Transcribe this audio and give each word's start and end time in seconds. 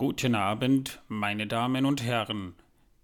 Guten 0.00 0.36
Abend, 0.36 1.02
meine 1.08 1.48
Damen 1.48 1.84
und 1.84 2.04
Herren. 2.04 2.54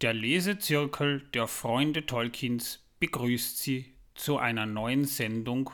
Der 0.00 0.14
Lesezirkel 0.14 1.22
der 1.34 1.48
Freunde 1.48 2.06
Tolkiens 2.06 2.86
begrüßt 3.00 3.58
Sie 3.58 3.86
zu 4.14 4.38
einer 4.38 4.64
neuen 4.64 5.04
Sendung 5.04 5.70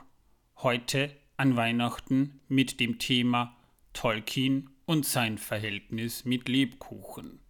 heute 0.56 1.14
an 1.36 1.56
Weihnachten 1.56 2.40
mit 2.48 2.80
dem 2.80 2.98
Thema 2.98 3.54
Tolkien 3.92 4.70
und 4.86 5.04
sein 5.04 5.36
Verhältnis 5.36 6.24
mit 6.24 6.48
Lebkuchen. 6.48 7.40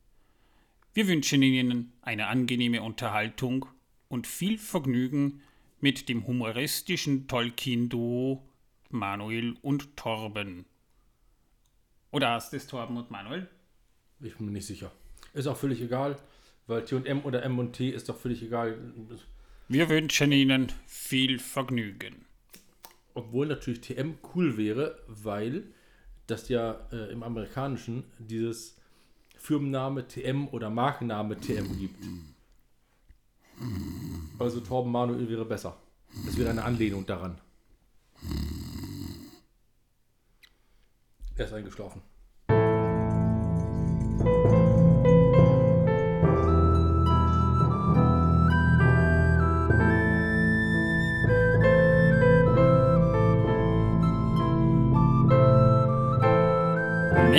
Wir 0.93 1.07
wünschen 1.07 1.41
Ihnen 1.41 1.93
eine 2.03 2.27
angenehme 2.27 2.83
Unterhaltung 2.83 3.67
und 4.09 4.27
viel 4.27 4.59
Vergnügen 4.59 5.43
mit 5.79 6.09
dem 6.09 6.27
humoristischen 6.27 7.29
Tolkien-Duo 7.29 8.43
Manuel 8.89 9.55
und 9.63 9.97
Torben. 9.97 10.65
Oder 12.11 12.31
hast 12.31 12.53
es 12.53 12.67
Torben 12.67 12.97
und 12.97 13.13
Manuel? 13.13 13.49
Ich 14.23 14.37
bin 14.37 14.47
mir 14.47 14.53
nicht 14.53 14.67
sicher. 14.67 14.93
Ist 15.33 15.47
auch 15.47 15.57
völlig 15.57 15.81
egal, 15.81 16.17
weil 16.67 16.85
T 16.85 16.95
und 16.95 17.07
M 17.07 17.21
oder 17.25 17.43
M 17.43 17.59
und 17.59 17.73
T 17.73 17.89
ist 17.89 18.09
doch 18.09 18.17
völlig 18.17 18.43
egal. 18.43 18.77
Wir 19.69 19.89
wünschen 19.89 20.33
Ihnen 20.33 20.73
viel 20.87 21.39
Vergnügen. 21.39 22.27
Obwohl 23.15 23.47
natürlich 23.47 23.81
TM 23.81 24.19
cool 24.35 24.57
wäre, 24.57 24.99
weil 25.07 25.65
das 26.27 26.49
ja 26.49 26.87
äh, 26.93 27.13
im 27.13 27.23
Amerikanischen 27.23 28.05
dieses 28.19 28.77
Firmenname 29.37 30.07
TM 30.07 30.49
oder 30.49 30.71
Markenname 30.71 31.39
TM 31.39 31.79
gibt. 31.79 32.05
Also 34.39 34.61
Torben 34.61 34.93
Manuel 34.93 35.29
wäre 35.29 35.45
besser. 35.45 35.77
Das 36.27 36.37
wäre 36.37 36.51
eine 36.51 36.65
Anlehnung 36.65 37.07
daran. 37.07 37.41
Er 41.37 41.47
ist 41.47 41.53
eingeschlafen. 41.53 42.03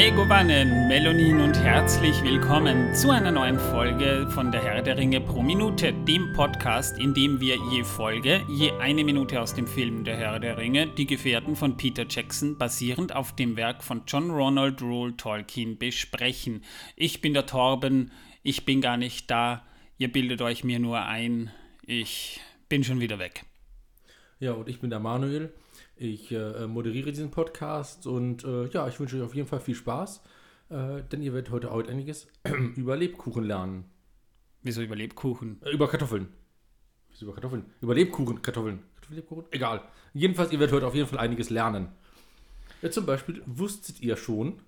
Megovanen, 0.01 0.87
Melonin 0.87 1.41
und 1.41 1.53
herzlich 1.59 2.23
willkommen 2.23 2.95
zu 2.95 3.11
einer 3.11 3.31
neuen 3.31 3.59
Folge 3.59 4.27
von 4.31 4.51
der 4.51 4.63
Herr 4.63 4.81
der 4.81 4.97
Ringe 4.97 5.21
pro 5.21 5.43
Minute, 5.43 5.93
dem 5.93 6.33
Podcast, 6.33 6.97
in 6.97 7.13
dem 7.13 7.39
wir 7.39 7.55
je 7.71 7.83
Folge, 7.83 8.41
je 8.49 8.71
eine 8.79 9.03
Minute 9.03 9.39
aus 9.39 9.53
dem 9.53 9.67
Film 9.67 10.03
Der 10.03 10.17
Herr 10.17 10.39
der 10.39 10.57
Ringe, 10.57 10.87
die 10.87 11.05
Gefährten 11.05 11.55
von 11.55 11.77
Peter 11.77 12.07
Jackson, 12.09 12.57
basierend 12.57 13.15
auf 13.15 13.35
dem 13.35 13.55
Werk 13.57 13.83
von 13.83 14.01
John 14.07 14.31
Ronald 14.31 14.81
Rule 14.81 15.15
Tolkien, 15.17 15.77
besprechen. 15.77 16.63
Ich 16.95 17.21
bin 17.21 17.35
der 17.35 17.45
Torben, 17.45 18.11
ich 18.41 18.65
bin 18.65 18.81
gar 18.81 18.97
nicht 18.97 19.29
da, 19.29 19.63
ihr 19.99 20.11
bildet 20.11 20.41
euch 20.41 20.63
mir 20.63 20.79
nur 20.79 21.03
ein, 21.03 21.51
ich 21.85 22.41
bin 22.69 22.83
schon 22.83 23.01
wieder 23.01 23.19
weg. 23.19 23.43
Ja, 24.39 24.53
und 24.53 24.67
ich 24.67 24.79
bin 24.79 24.89
der 24.89 24.99
Manuel. 24.99 25.53
Ich 26.03 26.31
äh, 26.31 26.65
moderiere 26.65 27.11
diesen 27.11 27.29
Podcast 27.29 28.07
und 28.07 28.43
äh, 28.43 28.65
ja, 28.69 28.87
ich 28.87 28.99
wünsche 28.99 29.17
euch 29.17 29.21
auf 29.21 29.35
jeden 29.35 29.47
Fall 29.47 29.59
viel 29.59 29.75
Spaß, 29.75 30.23
äh, 30.71 31.03
denn 31.11 31.21
ihr 31.21 31.31
werdet 31.31 31.51
heute 31.51 31.69
auch 31.69 31.87
einiges 31.87 32.27
über 32.75 32.97
Lebkuchen 32.97 33.43
lernen. 33.43 33.85
Wieso 34.63 34.81
über 34.81 34.95
Lebkuchen? 34.95 35.61
Äh, 35.63 35.69
über 35.69 35.87
Kartoffeln. 35.87 36.29
Wieso 37.11 37.25
über 37.25 37.35
Kartoffeln? 37.35 37.65
Über 37.81 37.93
Lebkuchen, 37.93 38.41
Kartoffeln. 38.41 38.79
Lebkuchen? 39.11 39.45
Egal. 39.51 39.83
Jedenfalls, 40.15 40.51
ihr 40.51 40.59
werdet 40.59 40.73
heute 40.73 40.87
auf 40.87 40.95
jeden 40.95 41.07
Fall 41.07 41.19
einiges 41.19 41.51
lernen. 41.51 41.89
Ja, 42.81 42.89
zum 42.89 43.05
Beispiel 43.05 43.43
wusstet 43.45 44.01
ihr 44.01 44.17
schon, 44.17 44.59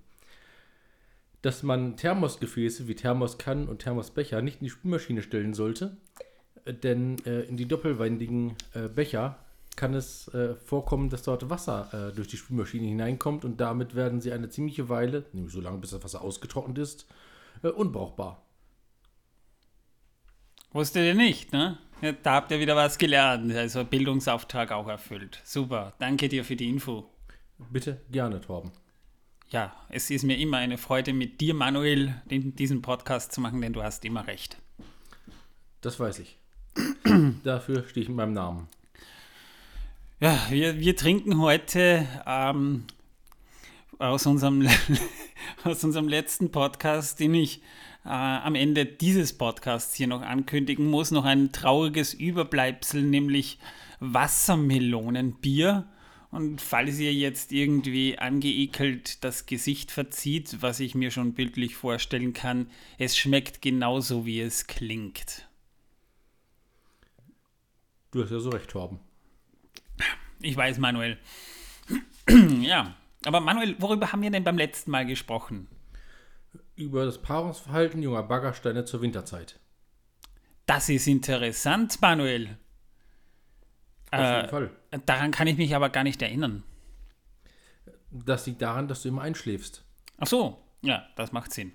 dass 1.42 1.64
man 1.64 1.98
Thermosgefäße 1.98 2.88
wie 2.88 2.94
Thermoskannen 2.94 3.70
und 3.70 3.80
Thermosbecher 3.80 4.44
nicht 4.44 4.62
in 4.62 4.66
die 4.66 4.70
Spülmaschine 4.70 5.24
stellen 5.24 5.56
sollte, 5.56 5.98
äh, 6.66 6.76
denn 6.76 7.18
äh, 7.26 7.42
in 7.42 7.58
die 7.58 7.68
doppelwandigen 7.68 8.54
Becher 8.94 9.43
kann 9.76 9.94
es 9.94 10.28
äh, 10.30 10.56
vorkommen, 10.56 11.10
dass 11.10 11.24
dort 11.24 11.50
Wasser 11.50 12.10
äh, 12.10 12.14
durch 12.14 12.28
die 12.28 12.38
Spülmaschine 12.38 12.88
hineinkommt 12.88 13.46
und 13.46 13.62
damit 13.62 13.96
werden 13.96 14.22
sie 14.22 14.32
eine 14.32 14.50
ziemliche 14.50 14.90
Weile, 14.90 15.26
nämlich 15.34 15.54
so 15.54 15.62
lange 15.62 15.78
bis 15.78 15.92
das 15.92 16.04
Wasser 16.04 16.22
ausgetrocknet 16.22 16.78
ist, 16.78 17.08
äh, 17.64 17.70
unbrauchbar. 17.70 18.44
Wusstet 20.72 21.04
ihr 21.04 21.16
nicht, 21.16 21.54
ne? 21.54 21.78
Da 22.24 22.34
habt 22.34 22.52
ihr 22.52 22.60
wieder 22.60 22.76
was 22.76 22.98
gelernt, 22.98 23.54
also 23.56 23.86
Bildungsauftrag 23.86 24.72
auch 24.72 24.88
erfüllt. 24.88 25.40
Super, 25.46 25.94
danke 26.00 26.28
dir 26.28 26.44
für 26.44 26.56
die 26.56 26.68
Info. 26.68 27.10
Bitte 27.72 28.02
gerne, 28.12 28.42
Torben. 28.42 28.72
Ja, 29.50 29.74
es 29.90 30.10
ist 30.10 30.24
mir 30.24 30.38
immer 30.38 30.58
eine 30.58 30.78
Freude, 30.78 31.14
mit 31.14 31.40
dir, 31.40 31.54
Manuel, 31.54 32.16
den, 32.26 32.56
diesen 32.56 32.82
Podcast 32.82 33.32
zu 33.32 33.40
machen, 33.40 33.62
denn 33.62 33.72
du 33.72 33.84
hast 33.84 34.04
immer 34.04 34.26
recht. 34.26 34.58
Das 35.82 36.00
weiß 36.00 36.20
ich. 36.20 36.40
Dafür 37.44 37.88
stehe 37.88 38.04
ich 38.04 38.10
in 38.10 38.16
meinem 38.16 38.34
Namen. 38.34 38.68
Ja, 40.24 40.40
wir, 40.50 40.80
wir 40.80 40.96
trinken 40.96 41.42
heute 41.42 42.08
ähm, 42.26 42.86
aus, 44.00 44.26
unserem, 44.26 44.66
aus 45.66 45.84
unserem 45.84 46.08
letzten 46.08 46.50
Podcast, 46.50 47.20
den 47.20 47.34
ich 47.34 47.62
äh, 48.06 48.08
am 48.08 48.56
Ende 48.56 48.86
dieses 48.86 49.38
Podcasts 49.38 49.94
hier 49.96 50.08
noch 50.08 50.22
ankündigen 50.22 50.90
muss, 50.90 51.12
noch 51.12 51.26
ein 51.26 51.52
trauriges 51.52 52.14
Überbleibsel, 52.14 53.04
nämlich 53.04 53.60
Wassermelonenbier. 54.00 55.90
Und 56.32 56.62
falls 56.62 57.00
ihr 57.00 57.14
jetzt 57.14 57.52
irgendwie 57.52 58.18
angeekelt 58.18 59.26
das 59.26 59.46
Gesicht 59.46 59.92
verzieht, 59.92 60.62
was 60.62 60.80
ich 60.80 60.96
mir 60.96 61.12
schon 61.12 61.34
bildlich 61.34 61.76
vorstellen 61.76 62.32
kann, 62.32 62.68
es 62.98 63.18
schmeckt 63.18 63.62
genauso, 63.62 64.26
wie 64.26 64.40
es 64.40 64.68
klingt. 64.68 65.50
Du 68.12 68.24
hast 68.24 68.32
ja 68.32 68.40
so 68.40 68.52
recht, 68.52 68.70
Torben. 68.70 69.02
Ich 70.44 70.58
weiß, 70.58 70.78
Manuel. 70.78 71.18
ja, 72.62 72.96
aber 73.26 73.40
Manuel, 73.40 73.76
worüber 73.80 74.12
haben 74.12 74.22
wir 74.22 74.30
denn 74.30 74.44
beim 74.44 74.58
letzten 74.58 74.92
Mal 74.92 75.06
gesprochen? 75.06 75.68
Über 76.76 77.06
das 77.06 77.22
Paarungsverhalten 77.22 78.04
junger 78.04 78.24
Baggersteine 78.24 78.84
zur 78.84 79.02
Winterzeit. 79.02 79.58
Das 80.66 80.90
ist 80.90 81.08
interessant, 81.08 82.02
Manuel. 82.02 82.58
Auf 84.12 84.20
äh, 84.20 84.36
jeden 84.36 84.50
Fall. 84.50 84.72
Daran 85.06 85.32
kann 85.32 85.48
ich 85.48 85.58
mich 85.58 85.74
aber 85.76 85.90
gar 85.90 86.04
nicht 86.04 86.22
erinnern. 86.22 86.64
Das 88.12 88.46
liegt 88.46 88.62
daran, 88.62 88.90
dass 88.90 89.02
du 89.02 89.10
immer 89.10 89.22
einschläfst. 89.22 89.86
Ach 90.18 90.28
so, 90.28 90.62
ja, 90.82 91.08
das 91.16 91.32
macht 91.32 91.54
Sinn. 91.54 91.72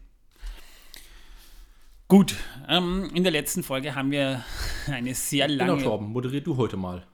Gut, 2.06 2.36
ähm, 2.68 3.10
in 3.14 3.22
der 3.22 3.32
letzten 3.32 3.62
Folge 3.62 3.94
haben 3.94 4.10
wir 4.10 4.44
eine 4.92 5.14
sehr 5.14 5.48
lange. 5.48 5.72
Genau, 5.72 5.82
Torben, 5.82 6.08
moderier 6.08 6.42
du 6.42 6.58
heute 6.58 6.76
mal. 6.76 7.06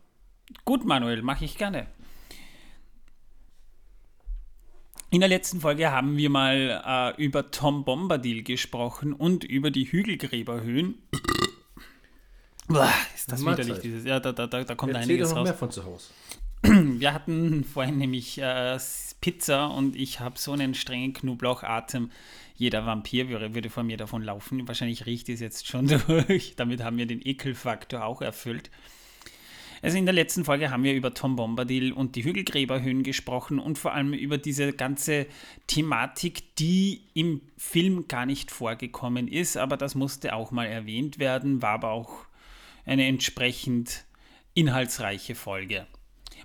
Gut, 0.65 0.85
Manuel, 0.85 1.23
mache 1.23 1.45
ich 1.45 1.57
gerne. 1.57 1.87
In 5.11 5.21
der 5.21 5.29
letzten 5.29 5.61
Folge 5.61 5.93
haben 5.93 6.17
wir 6.17 6.29
mal 6.29 7.15
äh, 7.17 7.23
über 7.23 7.53
Tom 7.53 7.85
Bombadil 7.85 8.43
gesprochen 8.43 9.13
und 9.13 9.45
über 9.45 9.71
die 9.71 9.85
Hügelgräberhöhen. 9.85 10.97
Boah, 12.67 12.93
ist 13.15 13.31
das 13.31 13.41
Mahlzeit. 13.41 13.67
widerlich, 13.67 13.83
dieses. 13.83 14.05
Ja, 14.05 14.19
da, 14.19 14.33
da, 14.33 14.47
da 14.47 14.75
kommt 14.75 14.93
Erzähl 14.93 15.11
einiges 15.11 15.31
doch 15.31 15.37
raus. 15.37 15.45
mehr 15.45 15.55
von 15.55 15.71
zu 15.71 15.85
Hause. 15.85 16.09
Wir 16.65 17.13
hatten 17.13 17.63
vorhin 17.63 17.99
nämlich 17.99 18.39
äh, 18.39 18.79
Pizza 19.21 19.67
und 19.67 19.97
ich 19.97 20.21
habe 20.21 20.39
so 20.39 20.53
einen 20.53 20.75
strengen 20.75 21.13
Knoblauchatem. 21.13 22.11
Jeder 22.57 22.85
Vampir 22.85 23.29
würde, 23.29 23.55
würde 23.55 23.71
vor 23.71 23.83
mir 23.85 23.97
davon 23.97 24.23
laufen. 24.23 24.67
Wahrscheinlich 24.67 25.07
riecht 25.07 25.29
es 25.29 25.41
jetzt 25.41 25.67
schon 25.67 25.87
durch. 26.09 26.57
Damit 26.57 26.83
haben 26.83 26.97
wir 26.97 27.07
den 27.07 27.21
Ekelfaktor 27.25 28.05
auch 28.05 28.21
erfüllt. 28.21 28.71
Also 29.85 29.99
in 29.99 30.07
der 30.07 30.15
letzten 30.15 30.47
Folge 30.47 30.71
haben 30.71 30.83
wir 30.83 30.95
über 30.95 31.13
Tom 31.13 31.37
Bombadil 31.37 31.93
und 31.93 32.17
die 32.17 32.25
Hügelgräberhöhen 32.25 33.03
gesprochen 33.03 33.59
und 33.59 33.79
vor 33.79 33.93
allem 33.93 34.15
über 34.15 34.39
diese 34.39 34.73
ganze 34.73 35.27
Thematik, 35.67 36.57
die 36.57 37.03
im 37.13 37.43
Film 37.59 38.09
gar 38.09 38.25
nicht 38.25 38.51
vorgekommen 38.51 39.29
ist, 39.29 39.59
aber 39.59 39.77
das 39.77 39.95
musste 39.95 40.35
auch 40.35 40.53
mal 40.53 40.65
erwähnt 40.65 41.19
werden, 41.19 41.61
war 41.61 41.73
aber 41.73 41.91
auch 41.91 42.25
eine 42.87 43.07
entsprechend 43.07 44.07
inhaltsreiche 44.55 45.35
Folge. 45.35 45.87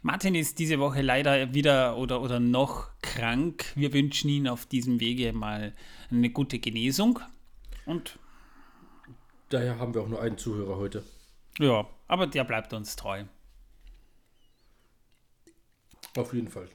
Martin 0.01 0.35
ist 0.35 0.59
diese 0.59 0.79
Woche 0.79 1.01
leider 1.01 1.53
wieder 1.53 1.95
oder, 1.95 2.21
oder 2.21 2.41
noch 2.41 2.89
krank. 3.01 3.71
Wir 3.73 3.93
wünschen 3.93 4.29
ihm 4.29 4.47
auf 4.47 4.65
diesem 4.65 4.99
Wege 4.99 5.31
mal 5.31 5.73
eine 6.11 6.29
gute 6.29 6.59
Genesung. 6.59 7.21
Und 7.85 8.19
daher 9.47 9.79
haben 9.79 9.93
wir 9.93 10.01
auch 10.01 10.09
nur 10.09 10.21
einen 10.21 10.37
Zuhörer 10.37 10.75
heute. 10.75 11.05
Ja, 11.57 11.87
aber 12.09 12.27
der 12.27 12.43
bleibt 12.43 12.73
uns 12.73 12.97
treu. 12.97 13.23
Auf 16.15 16.33
jeden 16.33 16.49
Fall. 16.49 16.67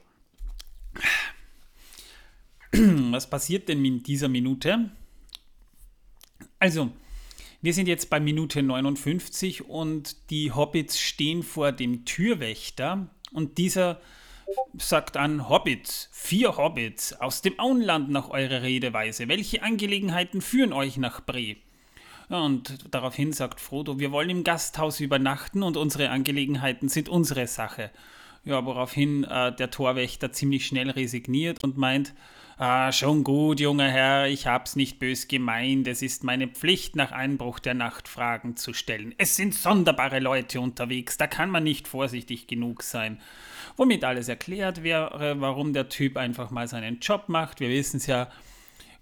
Was 3.11 3.29
passiert 3.29 3.69
denn 3.69 3.83
in 3.83 4.03
dieser 4.03 4.27
Minute? 4.27 4.91
Also, 6.59 6.91
wir 7.61 7.73
sind 7.73 7.87
jetzt 7.87 8.09
bei 8.09 8.19
Minute 8.19 8.61
59 8.63 9.65
und 9.67 10.29
die 10.29 10.51
Hobbits 10.51 10.99
stehen 10.99 11.43
vor 11.43 11.71
dem 11.71 12.05
Türwächter 12.05 13.09
und 13.31 13.57
dieser 13.57 13.99
sagt 14.77 15.17
an 15.17 15.49
Hobbits, 15.49 16.09
vier 16.11 16.57
Hobbits 16.57 17.13
aus 17.13 17.41
dem 17.41 17.59
Auenland 17.59 18.09
nach 18.09 18.29
eurer 18.29 18.61
Redeweise. 18.61 19.27
Welche 19.27 19.63
Angelegenheiten 19.63 20.41
führen 20.41 20.73
euch 20.73 20.97
nach 20.97 21.21
Bre? 21.21 21.55
Und 22.29 22.85
daraufhin 22.93 23.33
sagt 23.33 23.59
Frodo, 23.59 23.99
wir 23.99 24.11
wollen 24.11 24.29
im 24.29 24.43
Gasthaus 24.43 24.99
übernachten 24.99 25.63
und 25.63 25.77
unsere 25.77 26.09
Angelegenheiten 26.09 26.89
sind 26.89 27.09
unsere 27.09 27.47
Sache. 27.47 27.91
Ja, 28.45 28.63
woraufhin 28.65 29.23
äh, 29.23 29.55
der 29.55 29.71
Torwächter 29.71 30.31
ziemlich 30.31 30.67
schnell 30.67 30.89
resigniert 30.89 31.63
und 31.63 31.77
meint, 31.77 32.13
Ah, 32.57 32.93
schon 32.93 33.25
gut, 33.25 33.59
junger 33.59 33.89
Herr, 33.89 34.29
ich 34.29 34.47
hab's 34.47 34.77
nicht 34.77 34.97
bös 34.97 35.27
gemeint, 35.27 35.89
es 35.89 36.01
ist 36.01 36.23
meine 36.23 36.47
Pflicht, 36.47 36.95
nach 36.95 37.11
Einbruch 37.11 37.59
der 37.59 37.73
Nacht 37.73 38.07
Fragen 38.07 38.55
zu 38.55 38.71
stellen. 38.71 39.13
Es 39.17 39.35
sind 39.35 39.53
sonderbare 39.53 40.19
Leute 40.19 40.61
unterwegs, 40.61 41.17
da 41.17 41.27
kann 41.27 41.49
man 41.49 41.65
nicht 41.65 41.85
vorsichtig 41.85 42.47
genug 42.47 42.81
sein. 42.81 43.19
Womit 43.75 44.05
alles 44.05 44.29
erklärt 44.29 44.83
wäre, 44.83 45.35
warum 45.41 45.73
der 45.73 45.89
Typ 45.89 46.15
einfach 46.15 46.49
mal 46.49 46.69
seinen 46.69 47.01
Job 47.01 47.25
macht. 47.27 47.59
Wir 47.59 47.67
wissen 47.67 47.97
es 47.97 48.07
ja, 48.07 48.29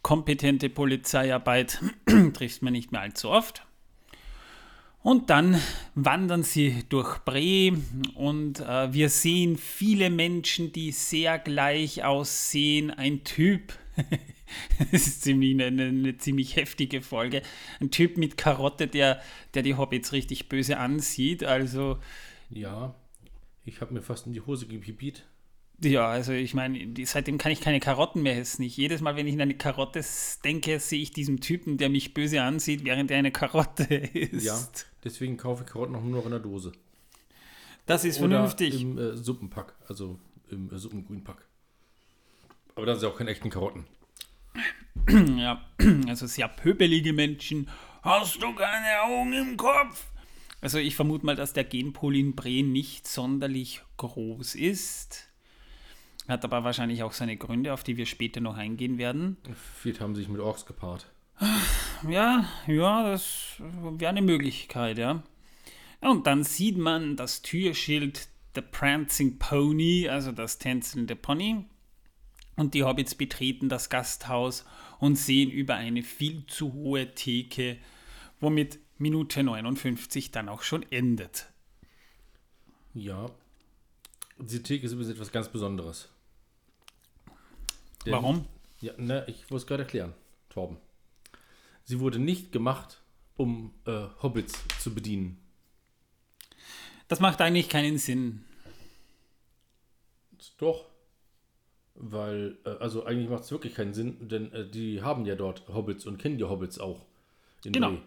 kompetente 0.01 0.67
Polizeiarbeit 0.69 1.79
trifft 2.33 2.63
man 2.63 2.73
nicht 2.73 2.91
mehr 2.91 3.01
allzu 3.01 3.29
oft. 3.29 3.67
Und 5.03 5.29
dann 5.29 5.59
wandern 5.95 6.43
sie 6.43 6.85
durch 6.87 7.19
Bre 7.19 7.73
und 8.15 8.61
äh, 8.61 8.93
wir 8.93 9.09
sehen 9.09 9.57
viele 9.57 10.09
Menschen, 10.09 10.71
die 10.71 10.91
sehr 10.91 11.39
gleich 11.39 12.05
aussehen. 12.05 12.89
Ein 12.89 13.25
Typ, 13.25 13.73
das 14.91 15.05
ist 15.05 15.21
ziemlich 15.23 15.61
eine, 15.61 15.83
eine, 15.83 16.17
ziemlich 16.17 16.55
heftige 16.55 17.01
Folge, 17.01 17.41
ein 17.81 17.91
Typ 17.91 18.15
mit 18.15 18.37
Karotte, 18.37 18.87
der, 18.87 19.21
der 19.53 19.61
die 19.63 19.75
Hobbits 19.75 20.13
richtig 20.13 20.47
böse 20.47 20.77
ansieht. 20.77 21.43
Also 21.43 21.99
ja, 22.49 22.95
ich 23.65 23.81
habe 23.81 23.93
mir 23.93 24.01
fast 24.01 24.25
in 24.25 24.31
die 24.31 24.41
Hose 24.41 24.67
gepipiert. 24.67 25.25
Ja, 25.83 26.07
also 26.07 26.31
ich 26.31 26.53
meine, 26.53 26.93
seitdem 27.05 27.37
kann 27.37 27.51
ich 27.51 27.61
keine 27.61 27.79
Karotten 27.79 28.21
mehr 28.21 28.37
essen. 28.37 28.63
Ich, 28.63 28.77
jedes 28.77 29.01
Mal, 29.01 29.15
wenn 29.15 29.27
ich 29.27 29.33
an 29.35 29.41
eine 29.41 29.55
Karotte 29.55 30.03
denke, 30.43 30.79
sehe 30.79 31.01
ich 31.01 31.11
diesen 31.11 31.41
Typen, 31.41 31.77
der 31.77 31.89
mich 31.89 32.13
böse 32.13 32.41
ansieht, 32.41 32.85
während 32.85 33.11
er 33.11 33.17
eine 33.17 33.31
Karotte 33.31 33.83
isst. 33.93 34.45
Ja, 34.45 34.59
deswegen 35.03 35.37
kaufe 35.37 35.63
ich 35.65 35.71
Karotten 35.71 35.95
auch 35.95 36.03
nur 36.03 36.17
noch 36.19 36.25
in 36.25 36.31
der 36.31 36.39
Dose. 36.39 36.71
Das 37.85 38.05
ist 38.05 38.19
Oder 38.19 38.29
vernünftig. 38.29 38.81
im 38.81 38.97
äh, 38.97 39.17
Suppenpack, 39.17 39.75
also 39.87 40.17
im 40.49 40.71
äh, 40.71 40.77
Suppengrünpack. 40.77 41.45
Aber 42.75 42.85
dann 42.85 42.97
sind 42.97 43.09
auch 43.09 43.17
keine 43.17 43.31
echten 43.31 43.49
Karotten. 43.49 43.85
ja, 45.37 45.63
also 46.07 46.27
sehr 46.27 46.47
pöbelige 46.47 47.13
Menschen. 47.13 47.69
Hast 48.01 48.41
du 48.41 48.53
keine 48.53 49.01
Augen 49.03 49.33
im 49.33 49.57
Kopf? 49.57 50.05
Also 50.61 50.77
ich 50.77 50.95
vermute 50.95 51.25
mal, 51.25 51.35
dass 51.35 51.51
der 51.51 51.65
Genpool 51.65 52.15
in 52.15 52.35
Bre 52.35 52.63
nicht 52.63 53.05
sonderlich 53.05 53.81
groß 53.97 54.55
ist. 54.55 55.32
Hat 56.27 56.45
aber 56.45 56.63
wahrscheinlich 56.63 57.03
auch 57.03 57.11
seine 57.11 57.37
Gründe, 57.37 57.73
auf 57.73 57.83
die 57.83 57.97
wir 57.97 58.05
später 58.05 58.39
noch 58.39 58.55
eingehen 58.55 58.97
werden. 58.97 59.37
Viele 59.77 59.99
haben 59.99 60.15
sich 60.15 60.29
mit 60.29 60.39
Orks 60.39 60.65
gepaart. 60.65 61.07
Ja, 62.07 62.49
ja, 62.67 63.03
das 63.03 63.55
wäre 63.59 64.09
eine 64.09 64.21
Möglichkeit, 64.21 64.97
ja. 64.97 65.23
Und 65.99 66.27
dann 66.27 66.43
sieht 66.43 66.77
man 66.77 67.15
das 67.15 67.41
Türschild 67.41 68.27
The 68.55 68.61
Prancing 68.61 69.39
Pony, 69.39 70.07
also 70.09 70.31
das 70.31 70.59
tänzelnde 70.59 71.15
Pony. 71.15 71.65
Und 72.55 72.73
die 72.73 72.83
Hobbits 72.83 73.15
betreten 73.15 73.67
das 73.67 73.89
Gasthaus 73.89 74.65
und 74.99 75.17
sehen 75.17 75.49
über 75.49 75.75
eine 75.75 76.03
viel 76.03 76.45
zu 76.45 76.73
hohe 76.73 77.15
Theke, 77.15 77.77
womit 78.39 78.79
Minute 78.97 79.43
59 79.43 80.31
dann 80.31 80.49
auch 80.49 80.61
schon 80.61 80.83
endet. 80.91 81.47
Ja, 82.93 83.25
diese 84.37 84.61
Theke 84.61 84.85
ist 84.85 84.91
übrigens 84.91 85.13
etwas 85.13 85.31
ganz 85.31 85.49
Besonderes. 85.49 86.09
Denn, 88.05 88.13
Warum? 88.13 88.45
Ja, 88.79 88.93
ne, 88.97 89.25
ich 89.27 89.49
muss 89.49 89.63
es 89.63 89.67
gerade 89.67 89.83
erklären, 89.83 90.13
Torben. 90.49 90.77
Sie 91.83 91.99
wurde 91.99 92.19
nicht 92.19 92.51
gemacht, 92.51 93.01
um 93.35 93.73
äh, 93.85 94.07
Hobbits 94.21 94.53
zu 94.79 94.93
bedienen. 94.93 95.37
Das 97.07 97.19
macht 97.19 97.41
eigentlich 97.41 97.69
keinen 97.69 97.97
Sinn. 97.97 98.43
Doch. 100.57 100.85
Weil, 101.95 102.57
äh, 102.65 102.69
also 102.79 103.05
eigentlich 103.05 103.29
macht 103.29 103.43
es 103.43 103.51
wirklich 103.51 103.75
keinen 103.75 103.93
Sinn, 103.93 104.27
denn 104.27 104.51
äh, 104.51 104.67
die 104.67 105.01
haben 105.01 105.25
ja 105.25 105.35
dort 105.35 105.67
Hobbits 105.67 106.05
und 106.05 106.17
kennen 106.17 106.37
die 106.37 106.43
Hobbits 106.43 106.79
auch. 106.79 107.05
genau. 107.63 107.91
Dreh. 107.91 107.97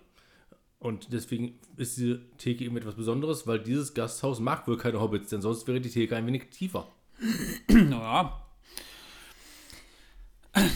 Und 0.78 1.12
deswegen 1.12 1.58
ist 1.76 1.96
diese 1.96 2.20
Theke 2.36 2.64
eben 2.64 2.76
etwas 2.76 2.96
Besonderes, 2.96 3.46
weil 3.46 3.60
dieses 3.60 3.94
Gasthaus 3.94 4.40
mag 4.40 4.68
wohl 4.68 4.76
keine 4.76 5.00
Hobbits, 5.00 5.30
denn 5.30 5.40
sonst 5.40 5.66
wäre 5.66 5.80
die 5.80 5.90
Theke 5.90 6.16
ein 6.16 6.26
wenig 6.26 6.50
tiefer. 6.50 6.88
Ja, 7.70 8.45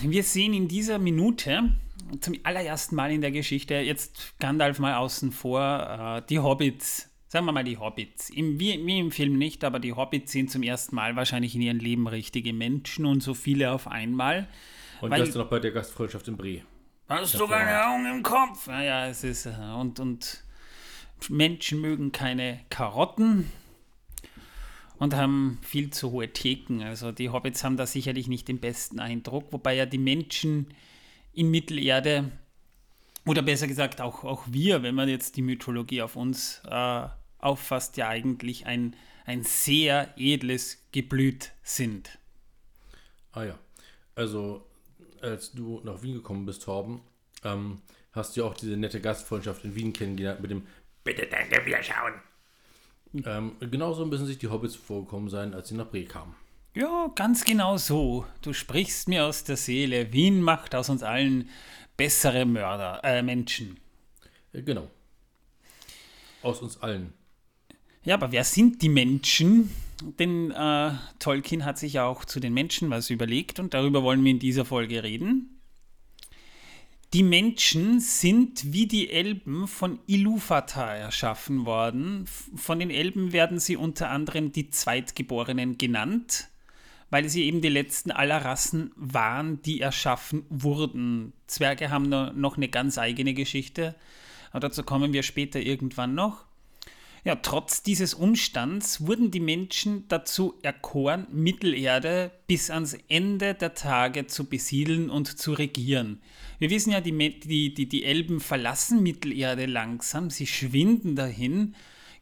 wir 0.03 0.23
sehen 0.23 0.55
in 0.55 0.69
dieser 0.69 0.99
Minute 0.99 1.75
zum 2.21 2.35
allerersten 2.43 2.97
Mal 2.97 3.13
in 3.13 3.21
der 3.21 3.31
Geschichte, 3.31 3.75
jetzt 3.75 4.35
Gandalf 4.39 4.79
mal 4.79 4.95
außen 4.95 5.33
vor, 5.33 6.19
äh, 6.19 6.23
die 6.29 6.39
Hobbits. 6.39 7.09
Sagen 7.29 7.47
wir 7.47 7.53
mal 7.53 7.63
die 7.63 7.79
Hobbits. 7.79 8.29
Im, 8.31 8.59
wie, 8.59 8.85
wie, 8.85 8.99
im 8.99 9.13
Film 9.13 9.39
nicht, 9.39 9.63
aber 9.63 9.79
die 9.79 9.93
Hobbits 9.93 10.33
sind 10.33 10.51
zum 10.51 10.65
ersten 10.65 10.97
Mal 10.97 11.15
wahrscheinlich 11.15 11.55
in 11.55 11.63
ihrem 11.63 11.79
Leben 11.79 12.09
richtige 12.09 12.53
Menschen 12.53 13.07
und 13.07 13.23
so 13.23 13.35
viele 13.35 13.71
auf 13.71 13.87
einmal. 13.87 14.49
Und 15.01 15.11
weil, 15.11 15.25
das 15.25 15.37
noch 15.37 15.49
bei 15.49 15.61
der 15.61 15.71
Gastfreundschaft 15.71 16.27
in 16.27 16.37
Brie. 16.37 16.65
Hast 17.09 17.39
du 17.39 17.47
keine 17.47 17.87
Augen 17.87 18.07
im 18.07 18.23
Kopf? 18.23 18.67
Naja, 18.67 19.07
es 19.07 19.23
ist. 19.23 19.47
Äh, 19.47 19.53
und, 19.79 20.01
und 20.01 20.43
Menschen 21.29 21.81
mögen 21.81 22.11
keine 22.13 22.61
Karotten 22.71 23.51
und 25.01 25.17
haben 25.17 25.59
viel 25.63 25.91
zu 25.91 26.13
hohe 26.13 26.33
Theken. 26.33 26.83
Also 26.83 27.11
die 27.11 27.31
Hobbits 27.31 27.65
haben 27.65 27.77
da 27.77 27.87
sicherlich 27.87 28.29
nicht 28.29 28.47
den 28.47 28.61
besten 28.61 29.01
Eindruck, 29.01 29.53
wobei 29.53 29.75
ja 29.75 29.87
die 29.87 29.99
Menschen 29.99 30.69
in 31.33 31.51
Mittelerde, 31.51 32.31
oder 33.27 33.43
besser 33.43 33.67
gesagt 33.67 34.01
auch, 34.01 34.25
auch 34.25 34.45
wir, 34.47 34.83
wenn 34.83 34.95
man 34.95 35.09
jetzt 35.09 35.37
die 35.37 35.43
Mythologie 35.43 36.03
auf 36.03 36.17
uns 36.17 36.61
äh, 36.69 37.09
auffasst, 37.39 37.97
ja 37.97 38.09
eigentlich 38.09 38.67
ein, 38.67 38.95
ein 39.25 39.43
sehr 39.43 40.13
edles 40.17 40.87
Geblüt 40.93 41.53
sind. 41.63 42.19
Ah 43.33 43.45
ja, 43.45 43.59
also 44.15 44.67
als 45.23 45.53
du 45.53 45.81
nach 45.83 46.03
Wien 46.03 46.15
gekommen 46.15 46.45
bist, 46.45 46.63
Torben, 46.63 47.01
ähm, 47.43 47.81
hast 48.13 48.37
du 48.37 48.43
ja 48.43 48.47
auch 48.47 48.55
diese 48.55 48.77
nette 48.77 49.01
Gastfreundschaft 49.01 49.65
in 49.65 49.75
Wien 49.75 49.93
kennengelernt 49.95 50.43
mit 50.43 50.51
dem 50.51 50.67
Bitte 51.05 51.27
danke, 51.27 51.65
wir 51.65 51.83
schauen. 51.83 52.13
Ähm, 53.15 53.53
genauso 53.61 54.07
müssen 54.07 54.27
sich 54.27 54.39
die 54.39 54.49
Hobbits 54.49 54.77
vorgekommen 54.77 55.29
sein, 55.29 55.55
als 55.55 55.69
sie 55.69 55.75
nach 55.75 55.87
Bre 55.87 56.05
kamen. 56.05 56.35
Ja, 56.75 57.11
ganz 57.17 57.45
genau 57.45 57.77
so. 57.77 58.25
Du 58.43 58.53
sprichst 58.53 59.09
mir 59.09 59.27
aus 59.27 59.43
der 59.43 59.57
Seele. 59.57 60.13
Wien 60.13 60.41
macht 60.41 60.75
aus 60.75 60.89
uns 60.89 61.03
allen 61.03 61.49
bessere 61.97 62.47
Mörder, 62.47 63.01
äh, 63.03 63.23
Menschen. 63.23 63.79
Äh, 64.53 64.63
genau. 64.63 64.89
Aus 66.43 66.63
uns 66.63 66.81
allen. 66.81 67.13
Ja, 68.05 68.15
aber 68.15 68.33
wer 68.33 68.45
sind 68.45 68.81
die 68.83 68.89
Menschen? 68.89 69.71
Denn 70.19 70.51
äh, 70.53 70.93
Tolkien 71.19 71.65
hat 71.65 71.79
sich 71.79 71.95
ja 71.95 72.07
auch 72.07 72.25
zu 72.25 72.41
den 72.41 72.55
Menschen 72.55 72.89
was 72.89 73.11
überlegt 73.11 73.59
und 73.59 73.75
darüber 73.75 74.03
wollen 74.03 74.25
wir 74.25 74.31
in 74.31 74.39
dieser 74.39 74.65
Folge 74.65 75.03
reden. 75.03 75.60
Die 77.13 77.25
Menschen 77.25 77.99
sind 77.99 78.73
wie 78.73 78.87
die 78.87 79.11
Elben 79.11 79.67
von 79.67 79.99
Ilúvatar 80.07 80.95
erschaffen 80.95 81.67
worden. 81.67 82.27
Von 82.55 82.79
den 82.79 82.91
Elben 82.91 83.33
werden 83.33 83.59
sie 83.59 83.77
unter 83.77 84.11
anderem 84.11 84.53
die 84.53 84.71
Zweitgeborenen 84.71 85.77
genannt, 85.77 86.51
weil 87.11 87.29
sie 87.29 87.47
eben 87.47 87.63
die 87.63 87.69
letzten 87.69 88.13
aller 88.13 88.45
Rassen 88.45 88.93
waren, 88.95 89.61
die 89.63 89.81
erschaffen 89.81 90.45
wurden. 90.51 91.33
Zwerge 91.49 91.91
haben 91.91 92.09
noch 92.09 92.57
eine 92.57 92.69
ganz 92.69 92.97
eigene 92.97 93.35
Geschichte, 93.35 93.97
aber 94.53 94.61
dazu 94.61 94.85
kommen 94.85 95.13
wir 95.13 95.25
später 95.25 95.59
irgendwann 95.59 96.15
noch. 96.15 96.45
Ja, 97.23 97.37
trotz 97.37 97.83
dieses 97.83 98.15
Umstands 98.15 99.07
wurden 99.07 99.31
die 99.31 99.41
Menschen 99.41 100.09
dazu 100.09 100.55
erkoren, 100.63 101.27
Mittelerde 101.31 102.31
bis 102.47 102.71
ans 102.71 102.97
Ende 103.09 103.55
der 103.55 103.75
Tage 103.75 104.27
zu 104.27 104.49
besiedeln 104.49 105.11
und 105.11 105.39
zu 105.39 105.53
regieren. 105.53 106.21
Wir 106.59 106.71
wissen 106.71 106.93
ja, 106.93 107.01
die, 107.01 107.13
die, 107.41 107.75
die, 107.75 107.89
die 107.89 108.05
Elben 108.05 108.41
verlassen 108.41 109.03
Mittelerde 109.03 109.67
langsam, 109.67 110.31
sie 110.31 110.47
schwinden 110.47 111.15
dahin, 111.15 111.75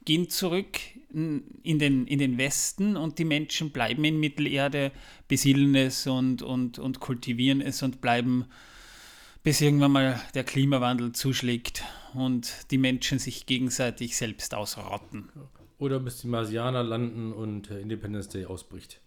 gehen 0.04 0.28
zurück 0.30 0.78
in 1.10 1.78
den, 1.78 2.06
in 2.06 2.18
den 2.18 2.36
Westen 2.36 2.96
und 2.96 3.18
die 3.18 3.24
Menschen 3.24 3.70
bleiben 3.70 4.04
in 4.04 4.20
Mittelerde, 4.20 4.92
besiedeln 5.26 5.74
es 5.74 6.06
und, 6.06 6.42
und, 6.42 6.78
und 6.78 7.00
kultivieren 7.00 7.60
es 7.60 7.82
und 7.82 8.00
bleiben 8.00 8.46
bis 9.42 9.60
irgendwann 9.60 9.92
mal 9.92 10.20
der 10.34 10.44
Klimawandel 10.44 11.12
zuschlägt 11.12 11.84
und 12.14 12.70
die 12.70 12.78
Menschen 12.78 13.18
sich 13.18 13.46
gegenseitig 13.46 14.16
selbst 14.16 14.54
ausrotten. 14.54 15.28
Oder 15.78 16.00
bis 16.00 16.20
die 16.20 16.28
Marsianer 16.28 16.82
landen 16.82 17.32
und 17.32 17.70
äh, 17.70 17.80
Independence 17.80 18.28
Day 18.28 18.46
ausbricht. 18.46 19.00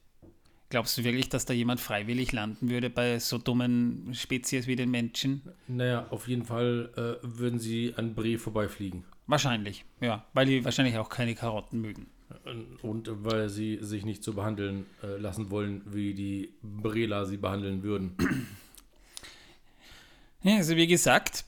Glaubst 0.69 0.97
du 0.97 1.03
wirklich, 1.03 1.27
dass 1.27 1.43
da 1.43 1.53
jemand 1.53 1.81
freiwillig 1.81 2.31
landen 2.31 2.69
würde 2.69 2.89
bei 2.89 3.19
so 3.19 3.37
dummen 3.37 4.13
Spezies 4.13 4.67
wie 4.67 4.77
den 4.77 4.89
Menschen? 4.89 5.41
Naja, 5.67 6.07
auf 6.11 6.29
jeden 6.29 6.45
Fall 6.45 6.89
äh, 6.95 7.27
würden 7.27 7.59
sie 7.59 7.93
an 7.97 8.15
Bre 8.15 8.37
vorbeifliegen. 8.37 9.03
Wahrscheinlich, 9.27 9.83
ja, 9.99 10.25
weil 10.33 10.45
die 10.45 10.63
wahrscheinlich 10.63 10.97
auch 10.97 11.09
keine 11.09 11.35
Karotten 11.35 11.81
mögen. 11.81 12.07
Und 12.81 13.09
weil 13.25 13.49
sie 13.49 13.79
sich 13.81 14.05
nicht 14.05 14.23
so 14.23 14.31
behandeln 14.31 14.85
äh, 15.03 15.17
lassen 15.17 15.51
wollen, 15.51 15.81
wie 15.85 16.13
die 16.13 16.53
Brela 16.63 17.25
sie 17.25 17.35
behandeln 17.35 17.83
würden. 17.83 18.15
Ja, 20.43 20.55
also 20.55 20.75
wie 20.75 20.87
gesagt, 20.87 21.45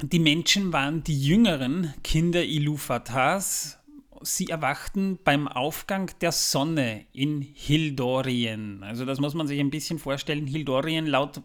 die 0.00 0.20
Menschen 0.20 0.72
waren 0.72 1.02
die 1.02 1.20
jüngeren 1.20 1.94
Kinder 2.04 2.44
Iluvatars. 2.44 3.78
Sie 4.22 4.46
erwachten 4.46 5.18
beim 5.24 5.48
Aufgang 5.48 6.10
der 6.20 6.30
Sonne 6.30 7.06
in 7.12 7.42
Hildorien. 7.42 8.84
Also 8.84 9.04
das 9.04 9.18
muss 9.18 9.34
man 9.34 9.48
sich 9.48 9.58
ein 9.58 9.70
bisschen 9.70 9.98
vorstellen. 9.98 10.46
Hildorien 10.46 11.06
laut 11.06 11.42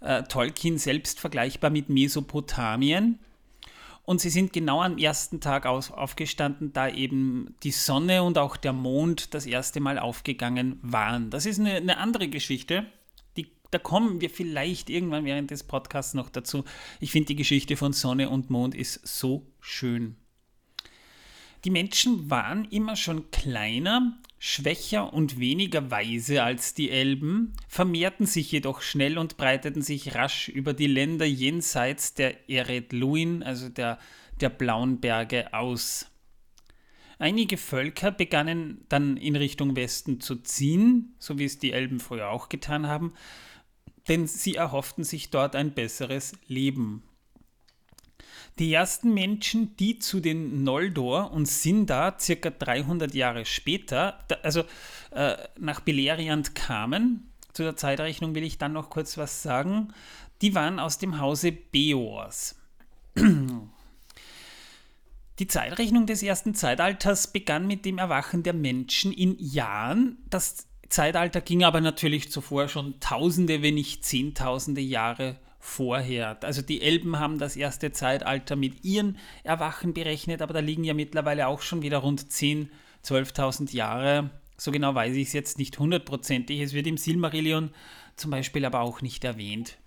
äh, 0.00 0.24
Tolkien 0.24 0.78
selbst 0.78 1.20
vergleichbar 1.20 1.70
mit 1.70 1.88
Mesopotamien. 1.88 3.20
Und 4.04 4.20
sie 4.20 4.30
sind 4.30 4.52
genau 4.52 4.82
am 4.82 4.98
ersten 4.98 5.40
Tag 5.40 5.66
aus, 5.66 5.92
aufgestanden, 5.92 6.72
da 6.72 6.88
eben 6.88 7.54
die 7.62 7.70
Sonne 7.70 8.24
und 8.24 8.38
auch 8.38 8.56
der 8.56 8.72
Mond 8.72 9.34
das 9.34 9.46
erste 9.46 9.78
Mal 9.78 10.00
aufgegangen 10.00 10.80
waren. 10.82 11.30
Das 11.30 11.46
ist 11.46 11.60
eine, 11.60 11.74
eine 11.74 11.98
andere 11.98 12.26
Geschichte. 12.26 12.86
Da 13.70 13.78
kommen 13.78 14.20
wir 14.20 14.30
vielleicht 14.30 14.90
irgendwann 14.90 15.24
während 15.24 15.50
des 15.50 15.64
Podcasts 15.64 16.14
noch 16.14 16.28
dazu. 16.28 16.64
Ich 16.98 17.12
finde, 17.12 17.28
die 17.28 17.36
Geschichte 17.36 17.76
von 17.76 17.92
Sonne 17.92 18.28
und 18.30 18.50
Mond 18.50 18.74
ist 18.74 19.06
so 19.06 19.46
schön. 19.60 20.16
Die 21.64 21.70
Menschen 21.70 22.30
waren 22.30 22.64
immer 22.64 22.96
schon 22.96 23.30
kleiner 23.30 24.18
schwächer 24.42 25.12
und 25.12 25.38
weniger 25.38 25.90
weise 25.90 26.42
als 26.42 26.72
die 26.72 26.90
Elben, 26.90 27.52
vermehrten 27.68 28.24
sich 28.24 28.50
jedoch 28.50 28.80
schnell 28.80 29.18
und 29.18 29.36
breiteten 29.36 29.82
sich 29.82 30.14
rasch 30.14 30.48
über 30.48 30.72
die 30.72 30.86
Länder 30.86 31.26
jenseits 31.26 32.14
der 32.14 32.48
Eredluin, 32.48 33.42
also 33.42 33.68
der, 33.68 33.98
der 34.40 34.48
Blauen 34.48 35.00
Berge, 35.00 35.52
aus. 35.52 36.06
Einige 37.18 37.58
Völker 37.58 38.10
begannen 38.10 38.86
dann 38.88 39.18
in 39.18 39.36
Richtung 39.36 39.76
Westen 39.76 40.22
zu 40.22 40.36
ziehen, 40.36 41.14
so 41.18 41.38
wie 41.38 41.44
es 41.44 41.58
die 41.58 41.72
Elben 41.72 42.00
früher 42.00 42.30
auch 42.30 42.48
getan 42.48 42.86
haben, 42.86 43.12
denn 44.10 44.26
sie 44.26 44.56
erhofften 44.56 45.04
sich 45.04 45.30
dort 45.30 45.54
ein 45.56 45.72
besseres 45.72 46.32
Leben. 46.48 47.04
Die 48.58 48.72
ersten 48.72 49.14
Menschen, 49.14 49.76
die 49.76 50.00
zu 50.00 50.18
den 50.20 50.64
Noldor 50.64 51.30
und 51.30 51.46
Sindar 51.46 52.18
circa 52.18 52.50
300 52.50 53.14
Jahre 53.14 53.46
später, 53.46 54.18
also 54.42 54.64
äh, 55.12 55.36
nach 55.58 55.80
Beleriand 55.80 56.54
kamen, 56.56 57.30
zu 57.52 57.62
der 57.62 57.76
Zeitrechnung 57.76 58.34
will 58.34 58.42
ich 58.42 58.58
dann 58.58 58.72
noch 58.72 58.90
kurz 58.90 59.16
was 59.16 59.42
sagen, 59.42 59.94
die 60.42 60.54
waren 60.54 60.80
aus 60.80 60.98
dem 60.98 61.20
Hause 61.20 61.52
Beors. 61.52 62.56
Die 65.38 65.46
Zeitrechnung 65.46 66.04
des 66.04 66.22
ersten 66.22 66.54
Zeitalters 66.54 67.32
begann 67.32 67.66
mit 67.66 67.86
dem 67.86 67.96
Erwachen 67.96 68.42
der 68.42 68.52
Menschen 68.52 69.10
in 69.10 69.36
Jahren. 69.38 70.18
Das 70.28 70.66
Zeitalter 70.90 71.40
ging 71.40 71.64
aber 71.64 71.80
natürlich 71.80 72.30
zuvor 72.30 72.68
schon 72.68 73.00
Tausende, 73.00 73.62
wenn 73.62 73.74
nicht 73.74 74.04
Zehntausende 74.04 74.80
Jahre 74.80 75.36
vorher. 75.60 76.38
Also 76.42 76.62
die 76.62 76.82
Elben 76.82 77.18
haben 77.18 77.38
das 77.38 77.56
erste 77.56 77.92
Zeitalter 77.92 78.56
mit 78.56 78.84
ihren 78.84 79.16
Erwachen 79.44 79.94
berechnet, 79.94 80.42
aber 80.42 80.54
da 80.54 80.60
liegen 80.60 80.84
ja 80.84 80.94
mittlerweile 80.94 81.46
auch 81.46 81.62
schon 81.62 81.82
wieder 81.82 81.98
rund 81.98 82.22
10.000, 82.22 82.68
12.000 83.04 83.74
Jahre. 83.74 84.30
So 84.56 84.72
genau 84.72 84.94
weiß 84.94 85.14
ich 85.14 85.28
es 85.28 85.32
jetzt 85.32 85.58
nicht 85.58 85.78
hundertprozentig. 85.78 86.60
Es 86.60 86.74
wird 86.74 86.86
im 86.86 86.98
Silmarillion 86.98 87.70
zum 88.16 88.30
Beispiel 88.30 88.64
aber 88.64 88.80
auch 88.80 89.00
nicht 89.00 89.24
erwähnt. 89.24 89.78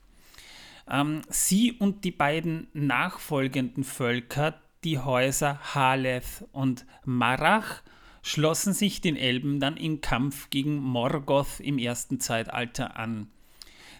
Ähm, 0.89 1.21
sie 1.29 1.73
und 1.73 2.03
die 2.03 2.11
beiden 2.11 2.67
nachfolgenden 2.73 3.83
Völker, 3.83 4.59
die 4.83 4.99
Häuser 4.99 5.75
Haleth 5.75 6.45
und 6.51 6.85
Marach, 7.05 7.81
schlossen 8.23 8.73
sich 8.73 9.01
den 9.01 9.15
Elben 9.15 9.59
dann 9.59 9.77
im 9.77 10.01
Kampf 10.01 10.49
gegen 10.49 10.77
Morgoth 10.77 11.59
im 11.59 11.77
ersten 11.77 12.19
Zeitalter 12.19 12.97
an. 12.97 13.27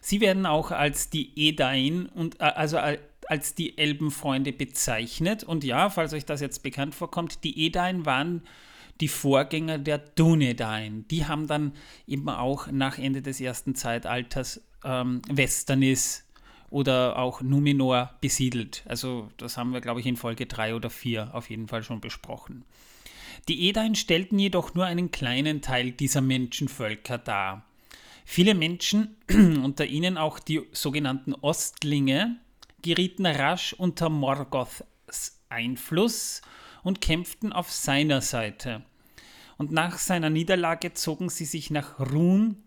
Sie 0.01 0.20
werden 0.20 0.46
auch 0.46 0.72
als 0.72 1.10
die 1.10 1.32
Edain 1.36 2.08
und 2.08 2.39
äh, 2.39 2.46
also 2.46 2.80
als 3.27 3.53
die 3.53 3.77
Elbenfreunde 3.77 4.51
bezeichnet. 4.51 5.44
Und 5.44 5.63
ja, 5.63 5.89
falls 5.89 6.13
euch 6.13 6.25
das 6.25 6.42
jetzt 6.42 6.63
bekannt 6.63 6.96
vorkommt, 6.96 7.44
die 7.44 7.65
Edain 7.65 8.06
waren 8.06 8.42
die 9.01 9.08
Vorgänger 9.08 9.77
der 9.77 9.98
Dunedain. 9.98 11.08
Die 11.10 11.25
haben 11.25 11.48
dann 11.48 11.74
eben 12.08 12.30
auch 12.30 12.68
nach 12.68 12.98
Ende 12.98 13.22
des 13.22 13.42
ersten 13.42 13.75
Zeitalters 13.75 14.62
ähm, 14.84 15.22
Westernis 15.30 16.25
oder 16.70 17.18
auch 17.18 17.42
Numenor 17.42 18.13
besiedelt. 18.22 18.84
Also 18.88 19.30
das 19.38 19.58
haben 19.58 19.74
wir, 19.74 19.82
glaube 19.82 20.00
ich, 20.00 20.06
in 20.06 20.18
Folge 20.18 20.46
3 20.46 20.75
oder 20.75 20.89
4 20.89 21.34
auf 21.34 21.50
jeden 21.50 21.68
Fall 21.68 21.84
schon 21.84 22.01
besprochen. 22.01 22.65
Die 23.50 23.67
Edain 23.67 23.95
stellten 23.95 24.39
jedoch 24.39 24.73
nur 24.73 24.85
einen 24.85 25.12
kleinen 25.12 25.62
Teil 25.62 25.91
dieser 25.91 26.21
Menschenvölker 26.21 27.17
dar. 27.17 27.65
Viele 28.25 28.55
Menschen, 28.55 29.17
unter 29.29 29.85
ihnen 29.85 30.17
auch 30.17 30.39
die 30.39 30.62
sogenannten 30.71 31.33
Ostlinge, 31.33 32.38
gerieten 32.81 33.25
rasch 33.25 33.73
unter 33.73 34.09
Morgoths 34.09 34.85
Einfluss 35.50 36.41
und 36.83 37.01
kämpften 37.01 37.53
auf 37.53 37.69
seiner 37.69 38.21
Seite. 38.21 38.83
Und 39.57 39.71
nach 39.71 39.97
seiner 39.97 40.29
Niederlage 40.29 40.93
zogen 40.93 41.29
sie 41.29 41.45
sich 41.45 41.69
nach 41.69 42.00
Run 42.00 42.57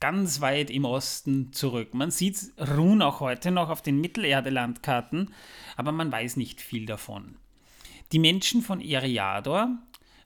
ganz 0.00 0.40
weit 0.40 0.70
im 0.70 0.84
Osten 0.84 1.52
zurück. 1.52 1.92
Man 1.92 2.10
sieht 2.10 2.52
Run 2.58 3.02
auch 3.02 3.20
heute 3.20 3.50
noch 3.50 3.68
auf 3.68 3.82
den 3.82 4.00
Mittelerde-Landkarten, 4.00 5.34
aber 5.76 5.92
man 5.92 6.10
weiß 6.10 6.36
nicht 6.36 6.60
viel 6.60 6.86
davon. 6.86 7.36
Die 8.12 8.18
Menschen 8.18 8.62
von 8.62 8.80
Eriador 8.80 9.78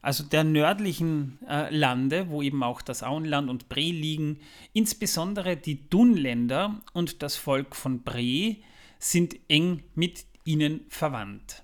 also 0.04 0.22
der 0.22 0.44
nördlichen 0.44 1.38
äh, 1.48 1.74
Lande, 1.74 2.28
wo 2.28 2.42
eben 2.42 2.62
auch 2.62 2.82
das 2.82 3.02
Auenland 3.02 3.48
und 3.48 3.70
Bre 3.70 3.80
liegen, 3.80 4.38
insbesondere 4.74 5.56
die 5.56 5.88
Dunländer 5.88 6.82
und 6.92 7.22
das 7.22 7.36
Volk 7.36 7.74
von 7.74 8.02
Bre 8.02 8.56
sind 8.98 9.36
eng 9.48 9.82
mit 9.94 10.26
ihnen 10.44 10.82
verwandt. 10.88 11.62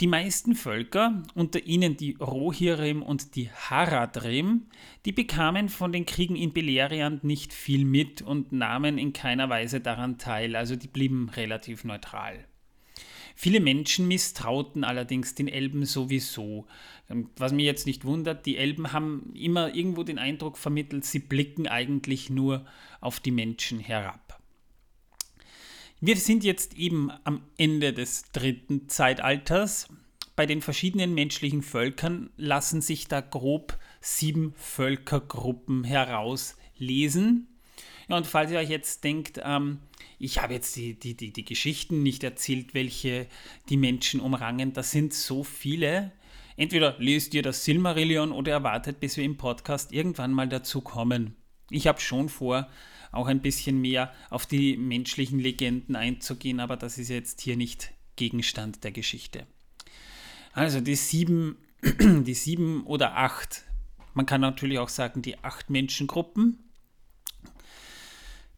Die 0.00 0.08
meisten 0.08 0.56
Völker, 0.56 1.22
unter 1.34 1.64
ihnen 1.64 1.96
die 1.96 2.16
Rohirrim 2.18 3.04
und 3.04 3.36
die 3.36 3.50
Haradrim, 3.50 4.66
die 5.04 5.12
bekamen 5.12 5.68
von 5.68 5.92
den 5.92 6.06
Kriegen 6.06 6.34
in 6.34 6.52
Beleriand 6.52 7.22
nicht 7.22 7.52
viel 7.52 7.84
mit 7.84 8.20
und 8.22 8.50
nahmen 8.50 8.98
in 8.98 9.12
keiner 9.12 9.48
Weise 9.48 9.80
daran 9.80 10.18
teil, 10.18 10.56
also 10.56 10.74
die 10.74 10.88
blieben 10.88 11.28
relativ 11.28 11.84
neutral. 11.84 12.46
Viele 13.34 13.60
Menschen 13.60 14.08
misstrauten 14.08 14.84
allerdings 14.84 15.34
den 15.34 15.48
Elben 15.48 15.84
sowieso. 15.84 16.66
Ähm, 17.08 17.30
was 17.36 17.52
mir 17.52 17.64
jetzt 17.64 17.86
nicht 17.86 18.04
wundert, 18.04 18.46
die 18.46 18.56
Elben 18.56 18.92
haben 18.92 19.32
immer 19.34 19.74
irgendwo 19.74 20.02
den 20.02 20.18
Eindruck 20.18 20.58
vermittelt, 20.58 21.04
sie 21.04 21.18
blicken 21.18 21.66
eigentlich 21.66 22.30
nur 22.30 22.66
auf 23.00 23.20
die 23.20 23.30
Menschen 23.30 23.80
herab. 23.80 24.40
Wir 26.00 26.16
sind 26.16 26.42
jetzt 26.42 26.76
eben 26.76 27.12
am 27.22 27.42
Ende 27.56 27.92
des 27.92 28.24
dritten 28.32 28.88
Zeitalters. 28.88 29.88
Bei 30.34 30.46
den 30.46 30.60
verschiedenen 30.60 31.14
menschlichen 31.14 31.62
Völkern 31.62 32.30
lassen 32.36 32.80
sich 32.80 33.06
da 33.06 33.20
grob 33.20 33.78
sieben 34.00 34.52
Völkergruppen 34.56 35.84
herauslesen. 35.84 37.46
Und 38.12 38.26
falls 38.26 38.50
ihr 38.50 38.58
euch 38.58 38.68
jetzt 38.68 39.04
denkt, 39.04 39.40
ähm, 39.42 39.78
ich 40.18 40.42
habe 40.42 40.52
jetzt 40.52 40.76
die, 40.76 40.98
die, 40.98 41.16
die, 41.16 41.32
die 41.32 41.46
Geschichten 41.46 42.02
nicht 42.02 42.22
erzählt, 42.22 42.74
welche 42.74 43.26
die 43.70 43.78
Menschen 43.78 44.20
umrangen, 44.20 44.74
das 44.74 44.90
sind 44.90 45.14
so 45.14 45.44
viele. 45.44 46.12
Entweder 46.58 46.96
lest 46.98 47.32
ihr 47.32 47.42
das 47.42 47.64
Silmarillion 47.64 48.32
oder 48.32 48.52
erwartet, 48.52 49.00
bis 49.00 49.16
wir 49.16 49.24
im 49.24 49.38
Podcast 49.38 49.92
irgendwann 49.92 50.34
mal 50.34 50.46
dazu 50.46 50.82
kommen. 50.82 51.36
Ich 51.70 51.86
habe 51.86 52.02
schon 52.02 52.28
vor, 52.28 52.68
auch 53.12 53.28
ein 53.28 53.40
bisschen 53.40 53.80
mehr 53.80 54.12
auf 54.28 54.44
die 54.44 54.76
menschlichen 54.76 55.38
Legenden 55.38 55.96
einzugehen, 55.96 56.60
aber 56.60 56.76
das 56.76 56.98
ist 56.98 57.08
jetzt 57.08 57.40
hier 57.40 57.56
nicht 57.56 57.92
Gegenstand 58.16 58.84
der 58.84 58.92
Geschichte. 58.92 59.46
Also 60.52 60.82
die 60.82 60.96
sieben, 60.96 61.56
die 61.82 62.34
sieben 62.34 62.84
oder 62.84 63.16
acht, 63.16 63.64
man 64.12 64.26
kann 64.26 64.42
natürlich 64.42 64.78
auch 64.78 64.90
sagen 64.90 65.22
die 65.22 65.38
acht 65.38 65.70
Menschengruppen, 65.70 66.58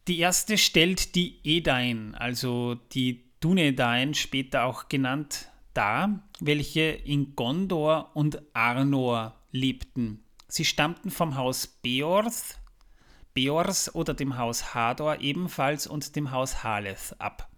die 0.07 0.19
erste 0.19 0.57
stellt 0.57 1.15
die 1.15 1.39
Edain, 1.43 2.15
also 2.15 2.75
die 2.93 3.23
Dunedain, 3.39 4.13
später 4.13 4.65
auch 4.65 4.87
genannt, 4.87 5.49
dar, 5.73 6.21
welche 6.39 6.81
in 6.81 7.35
Gondor 7.35 8.11
und 8.13 8.41
Arnor 8.53 9.35
lebten. 9.51 10.23
Sie 10.47 10.65
stammten 10.65 11.11
vom 11.11 11.35
Haus 11.35 11.67
Beorth, 11.67 12.59
Beors 13.33 13.93
oder 13.93 14.13
dem 14.13 14.37
Haus 14.37 14.73
Hador 14.73 15.19
ebenfalls 15.19 15.87
und 15.87 16.15
dem 16.15 16.31
Haus 16.31 16.63
Haleth 16.63 17.15
ab. 17.19 17.49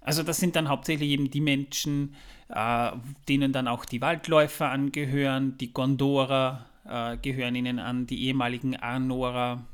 Also 0.00 0.22
das 0.22 0.38
sind 0.38 0.56
dann 0.56 0.68
hauptsächlich 0.68 1.10
eben 1.10 1.30
die 1.30 1.40
Menschen, 1.40 2.14
äh, 2.48 2.92
denen 3.28 3.52
dann 3.52 3.68
auch 3.68 3.84
die 3.84 4.00
Waldläufer 4.00 4.70
angehören, 4.70 5.56
die 5.58 5.72
Gondorer 5.72 6.66
äh, 6.86 7.16
gehören 7.18 7.54
ihnen 7.54 7.78
an, 7.78 8.06
die 8.06 8.24
ehemaligen 8.24 8.76
Arnorer, 8.76 9.64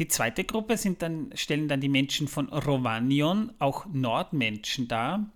die 0.00 0.08
zweite 0.08 0.44
Gruppe 0.44 0.78
sind 0.78 1.02
dann, 1.02 1.30
stellen 1.34 1.68
dann 1.68 1.82
die 1.82 1.90
Menschen 1.90 2.26
von 2.26 2.48
Rovanion, 2.48 3.52
auch 3.58 3.84
Nordmenschen 3.92 4.88
dar. 4.88 5.30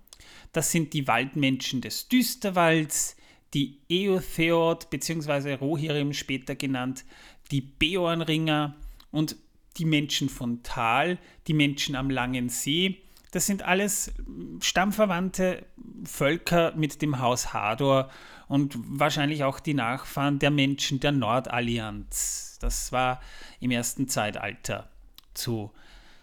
Das 0.52 0.72
sind 0.72 0.94
die 0.94 1.06
Waldmenschen 1.06 1.82
des 1.82 2.08
Düsterwalds, 2.08 3.16
die 3.52 3.78
Eotheod 3.90 4.88
bzw. 4.88 5.54
Rohirrim 5.54 6.14
später 6.14 6.54
genannt, 6.56 7.04
die 7.50 7.60
Beornringer 7.60 8.74
und 9.10 9.36
die 9.76 9.84
Menschen 9.84 10.30
von 10.30 10.62
Tal, 10.62 11.18
die 11.46 11.52
Menschen 11.52 11.94
am 11.94 12.08
Langen 12.08 12.48
See. 12.48 13.02
Das 13.34 13.46
sind 13.46 13.64
alles 13.64 14.12
stammverwandte 14.60 15.66
Völker 16.04 16.72
mit 16.76 17.02
dem 17.02 17.18
Haus 17.18 17.52
Hador 17.52 18.08
und 18.46 18.76
wahrscheinlich 18.78 19.42
auch 19.42 19.58
die 19.58 19.74
Nachfahren 19.74 20.38
der 20.38 20.52
Menschen 20.52 21.00
der 21.00 21.10
Nordallianz. 21.10 22.58
Das 22.60 22.92
war 22.92 23.20
im 23.58 23.72
ersten 23.72 24.06
Zeitalter 24.06 24.88
zu 25.34 25.72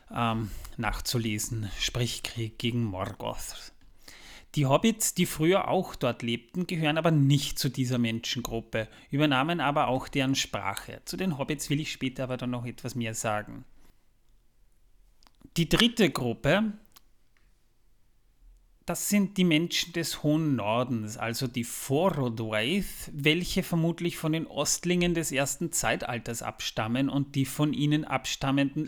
ähm, 0.10 0.52
nachzulesen, 0.78 1.70
sprich 1.78 2.24
Krieg 2.24 2.58
gegen 2.58 2.86
Morgoth. 2.86 3.74
Die 4.56 4.66
Hobbits, 4.66 5.14
die 5.14 5.26
früher 5.26 5.68
auch 5.68 5.96
dort 5.96 6.22
lebten, 6.22 6.66
gehören 6.66 6.98
aber 6.98 7.12
nicht 7.12 7.60
zu 7.60 7.68
dieser 7.68 7.98
Menschengruppe, 7.98 8.88
übernahmen 9.10 9.60
aber 9.60 9.90
auch 9.90 10.08
deren 10.08 10.36
Sprache. 10.36 11.02
Zu 11.04 11.18
den 11.18 11.38
Hobbits 11.38 11.70
will 11.70 11.82
ich 11.82 11.92
später 11.92 12.24
aber 12.24 12.38
dann 12.38 12.52
noch 12.52 12.66
etwas 12.66 12.96
mehr 12.96 13.14
sagen. 13.14 13.66
Die 15.58 15.68
dritte 15.68 16.10
Gruppe, 16.10 16.72
das 18.86 19.10
sind 19.10 19.38
die 19.38 19.44
Menschen 19.44 19.94
des 19.94 20.24
hohen 20.24 20.56
Nordens, 20.56 21.18
also 21.18 21.48
die 21.48 21.64
Forodwaith, 21.64 23.12
welche 23.14 23.64
vermutlich 23.64 24.18
von 24.18 24.32
den 24.32 24.48
Ostlingen 24.48 25.14
des 25.14 25.32
ersten 25.32 25.72
Zeitalters 25.72 26.42
abstammen 26.42 27.10
und 27.10 27.36
die 27.36 27.46
von 27.46 27.74
ihnen 27.74 28.06
abstammenden 28.06 28.88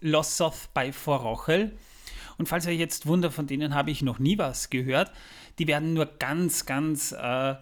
Lossoth 0.00 0.68
bei 0.74 0.92
Forochel 0.92 1.76
und 2.38 2.48
falls 2.48 2.66
ihr 2.66 2.74
jetzt 2.74 3.06
wundert, 3.06 3.34
von 3.34 3.46
denen 3.46 3.74
habe 3.74 3.90
ich 3.90 4.00
noch 4.00 4.20
nie 4.20 4.38
was 4.38 4.70
gehört, 4.70 5.10
die 5.58 5.66
werden 5.66 5.92
nur 5.92 6.06
ganz, 6.06 6.64
ganz, 6.66 7.12
äh, 7.12 7.54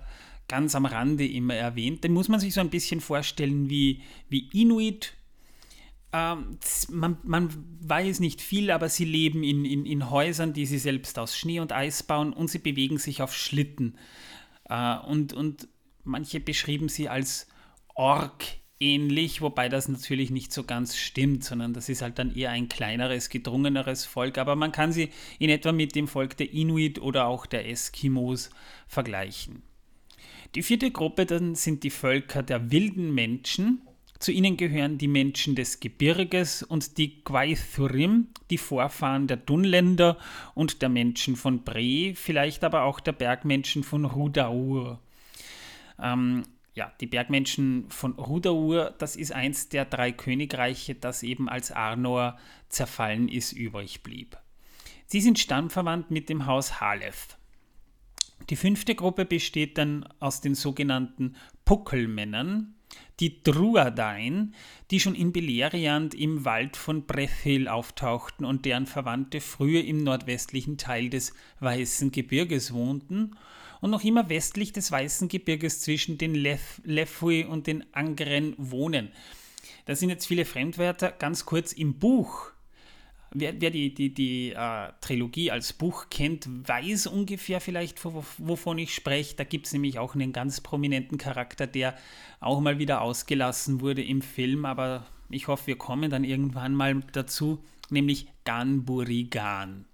ganz 0.48 0.74
am 0.74 0.84
Rande 0.84 1.26
immer 1.26 1.54
erwähnt. 1.54 2.04
Den 2.04 2.12
muss 2.12 2.28
man 2.28 2.40
sich 2.40 2.54
so 2.54 2.60
ein 2.60 2.70
bisschen 2.70 3.00
vorstellen 3.00 3.68
wie, 3.70 4.02
wie 4.28 4.48
Inuit. 4.52 5.14
Ähm, 6.16 6.58
man, 6.88 7.18
man, 7.24 7.50
weiß 7.80 8.20
nicht 8.20 8.40
viel, 8.40 8.70
aber 8.70 8.88
sie 8.88 9.04
leben 9.04 9.44
in, 9.44 9.64
in, 9.64 9.84
in 9.84 10.10
Häusern, 10.10 10.52
die 10.54 10.66
sie 10.66 10.78
selbst 10.78 11.18
aus 11.18 11.36
Schnee 11.36 11.60
und 11.60 11.72
Eis 11.72 12.02
bauen 12.02 12.32
und 12.32 12.48
sie 12.48 12.58
bewegen 12.58 12.98
sich 12.98 13.22
auf 13.22 13.34
Schlitten. 13.34 13.98
Äh, 14.68 14.96
und, 15.00 15.34
und 15.34 15.68
manche 16.04 16.40
beschrieben 16.40 16.88
sie 16.88 17.08
als 17.08 17.48
Ork 17.94 18.44
ähnlich, 18.80 19.42
wobei 19.42 19.68
das 19.68 19.88
natürlich 19.88 20.30
nicht 20.30 20.52
so 20.52 20.64
ganz 20.64 20.96
stimmt, 20.96 21.44
sondern 21.44 21.74
das 21.74 21.88
ist 21.88 22.02
halt 22.02 22.18
dann 22.18 22.34
eher 22.34 22.50
ein 22.50 22.68
kleineres, 22.68 23.28
gedrungeneres 23.28 24.06
Volk. 24.06 24.38
Aber 24.38 24.56
man 24.56 24.72
kann 24.72 24.92
sie 24.92 25.10
in 25.38 25.50
etwa 25.50 25.72
mit 25.72 25.94
dem 25.94 26.08
Volk 26.08 26.36
der 26.38 26.52
Inuit 26.52 26.98
oder 26.98 27.26
auch 27.26 27.44
der 27.46 27.68
Eskimos 27.68 28.50
vergleichen. 28.88 29.62
Die 30.54 30.62
vierte 30.62 30.90
Gruppe 30.90 31.26
dann 31.26 31.54
sind 31.54 31.82
die 31.82 31.90
Völker 31.90 32.42
der 32.42 32.70
wilden 32.70 33.14
Menschen. 33.14 33.82
Zu 34.18 34.32
ihnen 34.32 34.56
gehören 34.56 34.98
die 34.98 35.08
Menschen 35.08 35.54
des 35.54 35.80
Gebirges 35.80 36.62
und 36.62 36.96
die 36.98 37.22
Gwaithurim, 37.22 38.28
die 38.50 38.58
Vorfahren 38.58 39.26
der 39.26 39.36
Dunländer 39.36 40.16
und 40.54 40.80
der 40.82 40.88
Menschen 40.88 41.36
von 41.36 41.64
Bre, 41.64 42.14
vielleicht 42.14 42.64
aber 42.64 42.82
auch 42.82 43.00
der 43.00 43.12
Bergmenschen 43.12 43.84
von 43.84 44.04
Rudaur. 44.04 45.00
Ähm, 46.00 46.44
ja, 46.74 46.92
die 47.00 47.06
Bergmenschen 47.06 47.86
von 47.88 48.12
Rudaur, 48.12 48.94
das 48.98 49.16
ist 49.16 49.32
eins 49.32 49.68
der 49.68 49.84
drei 49.84 50.12
Königreiche, 50.12 50.94
das 50.94 51.22
eben 51.22 51.48
als 51.48 51.72
Arnor 51.72 52.38
zerfallen 52.68 53.28
ist, 53.28 53.52
übrig 53.52 54.02
blieb. 54.02 54.36
Sie 55.06 55.20
sind 55.20 55.38
stammverwandt 55.38 56.10
mit 56.10 56.28
dem 56.28 56.46
Haus 56.46 56.80
Haleth. 56.80 57.38
Die 58.50 58.56
fünfte 58.56 58.94
Gruppe 58.94 59.24
besteht 59.24 59.78
dann 59.78 60.06
aus 60.20 60.40
den 60.40 60.54
sogenannten 60.54 61.36
Puckelmännern, 61.64 62.75
die 63.20 63.42
Druadain, 63.42 64.54
die 64.90 65.00
schon 65.00 65.14
in 65.14 65.32
Beleriand 65.32 66.14
im 66.14 66.44
Wald 66.44 66.76
von 66.76 67.06
Brethil 67.06 67.68
auftauchten 67.68 68.44
und 68.44 68.64
deren 68.64 68.86
Verwandte 68.86 69.40
früher 69.40 69.84
im 69.84 70.04
nordwestlichen 70.04 70.78
Teil 70.78 71.10
des 71.10 71.32
Weißen 71.60 72.10
Gebirges 72.12 72.72
wohnten 72.72 73.36
und 73.80 73.90
noch 73.90 74.04
immer 74.04 74.28
westlich 74.28 74.72
des 74.72 74.90
Weißen 74.90 75.28
Gebirges 75.28 75.80
zwischen 75.80 76.18
den 76.18 76.34
Lef 76.34 76.80
Lefui 76.84 77.44
und 77.44 77.66
den 77.66 77.84
Angren 77.92 78.54
wohnen. 78.58 79.10
Das 79.84 80.00
sind 80.00 80.10
jetzt 80.10 80.26
viele 80.26 80.44
Fremdwörter. 80.44 81.12
Ganz 81.12 81.46
kurz 81.46 81.72
im 81.72 81.98
Buch. 81.98 82.52
Wer, 83.38 83.60
wer 83.60 83.70
die, 83.70 83.92
die, 83.92 84.14
die 84.14 84.52
äh, 84.52 84.88
Trilogie 85.00 85.50
als 85.50 85.72
Buch 85.72 86.06
kennt, 86.08 86.48
weiß 86.48 87.06
ungefähr 87.06 87.60
vielleicht, 87.60 88.02
wovon 88.04 88.78
ich 88.78 88.94
spreche. 88.94 89.36
Da 89.36 89.44
gibt 89.44 89.66
es 89.66 89.72
nämlich 89.72 89.98
auch 89.98 90.14
einen 90.14 90.32
ganz 90.32 90.60
prominenten 90.60 91.18
Charakter, 91.18 91.66
der 91.66 91.94
auch 92.40 92.60
mal 92.60 92.78
wieder 92.78 93.02
ausgelassen 93.02 93.80
wurde 93.80 94.02
im 94.02 94.22
Film, 94.22 94.64
aber 94.64 95.06
ich 95.28 95.48
hoffe, 95.48 95.66
wir 95.66 95.76
kommen 95.76 96.10
dann 96.10 96.24
irgendwann 96.24 96.74
mal 96.74 97.00
dazu, 97.12 97.62
nämlich 97.90 98.26
Ganburigan. 98.44 99.84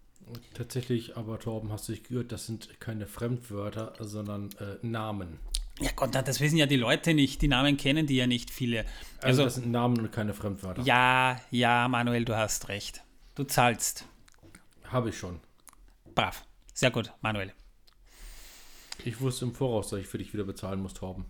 Tatsächlich, 0.54 1.16
aber 1.16 1.38
Torben, 1.38 1.72
hast 1.72 1.88
du 1.88 1.92
dich 1.92 2.04
gehört, 2.04 2.32
das 2.32 2.46
sind 2.46 2.80
keine 2.80 3.06
Fremdwörter, 3.06 3.94
sondern 3.98 4.50
äh, 4.60 4.86
Namen. 4.86 5.38
Ja 5.80 5.90
Gott, 5.96 6.14
das 6.14 6.40
wissen 6.40 6.56
ja 6.56 6.66
die 6.66 6.76
Leute 6.76 7.14
nicht. 7.14 7.42
Die 7.42 7.48
Namen 7.48 7.76
kennen 7.76 8.06
die 8.06 8.16
ja 8.16 8.26
nicht 8.26 8.50
viele. 8.50 8.84
Also, 9.20 9.42
also 9.42 9.44
das 9.44 9.54
sind 9.56 9.70
Namen 9.70 9.98
und 9.98 10.12
keine 10.12 10.34
Fremdwörter. 10.34 10.82
Ja, 10.82 11.40
ja, 11.50 11.88
Manuel, 11.88 12.24
du 12.24 12.36
hast 12.36 12.68
recht. 12.68 13.01
Du 13.34 13.44
zahlst. 13.44 14.04
Habe 14.84 15.08
ich 15.08 15.18
schon. 15.18 15.40
Brav. 16.14 16.44
Sehr 16.74 16.90
gut, 16.90 17.12
Manuel. 17.22 17.54
Ich 19.06 19.20
wusste 19.22 19.46
im 19.46 19.54
Voraus, 19.54 19.88
dass 19.88 20.00
ich 20.00 20.06
für 20.06 20.18
dich 20.18 20.34
wieder 20.34 20.44
bezahlen 20.44 20.82
muss, 20.82 20.92
Torben. 20.92 21.24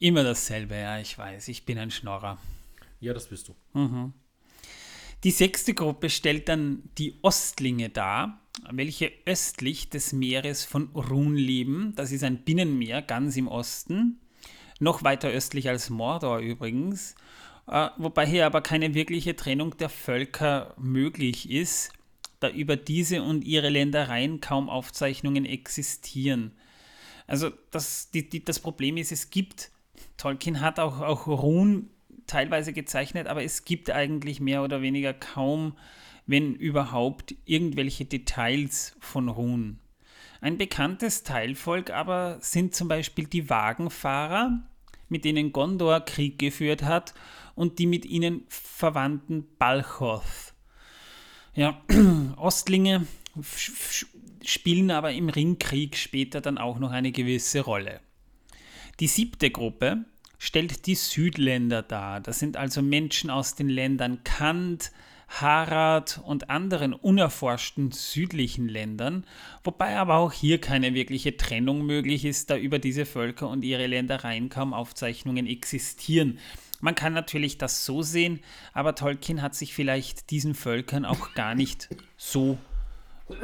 Immer 0.00 0.24
dasselbe, 0.24 0.74
ja, 0.74 0.98
ich 0.98 1.16
weiß. 1.16 1.46
Ich 1.48 1.64
bin 1.64 1.78
ein 1.78 1.92
Schnorrer. 1.92 2.38
Ja, 2.98 3.14
das 3.14 3.28
bist 3.28 3.46
du. 3.46 3.54
Mhm. 3.78 4.12
Die 5.22 5.30
sechste 5.30 5.72
Gruppe 5.72 6.10
stellt 6.10 6.48
dann 6.48 6.82
die 6.98 7.20
Ostlinge 7.22 7.90
dar, 7.90 8.40
welche 8.68 9.12
östlich 9.24 9.90
des 9.90 10.12
Meeres 10.12 10.64
von 10.64 10.88
Run 10.88 11.36
leben. 11.36 11.92
Das 11.94 12.10
ist 12.10 12.24
ein 12.24 12.44
Binnenmeer 12.44 13.02
ganz 13.02 13.36
im 13.36 13.46
Osten, 13.46 14.20
noch 14.80 15.04
weiter 15.04 15.28
östlich 15.28 15.68
als 15.68 15.90
Mordor 15.90 16.38
übrigens, 16.40 17.14
wobei 17.96 18.26
hier 18.26 18.46
aber 18.46 18.62
keine 18.62 18.94
wirkliche 18.94 19.36
Trennung 19.36 19.76
der 19.76 19.88
Völker 19.88 20.74
möglich 20.78 21.50
ist, 21.50 21.92
da 22.40 22.48
über 22.48 22.76
diese 22.76 23.22
und 23.22 23.44
ihre 23.44 23.68
Ländereien 23.68 24.40
kaum 24.40 24.70
Aufzeichnungen 24.70 25.44
existieren. 25.44 26.52
Also 27.26 27.50
das, 27.70 28.10
die, 28.10 28.28
die, 28.28 28.44
das 28.44 28.58
Problem 28.58 28.96
ist, 28.96 29.12
es 29.12 29.30
gibt, 29.30 29.70
Tolkien 30.16 30.60
hat 30.60 30.78
auch, 30.78 31.00
auch 31.00 31.26
Run 31.26 31.90
teilweise 32.26 32.72
gezeichnet, 32.72 33.26
aber 33.26 33.42
es 33.42 33.64
gibt 33.64 33.90
eigentlich 33.90 34.40
mehr 34.40 34.62
oder 34.62 34.80
weniger 34.80 35.12
kaum, 35.12 35.76
wenn 36.26 36.54
überhaupt, 36.54 37.34
irgendwelche 37.44 38.04
Details 38.04 38.96
von 39.00 39.28
Ruhen. 39.28 39.78
Ein 40.40 40.56
bekanntes 40.56 41.22
Teilvolk 41.24 41.90
aber 41.90 42.38
sind 42.40 42.74
zum 42.74 42.88
Beispiel 42.88 43.26
die 43.26 43.50
Wagenfahrer, 43.50 44.62
mit 45.08 45.24
denen 45.24 45.52
Gondor 45.52 46.00
Krieg 46.00 46.38
geführt 46.38 46.82
hat, 46.82 47.14
und 47.54 47.80
die 47.80 47.86
mit 47.86 48.06
ihnen 48.06 48.44
verwandten 48.48 49.44
Balchoth. 49.58 50.54
Ja, 51.54 51.82
Ostlinge 52.36 53.06
spielen 54.44 54.92
aber 54.92 55.12
im 55.12 55.28
Ringkrieg 55.28 55.96
später 55.96 56.40
dann 56.40 56.56
auch 56.56 56.78
noch 56.78 56.92
eine 56.92 57.10
gewisse 57.10 57.60
Rolle. 57.60 58.00
Die 59.00 59.08
siebte 59.08 59.50
Gruppe 59.50 60.04
stellt 60.38 60.86
die 60.86 60.94
Südländer 60.94 61.82
dar. 61.82 62.20
Das 62.20 62.38
sind 62.38 62.56
also 62.56 62.80
Menschen 62.80 63.28
aus 63.28 63.56
den 63.56 63.68
Ländern 63.68 64.22
Kant, 64.22 64.92
Harad 65.28 66.20
und 66.24 66.50
anderen 66.50 66.94
unerforschten 66.94 67.92
südlichen 67.92 68.68
Ländern, 68.68 69.24
wobei 69.62 69.96
aber 69.96 70.16
auch 70.16 70.32
hier 70.32 70.60
keine 70.60 70.94
wirkliche 70.94 71.36
Trennung 71.36 71.84
möglich 71.84 72.24
ist, 72.24 72.50
da 72.50 72.56
über 72.56 72.78
diese 72.78 73.06
Völker 73.06 73.48
und 73.48 73.62
ihre 73.62 73.86
Ländereien 73.86 74.48
kaum 74.48 74.72
Aufzeichnungen 74.72 75.46
existieren. 75.46 76.38
Man 76.80 76.94
kann 76.94 77.12
natürlich 77.12 77.58
das 77.58 77.84
so 77.84 78.02
sehen, 78.02 78.40
aber 78.72 78.94
Tolkien 78.94 79.42
hat 79.42 79.54
sich 79.54 79.74
vielleicht 79.74 80.30
diesen 80.30 80.54
Völkern 80.54 81.04
auch 81.04 81.34
gar 81.34 81.54
nicht 81.54 81.88
so. 82.16 82.56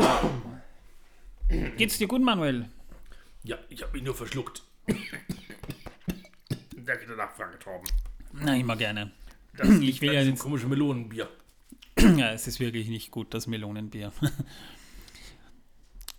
Geht's 1.77 1.99
dir 1.99 2.09
gut, 2.09 2.23
Manuel? 2.23 2.67
Ja, 3.43 3.59
ich 3.69 3.83
habe 3.83 3.93
mich 3.93 4.03
nur 4.03 4.15
verschluckt. 4.15 4.63
Danke 6.77 7.07
der 7.07 7.17
Nachfrage, 7.17 7.59
Torben. 7.59 7.87
Na, 8.33 8.57
immer 8.57 8.77
gerne. 8.77 9.13
Das 9.57 9.69
ich 9.69 10.01
will 10.01 10.13
ja 10.13 10.23
jetzt 10.23 10.41
komische 10.41 10.67
Melonenbier. 10.67 11.29
ja, 12.17 12.33
es 12.33 12.47
ist 12.47 12.61
wirklich 12.61 12.89
nicht 12.89 13.11
gut, 13.11 13.35
das 13.35 13.47
Melonenbier. 13.47 14.13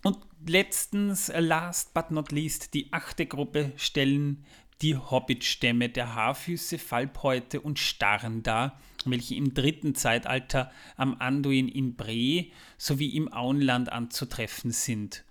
Und 0.04 0.18
letztens, 0.46 1.30
äh, 1.30 1.40
last 1.40 1.94
but 1.94 2.12
not 2.12 2.32
least, 2.32 2.74
die 2.74 2.94
achte 2.94 3.26
Gruppe 3.26 3.74
stellen 3.76 4.46
die 4.82 4.96
Hobbit-Stämme 4.96 5.90
der 5.90 6.16
Haarfüße, 6.16 6.78
Fallbhäute 6.78 7.62
und 7.62 7.80
Starren 7.80 8.44
dar, 8.44 8.80
welche 9.06 9.36
im 9.36 9.54
dritten 9.54 9.96
Zeitalter 9.96 10.72
am 10.98 11.16
Anduin 11.20 11.68
in 11.68 11.96
Bre 11.96 12.48
sowie 12.78 13.16
im 13.16 13.32
Auenland 13.32 13.92
anzutreffen 13.92 14.72
sind. 14.72 15.24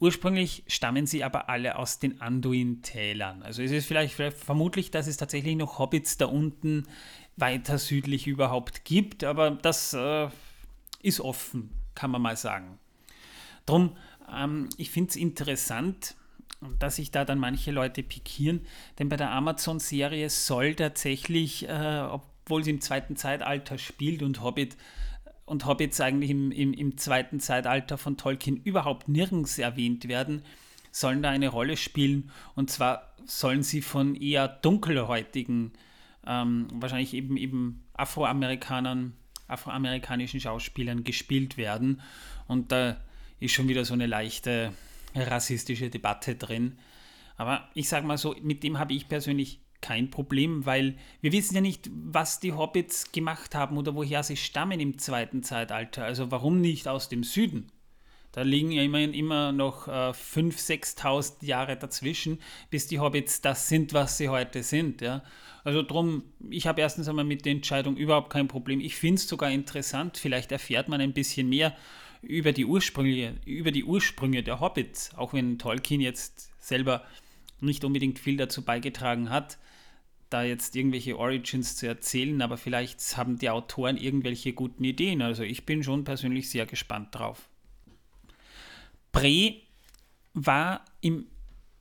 Ursprünglich 0.00 0.64
stammen 0.66 1.06
sie 1.06 1.22
aber 1.22 1.50
alle 1.50 1.76
aus 1.76 1.98
den 1.98 2.22
Anduin-Tälern. 2.22 3.42
Also 3.42 3.62
es 3.62 3.70
ist 3.70 3.84
vielleicht, 3.86 4.14
vielleicht, 4.14 4.38
vermutlich, 4.38 4.90
dass 4.90 5.06
es 5.06 5.18
tatsächlich 5.18 5.56
noch 5.56 5.78
Hobbits 5.78 6.16
da 6.16 6.24
unten 6.24 6.86
weiter 7.36 7.76
südlich 7.76 8.26
überhaupt 8.26 8.86
gibt, 8.86 9.24
aber 9.24 9.50
das 9.50 9.92
äh, 9.92 10.28
ist 11.02 11.20
offen, 11.20 11.70
kann 11.94 12.10
man 12.10 12.22
mal 12.22 12.36
sagen. 12.36 12.78
Drum, 13.66 13.94
ähm, 14.34 14.70
ich 14.78 14.90
finde 14.90 15.10
es 15.10 15.16
interessant, 15.16 16.16
dass 16.78 16.96
sich 16.96 17.10
da 17.10 17.26
dann 17.26 17.38
manche 17.38 17.70
Leute 17.70 18.02
pikieren, 18.02 18.66
denn 18.98 19.10
bei 19.10 19.16
der 19.16 19.30
Amazon-Serie 19.32 20.30
soll 20.30 20.74
tatsächlich, 20.76 21.68
äh, 21.68 22.06
obwohl 22.08 22.64
sie 22.64 22.70
im 22.70 22.80
zweiten 22.80 23.16
Zeitalter 23.16 23.76
spielt 23.76 24.22
und 24.22 24.42
Hobbit 24.42 24.78
und 25.50 25.66
Hobbits 25.66 26.00
eigentlich 26.00 26.30
im, 26.30 26.52
im, 26.52 26.72
im 26.72 26.96
zweiten 26.96 27.40
Zeitalter 27.40 27.98
von 27.98 28.16
Tolkien 28.16 28.56
überhaupt 28.56 29.08
nirgends 29.08 29.58
erwähnt 29.58 30.06
werden, 30.06 30.44
sollen 30.92 31.22
da 31.22 31.30
eine 31.30 31.48
Rolle 31.48 31.76
spielen. 31.76 32.30
Und 32.54 32.70
zwar 32.70 33.14
sollen 33.24 33.64
sie 33.64 33.82
von 33.82 34.14
eher 34.14 34.46
dunkelhäutigen, 34.46 35.72
ähm, 36.24 36.68
wahrscheinlich 36.74 37.14
eben, 37.14 37.36
eben 37.36 37.82
Afroamerikanern, 37.94 39.14
afroamerikanischen 39.48 40.40
Schauspielern 40.40 41.02
gespielt 41.02 41.56
werden. 41.56 42.00
Und 42.46 42.70
da 42.70 43.00
ist 43.40 43.52
schon 43.52 43.66
wieder 43.66 43.84
so 43.84 43.94
eine 43.94 44.06
leichte 44.06 44.72
rassistische 45.16 45.90
Debatte 45.90 46.36
drin. 46.36 46.78
Aber 47.36 47.68
ich 47.74 47.88
sage 47.88 48.06
mal 48.06 48.18
so, 48.18 48.36
mit 48.40 48.62
dem 48.62 48.78
habe 48.78 48.92
ich 48.92 49.08
persönlich 49.08 49.58
kein 49.80 50.10
Problem, 50.10 50.66
weil 50.66 50.96
wir 51.20 51.32
wissen 51.32 51.54
ja 51.54 51.60
nicht, 51.60 51.90
was 51.92 52.40
die 52.40 52.52
Hobbits 52.52 53.12
gemacht 53.12 53.54
haben 53.54 53.78
oder 53.78 53.94
woher 53.94 54.22
sie 54.22 54.36
stammen 54.36 54.80
im 54.80 54.98
zweiten 54.98 55.42
Zeitalter. 55.42 56.04
Also 56.04 56.30
warum 56.30 56.60
nicht 56.60 56.88
aus 56.88 57.08
dem 57.08 57.24
Süden? 57.24 57.70
Da 58.32 58.42
liegen 58.42 58.70
ja 58.70 58.82
immerhin 58.82 59.12
immer 59.12 59.50
noch 59.50 59.88
äh, 59.88 60.12
5.000, 60.12 60.96
6.000 60.96 61.44
Jahre 61.44 61.76
dazwischen, 61.76 62.38
bis 62.70 62.86
die 62.86 63.00
Hobbits 63.00 63.40
das 63.40 63.68
sind, 63.68 63.92
was 63.92 64.18
sie 64.18 64.28
heute 64.28 64.62
sind. 64.62 65.00
Ja? 65.00 65.24
Also 65.64 65.82
drum, 65.82 66.22
ich 66.48 66.66
habe 66.66 66.80
erstens 66.80 67.08
einmal 67.08 67.24
mit 67.24 67.44
der 67.44 67.52
Entscheidung 67.52 67.96
überhaupt 67.96 68.30
kein 68.30 68.46
Problem. 68.46 68.80
Ich 68.80 68.96
finde 68.96 69.16
es 69.16 69.28
sogar 69.28 69.50
interessant, 69.50 70.16
vielleicht 70.16 70.52
erfährt 70.52 70.88
man 70.88 71.00
ein 71.00 71.12
bisschen 71.12 71.48
mehr 71.48 71.76
über 72.22 72.52
die 72.52 72.66
Ursprünge, 72.66 73.36
über 73.46 73.72
die 73.72 73.84
Ursprünge 73.84 74.42
der 74.42 74.60
Hobbits, 74.60 75.14
auch 75.16 75.32
wenn 75.32 75.58
Tolkien 75.58 76.00
jetzt 76.00 76.50
selber 76.58 77.02
nicht 77.62 77.84
unbedingt 77.84 78.18
viel 78.18 78.36
dazu 78.36 78.62
beigetragen 78.62 79.30
hat 79.30 79.58
da 80.30 80.44
jetzt 80.44 80.76
irgendwelche 80.76 81.18
Origins 81.18 81.76
zu 81.76 81.86
erzählen, 81.86 82.40
aber 82.40 82.56
vielleicht 82.56 83.16
haben 83.16 83.38
die 83.38 83.50
Autoren 83.50 83.96
irgendwelche 83.96 84.52
guten 84.52 84.84
Ideen. 84.84 85.22
Also 85.22 85.42
ich 85.42 85.66
bin 85.66 85.82
schon 85.82 86.04
persönlich 86.04 86.48
sehr 86.48 86.66
gespannt 86.66 87.08
drauf. 87.12 87.48
Bre 89.12 89.56
war 90.32 90.84
im 91.00 91.26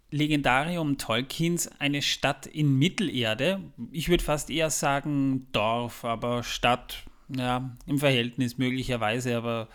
Legendarium 0.10 0.98
Tolkiens 0.98 1.68
eine 1.80 2.02
Stadt 2.02 2.48
in 2.48 2.80
Mittelerde. 2.80 3.62
Ich 3.92 4.10
würde 4.10 4.24
fast 4.24 4.50
eher 4.50 4.72
sagen 4.72 5.48
Dorf, 5.52 6.04
aber 6.04 6.42
Stadt, 6.42 7.04
ja, 7.30 7.78
im 7.86 8.00
Verhältnis 8.00 8.58
möglicherweise, 8.58 9.38
aber 9.38 9.70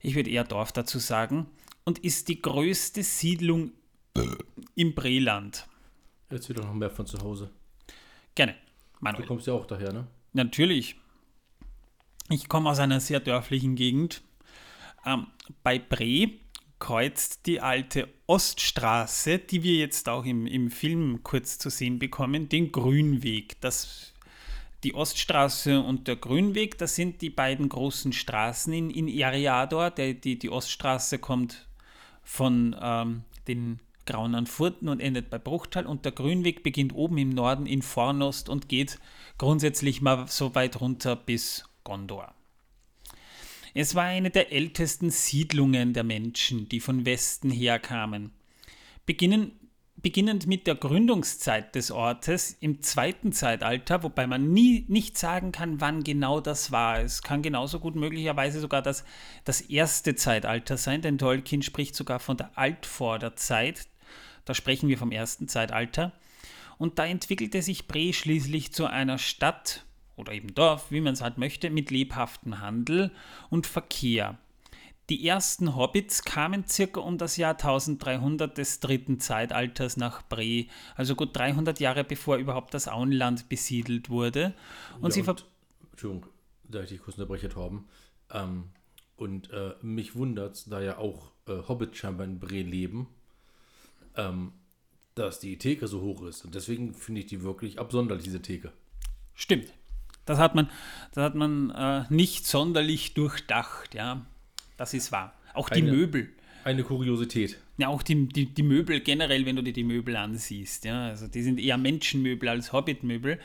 ich 0.00 0.14
würde 0.14 0.30
eher 0.30 0.44
Dorf 0.44 0.72
dazu 0.72 0.98
sagen. 0.98 1.46
Und 1.84 1.98
ist 1.98 2.28
die 2.28 2.40
größte 2.40 3.02
Siedlung 3.02 3.72
im 4.74 4.94
Breland. 4.94 5.66
Erzähl 6.28 6.56
doch 6.56 6.64
noch 6.64 6.74
mehr 6.74 6.90
von 6.90 7.06
zu 7.06 7.18
Hause. 7.18 7.50
Gerne. 8.34 8.56
Manuel. 9.00 9.22
Du 9.22 9.28
kommst 9.28 9.46
ja 9.46 9.52
auch 9.52 9.66
daher, 9.66 9.92
ne? 9.92 10.06
Natürlich. 10.32 10.96
Ich 12.30 12.48
komme 12.48 12.70
aus 12.70 12.78
einer 12.78 13.00
sehr 13.00 13.20
dörflichen 13.20 13.76
Gegend. 13.76 14.22
Ähm, 15.04 15.26
bei 15.62 15.78
Bre 15.78 16.30
kreuzt 16.78 17.46
die 17.46 17.60
alte 17.60 18.08
Oststraße, 18.26 19.38
die 19.38 19.62
wir 19.62 19.76
jetzt 19.76 20.08
auch 20.08 20.24
im, 20.24 20.46
im 20.46 20.70
Film 20.70 21.22
kurz 21.22 21.58
zu 21.58 21.70
sehen 21.70 21.98
bekommen, 21.98 22.48
den 22.48 22.72
Grünweg. 22.72 23.60
Das, 23.60 24.12
die 24.82 24.94
Oststraße 24.94 25.80
und 25.80 26.08
der 26.08 26.16
Grünweg, 26.16 26.78
das 26.78 26.94
sind 26.94 27.22
die 27.22 27.30
beiden 27.30 27.68
großen 27.68 28.12
Straßen 28.12 28.72
in, 28.72 28.90
in 28.90 29.08
Eriador. 29.08 29.90
Der, 29.90 30.14
die, 30.14 30.38
die 30.38 30.50
Oststraße 30.50 31.18
kommt 31.18 31.68
von 32.22 32.74
ähm, 32.80 33.24
den 33.46 33.80
Grauen 34.06 34.34
an 34.34 34.46
Furten 34.46 34.88
und 34.88 35.00
endet 35.00 35.30
bei 35.30 35.38
Bruchtal 35.38 35.86
und 35.86 36.04
der 36.04 36.12
Grünweg 36.12 36.62
beginnt 36.62 36.94
oben 36.94 37.18
im 37.18 37.30
Norden 37.30 37.66
in 37.66 37.82
Fornost 37.82 38.48
und 38.48 38.68
geht 38.68 38.98
grundsätzlich 39.38 40.00
mal 40.00 40.26
so 40.28 40.54
weit 40.54 40.80
runter 40.80 41.16
bis 41.16 41.64
Gondor. 41.84 42.34
Es 43.74 43.96
war 43.96 44.04
eine 44.04 44.30
der 44.30 44.52
ältesten 44.52 45.10
Siedlungen 45.10 45.94
der 45.94 46.04
Menschen, 46.04 46.68
die 46.68 46.78
von 46.78 47.04
Westen 47.04 47.50
herkamen. 47.50 48.30
Beginnen, 49.04 49.50
beginnend 49.96 50.46
mit 50.46 50.68
der 50.68 50.76
Gründungszeit 50.76 51.74
des 51.74 51.90
Ortes 51.90 52.56
im 52.60 52.82
zweiten 52.82 53.32
Zeitalter, 53.32 54.04
wobei 54.04 54.28
man 54.28 54.52
nie 54.52 54.84
nicht 54.86 55.18
sagen 55.18 55.50
kann, 55.50 55.80
wann 55.80 56.04
genau 56.04 56.40
das 56.40 56.70
war. 56.70 57.00
Es 57.00 57.22
kann 57.22 57.42
genauso 57.42 57.80
gut 57.80 57.96
möglicherweise 57.96 58.60
sogar 58.60 58.80
das, 58.80 59.04
das 59.44 59.60
erste 59.60 60.14
Zeitalter 60.14 60.76
sein, 60.76 61.02
denn 61.02 61.18
Tolkien 61.18 61.62
spricht 61.62 61.96
sogar 61.96 62.20
von 62.20 62.36
der 62.36 62.56
Altvorderzeit, 62.56 63.88
da 64.44 64.54
sprechen 64.54 64.88
wir 64.88 64.98
vom 64.98 65.12
ersten 65.12 65.48
Zeitalter. 65.48 66.12
Und 66.78 66.98
da 66.98 67.06
entwickelte 67.06 67.62
sich 67.62 67.86
Bre 67.86 68.12
schließlich 68.12 68.72
zu 68.72 68.86
einer 68.86 69.18
Stadt 69.18 69.84
oder 70.16 70.32
eben 70.32 70.54
Dorf, 70.54 70.90
wie 70.90 71.00
man 71.00 71.14
es 71.14 71.22
halt 71.22 71.38
möchte, 71.38 71.70
mit 71.70 71.90
lebhaftem 71.90 72.60
Handel 72.60 73.10
und 73.50 73.66
Verkehr. 73.66 74.38
Die 75.10 75.26
ersten 75.26 75.76
Hobbits 75.76 76.22
kamen 76.22 76.66
circa 76.66 77.00
um 77.00 77.18
das 77.18 77.36
Jahr 77.36 77.52
1300 77.52 78.56
des 78.56 78.80
dritten 78.80 79.20
Zeitalters 79.20 79.98
nach 79.98 80.22
Bre, 80.22 80.66
also 80.96 81.14
gut 81.14 81.36
300 81.36 81.78
Jahre 81.78 82.04
bevor 82.04 82.36
überhaupt 82.36 82.72
das 82.72 82.88
Auenland 82.88 83.48
besiedelt 83.50 84.08
wurde. 84.08 84.54
Und 85.00 85.10
ja, 85.14 85.22
sie 85.22 85.28
und, 85.28 85.44
Entschuldigung, 85.90 86.26
da 86.64 86.82
ich 86.82 86.88
dich 86.88 87.02
kurz 87.02 87.18
unterbreche, 87.18 87.50
Torben. 87.50 87.86
Ähm, 88.30 88.70
und 89.16 89.50
äh, 89.50 89.74
mich 89.82 90.16
wundert, 90.16 90.72
da 90.72 90.80
ja 90.80 90.96
auch 90.96 91.32
äh, 91.46 91.58
Hobbits 91.68 91.98
scheinbar 91.98 92.26
in 92.26 92.40
Bre 92.40 92.62
leben, 92.62 93.08
ähm, 94.16 94.52
dass 95.14 95.40
die 95.40 95.58
Theke 95.58 95.86
so 95.86 96.00
hoch 96.00 96.22
ist. 96.22 96.44
Und 96.44 96.54
deswegen 96.54 96.94
finde 96.94 97.20
ich 97.20 97.26
die 97.26 97.42
wirklich 97.42 97.78
absonderlich, 97.78 98.24
diese 98.24 98.42
Theke. 98.42 98.72
Stimmt. 99.34 99.72
Das 100.26 100.38
hat 100.38 100.54
man, 100.54 100.70
das 101.12 101.24
hat 101.24 101.34
man 101.34 101.70
äh, 101.70 102.04
nicht 102.08 102.46
sonderlich 102.46 103.14
durchdacht, 103.14 103.94
ja. 103.94 104.24
Das 104.76 104.94
ist 104.94 105.12
wahr. 105.12 105.34
Auch 105.52 105.68
die 105.68 105.82
eine, 105.82 105.92
Möbel. 105.92 106.32
Eine 106.64 106.82
Kuriosität. 106.82 107.58
Ja, 107.76 107.88
auch 107.88 108.02
die, 108.02 108.26
die, 108.26 108.46
die 108.46 108.62
Möbel 108.62 109.00
generell, 109.00 109.44
wenn 109.46 109.56
du 109.56 109.62
dir 109.62 109.72
die 109.72 109.84
Möbel 109.84 110.16
ansiehst, 110.16 110.84
ja. 110.84 111.06
Also 111.08 111.28
die 111.28 111.42
sind 111.42 111.60
eher 111.60 111.76
Menschenmöbel 111.76 112.48
als 112.48 112.72
Hobbitmöbel. 112.72 113.38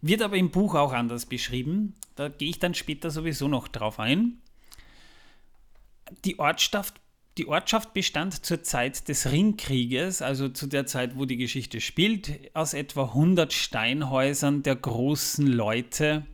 Wird 0.00 0.22
aber 0.22 0.36
im 0.36 0.50
Buch 0.50 0.74
auch 0.74 0.92
anders 0.92 1.26
beschrieben. 1.26 1.94
Da 2.16 2.28
gehe 2.28 2.50
ich 2.50 2.58
dann 2.58 2.74
später 2.74 3.10
sowieso 3.10 3.48
noch 3.48 3.68
drauf 3.68 3.98
ein. 3.98 4.38
Die 6.24 6.38
Ortschaft 6.38 7.01
die 7.38 7.48
Ortschaft 7.48 7.94
bestand 7.94 8.44
zur 8.44 8.62
Zeit 8.62 9.08
des 9.08 9.30
Ringkrieges, 9.30 10.20
also 10.20 10.48
zu 10.48 10.66
der 10.66 10.86
Zeit, 10.86 11.16
wo 11.16 11.24
die 11.24 11.38
Geschichte 11.38 11.80
spielt, 11.80 12.54
aus 12.54 12.74
etwa 12.74 13.04
100 13.04 13.52
Steinhäusern 13.52 14.62
der 14.62 14.76
großen 14.76 15.46
Leute, 15.46 16.26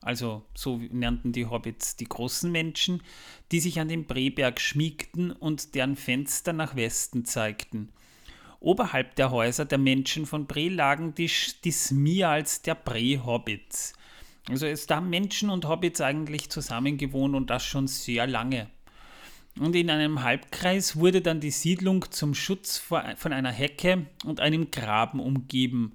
also 0.00 0.44
so 0.54 0.80
nannten 0.90 1.30
die 1.30 1.46
Hobbits 1.46 1.96
die 1.96 2.08
großen 2.08 2.50
Menschen, 2.50 3.02
die 3.52 3.60
sich 3.60 3.78
an 3.78 3.86
den 3.86 4.04
Breberg 4.04 4.60
schmiegten 4.60 5.30
und 5.30 5.76
deren 5.76 5.94
Fenster 5.94 6.52
nach 6.52 6.74
Westen 6.74 7.24
zeigten. 7.24 7.90
Oberhalb 8.58 9.14
der 9.14 9.30
Häuser 9.30 9.64
der 9.64 9.78
Menschen 9.78 10.26
von 10.26 10.46
Bre 10.46 10.68
lagen 10.68 11.14
die, 11.14 11.30
die 11.64 11.70
Smials 11.72 12.62
der 12.62 12.74
Bre-Hobbits. 12.74 13.92
Also 14.48 14.66
es 14.66 14.86
da 14.86 14.96
haben 14.96 15.08
Menschen 15.08 15.50
und 15.50 15.68
Hobbits 15.68 16.00
eigentlich 16.00 16.50
zusammen 16.50 16.98
gewohnt 16.98 17.36
und 17.36 17.48
das 17.50 17.64
schon 17.64 17.86
sehr 17.86 18.26
lange. 18.26 18.68
Und 19.58 19.76
in 19.76 19.90
einem 19.90 20.22
Halbkreis 20.22 20.96
wurde 20.96 21.20
dann 21.20 21.40
die 21.40 21.50
Siedlung 21.50 22.10
zum 22.10 22.34
Schutz 22.34 22.78
von 22.78 23.32
einer 23.32 23.52
Hecke 23.52 24.06
und 24.24 24.40
einem 24.40 24.70
Graben 24.70 25.20
umgeben. 25.20 25.94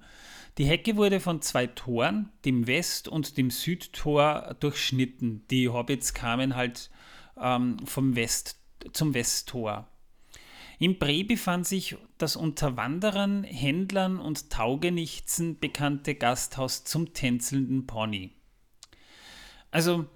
Die 0.58 0.64
Hecke 0.64 0.96
wurde 0.96 1.20
von 1.20 1.40
zwei 1.42 1.66
Toren, 1.66 2.30
dem 2.44 2.66
West- 2.66 3.08
und 3.08 3.36
dem 3.36 3.50
Südtor, 3.50 4.56
durchschnitten. 4.60 5.44
Die 5.50 5.68
Hobbits 5.68 6.14
kamen 6.14 6.56
halt 6.56 6.90
ähm, 7.40 7.78
vom 7.84 8.16
West 8.16 8.58
zum 8.92 9.14
Westtor. 9.14 9.88
Im 10.80 10.98
Bre 10.98 11.24
befand 11.24 11.66
sich 11.66 11.96
das 12.18 12.36
unter 12.36 12.76
Wanderern, 12.76 13.42
Händlern 13.42 14.20
und 14.20 14.50
Taugenichtsen 14.50 15.58
bekannte 15.58 16.14
Gasthaus 16.14 16.84
zum 16.84 17.12
tänzelnden 17.12 17.86
Pony. 17.86 18.30
Also 19.70 20.06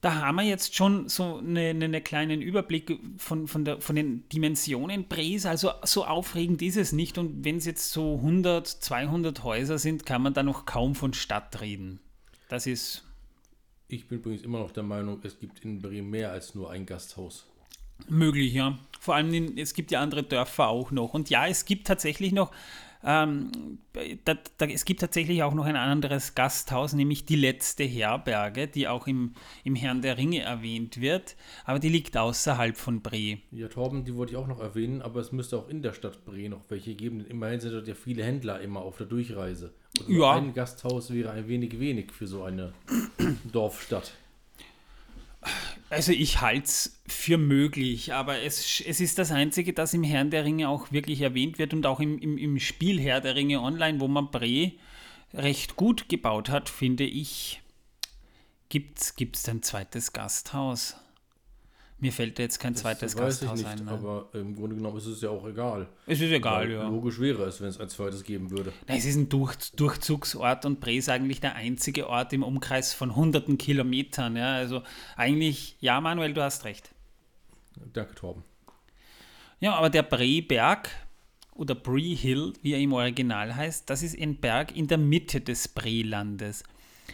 da 0.00 0.14
haben 0.14 0.36
wir 0.36 0.44
jetzt 0.44 0.76
schon 0.76 1.08
so 1.08 1.38
einen 1.38 1.82
eine 1.82 2.00
kleinen 2.00 2.40
Überblick 2.40 3.00
von, 3.16 3.48
von, 3.48 3.64
der, 3.64 3.80
von 3.80 3.96
den 3.96 4.28
Dimensionen 4.28 5.08
Bres. 5.08 5.44
Also 5.44 5.72
so 5.82 6.04
aufregend 6.04 6.62
ist 6.62 6.76
es 6.76 6.92
nicht. 6.92 7.18
Und 7.18 7.44
wenn 7.44 7.56
es 7.56 7.66
jetzt 7.66 7.90
so 7.90 8.16
100, 8.16 8.66
200 8.66 9.42
Häuser 9.42 9.78
sind, 9.78 10.06
kann 10.06 10.22
man 10.22 10.34
da 10.34 10.42
noch 10.42 10.66
kaum 10.66 10.94
von 10.94 11.14
Stadt 11.14 11.60
reden. 11.60 11.98
Das 12.48 12.66
ist. 12.66 13.04
Ich 13.88 14.06
bin 14.06 14.18
übrigens 14.18 14.42
immer 14.42 14.58
noch 14.58 14.70
der 14.70 14.82
Meinung, 14.82 15.18
es 15.22 15.38
gibt 15.38 15.64
in 15.64 15.80
Bre 15.80 16.02
mehr 16.02 16.30
als 16.30 16.54
nur 16.54 16.70
ein 16.70 16.86
Gasthaus. 16.86 17.46
Möglich, 18.08 18.52
ja. 18.52 18.78
Vor 19.00 19.14
allem, 19.14 19.32
in, 19.32 19.58
es 19.58 19.74
gibt 19.74 19.90
ja 19.90 20.00
andere 20.00 20.22
Dörfer 20.22 20.68
auch 20.68 20.90
noch. 20.90 21.14
Und 21.14 21.30
ja, 21.30 21.46
es 21.46 21.64
gibt 21.64 21.86
tatsächlich 21.86 22.32
noch 22.32 22.52
ähm, 23.04 23.78
da, 24.24 24.34
da, 24.58 24.66
es 24.66 24.84
gibt 24.84 25.00
tatsächlich 25.00 25.42
auch 25.42 25.54
noch 25.54 25.64
ein 25.64 25.76
anderes 25.76 26.34
Gasthaus, 26.34 26.92
nämlich 26.92 27.24
die 27.24 27.36
letzte 27.36 27.84
Herberge, 27.84 28.68
die 28.68 28.88
auch 28.88 29.06
im, 29.06 29.34
im 29.64 29.76
Herrn 29.76 30.02
der 30.02 30.18
Ringe 30.18 30.40
erwähnt 30.40 31.00
wird, 31.00 31.36
aber 31.64 31.78
die 31.78 31.88
liegt 31.88 32.16
außerhalb 32.16 32.76
von 32.76 33.00
Bre. 33.00 33.38
Ja, 33.52 33.68
Torben, 33.68 34.04
die 34.04 34.14
wollte 34.14 34.32
ich 34.32 34.36
auch 34.36 34.46
noch 34.46 34.60
erwähnen, 34.60 35.02
aber 35.02 35.20
es 35.20 35.32
müsste 35.32 35.58
auch 35.58 35.68
in 35.68 35.82
der 35.82 35.92
Stadt 35.92 36.24
Bre 36.24 36.48
noch 36.48 36.62
welche 36.68 36.94
geben, 36.94 37.18
denn 37.18 37.28
immerhin 37.28 37.60
sind 37.60 37.72
dort 37.72 37.88
ja 37.88 37.94
viele 37.94 38.24
Händler 38.24 38.60
immer 38.60 38.80
auf 38.80 38.96
der 38.96 39.06
Durchreise. 39.06 39.72
Und 40.06 40.16
ja. 40.16 40.32
ein 40.32 40.52
Gasthaus 40.54 41.12
wäre 41.12 41.30
ein 41.30 41.48
wenig 41.48 41.78
wenig 41.78 42.12
für 42.12 42.26
so 42.26 42.42
eine 42.42 42.72
Dorfstadt. 43.52 44.12
Also 45.90 46.12
ich 46.12 46.40
halte 46.40 46.64
es 46.64 47.00
für 47.06 47.38
möglich, 47.38 48.12
aber 48.12 48.42
es, 48.42 48.80
es 48.80 49.00
ist 49.00 49.18
das 49.18 49.32
Einzige, 49.32 49.72
das 49.72 49.94
im 49.94 50.02
Herrn 50.02 50.30
der 50.30 50.44
Ringe 50.44 50.68
auch 50.68 50.92
wirklich 50.92 51.22
erwähnt 51.22 51.58
wird 51.58 51.72
und 51.72 51.86
auch 51.86 52.00
im, 52.00 52.18
im, 52.18 52.36
im 52.36 52.58
Spiel 52.60 53.00
Herr 53.00 53.20
der 53.20 53.34
Ringe 53.34 53.62
Online, 53.62 53.98
wo 53.98 54.08
man 54.08 54.30
Bre 54.30 54.72
recht 55.32 55.76
gut 55.76 56.08
gebaut 56.08 56.50
hat, 56.50 56.68
finde 56.68 57.04
ich, 57.04 57.62
gibt 58.68 59.00
es 59.00 59.48
ein 59.48 59.62
zweites 59.62 60.12
Gasthaus. 60.12 60.96
Mir 62.00 62.12
fällt 62.12 62.38
jetzt 62.38 62.60
kein 62.60 62.74
Das 62.74 62.82
zweites 62.82 63.16
weiß 63.16 63.40
Gasthaus 63.40 63.58
ich 63.60 63.66
nicht, 63.66 63.80
ein. 63.80 63.84
ne? 63.86 63.90
aber 63.90 64.28
im 64.34 64.54
Grunde 64.54 64.76
genommen 64.76 64.98
ist 64.98 65.06
es 65.06 65.20
ja 65.20 65.30
auch 65.30 65.44
egal. 65.48 65.88
Es 66.06 66.20
ist 66.20 66.30
egal, 66.30 66.66
Weil 66.66 66.72
ja. 66.72 66.88
Logisch 66.88 67.18
wäre 67.18 67.42
es, 67.44 67.60
wenn 67.60 67.68
es 67.68 67.80
ein 67.80 67.88
zweites 67.88 68.22
geben 68.22 68.52
würde. 68.52 68.72
Na, 68.86 68.94
Es 68.94 69.04
ist 69.04 69.16
ein 69.16 69.28
Durch, 69.28 69.56
Durchzugsort 69.72 70.64
und 70.64 70.78
Bre 70.78 70.92
ist 70.94 71.08
eigentlich 71.08 71.40
der 71.40 71.56
einzige 71.56 72.08
Ort 72.08 72.32
im 72.32 72.44
Umkreis 72.44 72.94
von 72.94 73.16
hunderten 73.16 73.58
Kilometern. 73.58 74.36
Ja? 74.36 74.52
Also 74.54 74.82
eigentlich, 75.16 75.76
ja, 75.80 76.00
Manuel, 76.00 76.34
du 76.34 76.42
hast 76.42 76.64
recht. 76.64 76.90
Danke, 77.92 78.14
Torben. 78.14 78.44
Ja, 79.60 79.74
aber 79.74 79.90
der 79.90 80.02
Bre-Berg 80.04 80.90
oder 81.54 81.74
Bree 81.74 82.14
Hill, 82.14 82.52
wie 82.62 82.74
er 82.74 82.78
im 82.78 82.92
Original 82.92 83.56
heißt, 83.56 83.90
das 83.90 84.04
ist 84.04 84.16
ein 84.16 84.36
Berg 84.36 84.76
in 84.76 84.86
der 84.86 84.98
Mitte 84.98 85.40
des 85.40 85.66
Bre-Landes. 85.66 86.62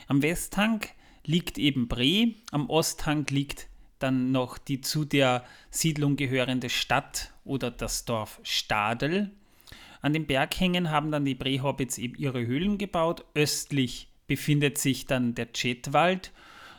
Am 0.08 0.20
Westhang 0.20 0.82
liegt 1.24 1.56
eben 1.56 1.88
Bre, 1.88 2.34
am 2.50 2.68
Osthang 2.68 3.24
liegt 3.30 3.68
dann 4.04 4.30
noch 4.30 4.58
die 4.58 4.80
zu 4.80 5.04
der 5.04 5.44
Siedlung 5.70 6.16
gehörende 6.16 6.68
Stadt 6.68 7.32
oder 7.44 7.70
das 7.70 8.04
Dorf 8.04 8.38
Stadel. 8.42 9.30
An 10.02 10.12
den 10.12 10.26
Berghängen 10.26 10.90
haben 10.90 11.10
dann 11.10 11.24
die 11.24 11.34
Bre-Hobbits 11.34 11.96
eben 11.96 12.14
ihre 12.16 12.46
Höhlen 12.46 12.76
gebaut. 12.76 13.24
Östlich 13.34 14.08
befindet 14.26 14.76
sich 14.76 15.06
dann 15.06 15.34
der 15.34 15.52
Chetwald. 15.52 16.32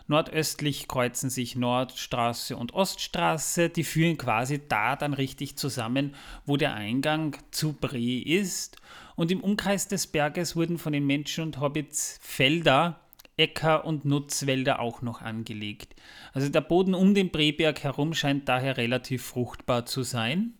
Nordöstlich 0.08 0.88
kreuzen 0.88 1.32
sich 1.32 1.56
Nordstraße 1.56 2.56
und 2.56 2.76
Oststraße. 2.76 3.70
Die 3.70 3.84
führen 3.84 4.18
quasi 4.18 4.62
da 4.68 4.96
dann 4.96 5.16
richtig 5.16 5.58
zusammen, 5.58 6.14
wo 6.46 6.58
der 6.58 6.76
Eingang 6.76 7.36
zu 7.50 7.74
Bre 7.74 8.22
ist. 8.22 8.78
Und 9.16 9.32
im 9.32 9.42
Umkreis 9.42 9.88
des 9.88 10.06
Berges 10.06 10.56
wurden 10.56 10.78
von 10.78 10.94
den 10.94 11.08
Menschen 11.08 11.44
und 11.46 11.60
Hobbits 11.60 12.20
Felder, 12.22 13.00
Äcker 13.38 13.86
und 13.86 14.06
Nutzwälder 14.06 14.80
auch 14.80 15.02
noch 15.02 15.22
angelegt. 15.22 15.96
Also 16.34 16.50
der 16.50 16.62
Boden 16.62 16.94
um 16.94 17.14
den 17.14 17.32
Breberg 17.32 17.84
herum 17.84 18.14
scheint 18.14 18.48
daher 18.48 18.78
relativ 18.78 19.26
fruchtbar 19.26 19.86
zu 19.86 20.04
sein. 20.04 20.54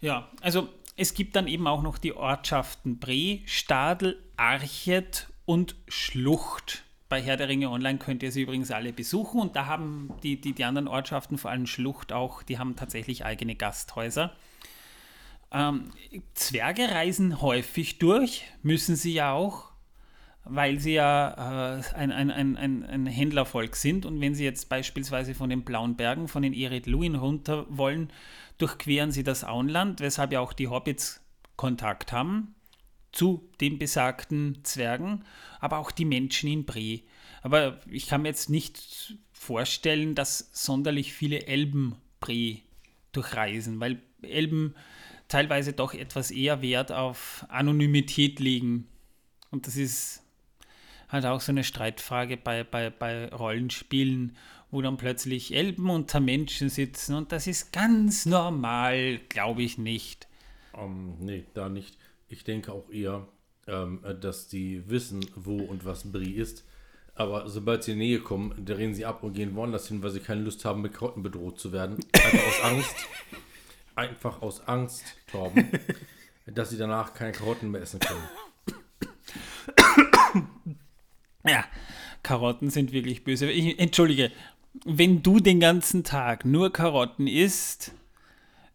Ja, 0.00 0.28
also 0.40 0.68
es 0.96 1.14
gibt 1.14 1.34
dann 1.34 1.48
eben 1.48 1.66
auch 1.66 1.82
noch 1.82 1.98
die 1.98 2.14
Ortschaften 2.14 2.98
Bre, 2.98 3.40
Stadel, 3.46 4.22
Archet 4.36 5.28
und 5.44 5.76
Schlucht. 5.88 6.84
Bei 7.08 7.20
Herr 7.20 7.36
der 7.36 7.48
Ringe 7.48 7.70
Online 7.70 7.98
könnt 7.98 8.22
ihr 8.22 8.32
sie 8.32 8.42
übrigens 8.42 8.70
alle 8.70 8.92
besuchen 8.92 9.40
und 9.40 9.56
da 9.56 9.66
haben 9.66 10.10
die, 10.22 10.40
die, 10.40 10.52
die 10.52 10.64
anderen 10.64 10.88
Ortschaften, 10.88 11.38
vor 11.38 11.50
allem 11.50 11.66
Schlucht 11.66 12.12
auch, 12.12 12.42
die 12.42 12.58
haben 12.58 12.76
tatsächlich 12.76 13.24
eigene 13.24 13.54
Gasthäuser. 13.54 14.34
Ähm, 15.52 15.90
Zwerge 16.34 16.90
reisen 16.90 17.40
häufig 17.40 17.98
durch, 17.98 18.44
müssen 18.62 18.96
sie 18.96 19.14
ja 19.14 19.32
auch, 19.32 19.70
weil 20.44 20.78
sie 20.78 20.94
ja 20.94 21.78
äh, 21.78 21.82
ein, 21.94 22.12
ein, 22.12 22.30
ein, 22.30 22.84
ein, 22.84 23.06
Händlervolk 23.06 23.76
sind 23.76 24.04
und 24.04 24.20
wenn 24.20 24.34
sie 24.34 24.44
jetzt 24.44 24.68
beispielsweise 24.68 25.34
von 25.34 25.50
den 25.50 25.64
Blauen 25.64 25.96
Bergen, 25.96 26.28
von 26.28 26.42
den 26.42 26.52
Ered 26.52 26.86
Luin 26.86 27.14
runter 27.14 27.66
wollen, 27.68 28.12
durchqueren 28.58 29.10
sie 29.10 29.24
das 29.24 29.44
Auenland, 29.44 30.00
weshalb 30.00 30.32
ja 30.32 30.40
auch 30.40 30.52
die 30.52 30.68
Hobbits 30.68 31.22
Kontakt 31.56 32.12
haben 32.12 32.54
zu 33.12 33.48
den 33.60 33.78
besagten 33.78 34.58
Zwergen, 34.64 35.24
aber 35.60 35.78
auch 35.78 35.92
die 35.92 36.04
Menschen 36.04 36.50
in 36.50 36.64
Bre. 36.64 37.00
Aber 37.42 37.80
ich 37.90 38.08
kann 38.08 38.22
mir 38.22 38.28
jetzt 38.28 38.50
nicht 38.50 39.16
vorstellen, 39.32 40.14
dass 40.14 40.50
sonderlich 40.52 41.12
viele 41.12 41.46
Elben 41.46 41.94
Bre 42.20 42.58
durchreisen, 43.12 43.78
weil 43.78 44.02
Elben 44.22 44.74
teilweise 45.28 45.72
doch 45.72 45.94
etwas 45.94 46.30
eher 46.30 46.60
Wert 46.60 46.90
auf 46.90 47.46
Anonymität 47.48 48.40
legen. 48.40 48.88
Und 49.50 49.66
das 49.68 49.76
ist 49.76 50.23
halt 51.14 51.24
auch 51.24 51.40
so 51.40 51.52
eine 51.52 51.64
Streitfrage 51.64 52.36
bei, 52.36 52.64
bei, 52.64 52.90
bei 52.90 53.28
Rollenspielen, 53.28 54.36
wo 54.70 54.82
dann 54.82 54.96
plötzlich 54.96 55.54
Elben 55.54 55.88
unter 55.88 56.20
Menschen 56.20 56.68
sitzen 56.68 57.14
und 57.14 57.32
das 57.32 57.46
ist 57.46 57.72
ganz 57.72 58.26
normal, 58.26 59.20
glaube 59.28 59.62
ich 59.62 59.78
nicht. 59.78 60.28
Ähm, 60.76 61.14
nee, 61.20 61.44
da 61.54 61.68
nicht. 61.68 61.96
Ich 62.28 62.44
denke 62.44 62.72
auch 62.72 62.90
eher, 62.90 63.26
ähm, 63.66 64.00
dass 64.20 64.48
die 64.48 64.88
wissen, 64.90 65.24
wo 65.36 65.56
und 65.56 65.84
was 65.84 66.10
Brie 66.10 66.32
ist. 66.32 66.64
Aber 67.14 67.48
sobald 67.48 67.84
sie 67.84 67.92
in 67.92 68.00
die 68.00 68.06
Nähe 68.06 68.20
kommen, 68.20 68.64
drehen 68.64 68.92
sie 68.92 69.06
ab 69.06 69.22
und 69.22 69.34
gehen 69.34 69.54
woanders 69.54 69.86
hin, 69.86 70.02
weil 70.02 70.10
sie 70.10 70.18
keine 70.18 70.42
Lust 70.42 70.64
haben, 70.64 70.82
mit 70.82 70.94
Karotten 70.94 71.22
bedroht 71.22 71.60
zu 71.60 71.70
werden. 71.72 71.98
Einfach 72.12 72.48
aus 72.48 72.60
Angst. 72.64 72.96
Einfach 73.94 74.42
aus 74.42 74.66
Angst, 74.66 75.04
Torben, 75.30 75.70
dass 76.46 76.70
sie 76.70 76.76
danach 76.76 77.14
keine 77.14 77.30
Karotten 77.30 77.70
mehr 77.70 77.82
essen 77.82 78.00
können. 78.00 78.24
Ja, 81.46 81.64
Karotten 82.22 82.70
sind 82.70 82.92
wirklich 82.92 83.24
böse. 83.24 83.50
Ich, 83.50 83.78
entschuldige, 83.78 84.30
wenn 84.84 85.22
du 85.22 85.38
den 85.40 85.60
ganzen 85.60 86.04
Tag 86.04 86.44
nur 86.44 86.72
Karotten 86.72 87.26
isst, 87.26 87.92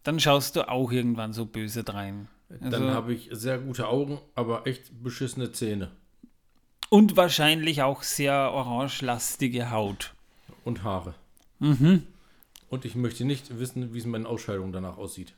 dann 0.04 0.20
schaust 0.20 0.56
du 0.56 0.68
auch 0.68 0.90
irgendwann 0.92 1.32
so 1.32 1.46
böse 1.46 1.84
drein. 1.84 2.28
Dann 2.48 2.74
Also- 2.74 2.90
habe 2.94 3.14
ich 3.14 3.28
sehr 3.32 3.58
gute 3.58 3.88
Augen, 3.88 4.18
aber 4.34 4.66
echt 4.66 5.02
beschissene 5.02 5.52
Zähne 5.52 5.90
Und 6.88 7.16
wahrscheinlich 7.16 7.82
auch 7.82 8.02
sehr 8.02 8.34
orangelastige 8.52 9.70
Haut. 9.70 10.14
und 10.64 10.82
Haare. 10.82 11.14
Mhm. 11.60 12.06
Und 12.68 12.84
ich 12.84 12.94
möchte 12.94 13.24
nicht 13.24 13.58
wissen, 13.58 13.94
wie 13.94 13.98
es 13.98 14.04
mit 14.04 14.12
meinen 14.12 14.26
Ausscheidungen 14.26 14.72
danach 14.72 14.96
aussieht. 14.98 15.34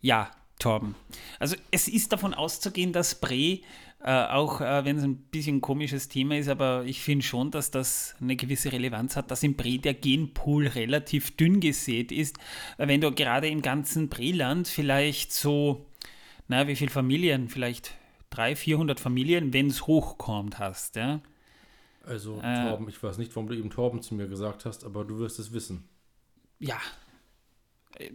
Ja, 0.00 0.30
Torben. 0.58 0.94
Also 1.38 1.56
es 1.70 1.88
ist 1.88 2.12
davon 2.12 2.34
auszugehen, 2.34 2.92
dass 2.92 3.16
Bre, 3.20 3.60
äh, 4.04 4.26
auch 4.26 4.60
äh, 4.60 4.84
wenn 4.84 4.96
es 4.98 5.04
ein 5.04 5.16
bisschen 5.16 5.56
ein 5.56 5.60
komisches 5.60 6.08
Thema 6.08 6.36
ist, 6.36 6.48
aber 6.48 6.84
ich 6.84 7.00
finde 7.02 7.24
schon, 7.24 7.50
dass 7.50 7.70
das 7.70 8.16
eine 8.20 8.34
gewisse 8.36 8.72
Relevanz 8.72 9.14
hat, 9.16 9.30
dass 9.30 9.42
in 9.42 9.54
Bre 9.56 9.78
der 9.78 9.94
Genpool 9.94 10.66
relativ 10.66 11.36
dünn 11.36 11.60
gesät 11.60 12.10
ist. 12.12 12.36
Wenn 12.78 13.00
du 13.00 13.12
gerade 13.12 13.48
im 13.48 13.62
ganzen 13.62 14.08
Breland 14.08 14.66
vielleicht 14.68 15.32
so, 15.32 15.86
na, 16.48 16.66
wie 16.66 16.76
viele 16.76 16.90
Familien, 16.90 17.48
vielleicht 17.48 17.94
300, 18.30 18.58
400 18.58 19.00
Familien, 19.00 19.52
wenn 19.52 19.68
es 19.68 19.86
hochkommt, 19.86 20.58
hast, 20.58 20.96
ja. 20.96 21.20
Also, 22.04 22.40
Äh. 22.42 22.68
Torben, 22.68 22.88
ich 22.88 23.00
weiß 23.00 23.18
nicht, 23.18 23.34
warum 23.36 23.48
du 23.48 23.54
eben 23.54 23.70
Torben 23.70 24.02
zu 24.02 24.14
mir 24.16 24.26
gesagt 24.26 24.64
hast, 24.64 24.84
aber 24.84 25.04
du 25.04 25.18
wirst 25.18 25.38
es 25.38 25.52
wissen. 25.52 25.88
ja, 26.58 26.80
äh, 27.96 28.10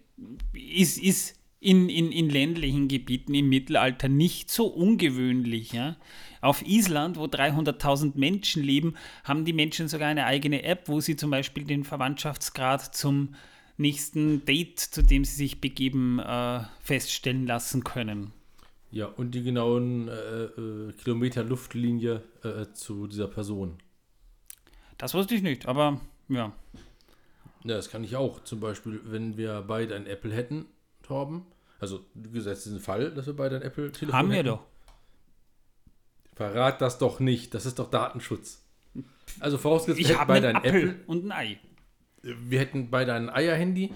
ist, 0.53 0.97
ist 0.97 1.39
in, 1.67 1.89
in, 1.89 2.13
in 2.13 2.29
ländlichen 2.29 2.87
Gebieten 2.87 3.33
im 3.33 3.49
Mittelalter 3.49 4.07
nicht 4.07 4.49
so 4.49 4.67
ungewöhnlich. 4.67 5.73
Ja? 5.73 5.97
Auf 6.39 6.65
Island, 6.65 7.17
wo 7.17 7.25
300.000 7.25 8.13
Menschen 8.15 8.63
leben, 8.63 8.95
haben 9.25 9.43
die 9.43 9.51
Menschen 9.51 9.89
sogar 9.89 10.07
eine 10.07 10.25
eigene 10.25 10.63
App, 10.63 10.87
wo 10.87 11.01
sie 11.01 11.17
zum 11.17 11.29
Beispiel 11.29 11.65
den 11.65 11.83
Verwandtschaftsgrad 11.83 12.95
zum 12.95 13.35
nächsten 13.75 14.45
Date, 14.45 14.79
zu 14.79 15.01
dem 15.01 15.25
sie 15.25 15.35
sich 15.35 15.59
begeben, 15.59 16.19
äh, 16.19 16.61
feststellen 16.79 17.45
lassen 17.45 17.83
können. 17.83 18.31
Ja, 18.89 19.07
und 19.07 19.31
die 19.31 19.43
genauen 19.43 20.07
äh, 20.07 20.43
äh, 20.45 20.93
Kilometer 20.93 21.43
Luftlinie 21.43 22.23
äh, 22.43 22.71
zu 22.71 23.07
dieser 23.07 23.27
Person. 23.27 23.75
Das 24.97 25.13
wusste 25.13 25.35
ich 25.35 25.41
nicht, 25.41 25.67
aber 25.67 25.99
ja. 26.29 26.53
Ja, 27.65 27.75
das 27.75 27.89
kann 27.89 28.05
ich 28.05 28.15
auch. 28.15 28.41
Zum 28.45 28.61
Beispiel, 28.61 29.01
wenn 29.03 29.35
wir 29.35 29.65
beide 29.67 29.97
ein 29.97 30.07
Apple 30.07 30.31
hätten, 30.31 30.67
Torben. 31.03 31.45
Also, 31.79 32.05
gesetzt 32.15 32.65
diesen 32.65 32.79
Fall, 32.79 33.11
dass 33.13 33.27
wir 33.27 33.35
beide 33.35 33.57
ein 33.57 33.61
Apple-Telefon 33.61 34.17
Haben 34.17 34.29
wir 34.29 34.37
hätten. 34.37 34.47
doch. 34.49 34.63
Verrat 36.35 36.81
das 36.81 36.97
doch 36.99 37.19
nicht. 37.19 37.53
Das 37.53 37.65
ist 37.65 37.79
doch 37.79 37.89
Datenschutz. 37.89 38.63
Also, 39.39 39.57
vorausgesetzt, 39.57 40.07
wir 40.07 40.15
hätten 40.17 40.27
beide 40.27 40.47
ein 40.49 40.55
Apfel 40.55 40.89
Apple. 40.89 40.95
und 41.07 41.25
ein 41.25 41.31
Ei. 41.31 41.59
Wir 42.21 42.59
hätten 42.59 42.89
beide 42.89 43.13
ein 43.13 43.29
Eierhandy. 43.29 43.91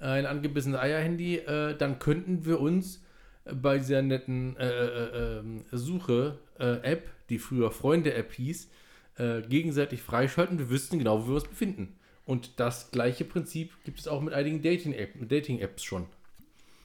äh, 0.00 0.04
Ein 0.04 0.26
angebissenes 0.26 0.78
Eierhandy. 0.80 1.36
Äh, 1.36 1.76
dann 1.76 1.98
könnten 1.98 2.44
wir 2.44 2.60
uns 2.60 3.02
bei 3.50 3.78
dieser 3.78 4.02
netten 4.02 4.56
äh, 4.56 5.38
äh, 5.38 5.42
Suche-App, 5.72 7.08
die 7.28 7.38
früher 7.38 7.70
Freunde-App 7.70 8.32
hieß, 8.34 8.68
äh, 9.16 9.42
gegenseitig 9.42 10.02
freischalten. 10.02 10.58
Wir 10.58 10.70
wüssten 10.70 10.98
genau, 10.98 11.22
wo 11.24 11.28
wir 11.28 11.34
uns 11.36 11.48
befinden. 11.48 11.96
Und 12.26 12.60
das 12.60 12.90
gleiche 12.90 13.24
Prinzip 13.24 13.72
gibt 13.84 13.98
es 13.98 14.06
auch 14.08 14.20
mit 14.20 14.34
einigen 14.34 14.62
Dating-Apps 14.62 15.26
Dating 15.28 15.66
schon. 15.78 16.06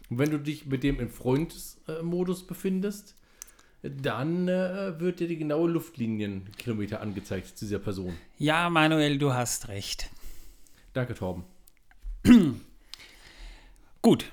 Und 0.10 0.20
wenn 0.20 0.30
du 0.30 0.40
dich 0.40 0.66
mit 0.66 0.84
dem 0.84 1.00
im 1.00 1.10
Freundesmodus 1.10 2.46
befindest, 2.46 3.16
dann 3.82 4.48
äh, 4.48 5.00
wird 5.00 5.20
dir 5.20 5.28
die 5.28 5.38
genaue 5.38 5.70
Luftlinienkilometer 5.70 7.02
angezeigt 7.02 7.58
zu 7.58 7.66
dieser 7.66 7.80
Person. 7.80 8.16
Ja, 8.38 8.70
Manuel, 8.70 9.18
du 9.18 9.34
hast 9.34 9.68
recht. 9.68 10.10
Danke, 10.94 11.14
Torben. 11.14 11.44
Gut. 14.02 14.32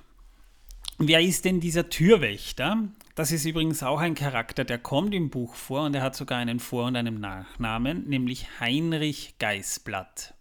Wer 0.99 1.21
ist 1.21 1.45
denn 1.45 1.61
dieser 1.61 1.89
Türwächter? 1.89 2.89
Das 3.15 3.33
ist 3.33 3.45
übrigens 3.45 3.83
auch 3.83 4.01
ein 4.01 4.15
Charakter, 4.15 4.65
der 4.65 4.79
kommt 4.79 5.15
im 5.15 5.29
Buch 5.29 5.55
vor 5.55 5.85
und 5.85 5.95
er 5.95 6.03
hat 6.03 6.17
sogar 6.17 6.39
einen 6.39 6.61
Vor- 6.61 6.87
und 6.87 6.97
einen 6.97 7.21
Nachnamen, 7.21 8.09
nämlich 8.09 8.61
Heinrich 8.61 9.35
Geißblatt. 9.39 10.35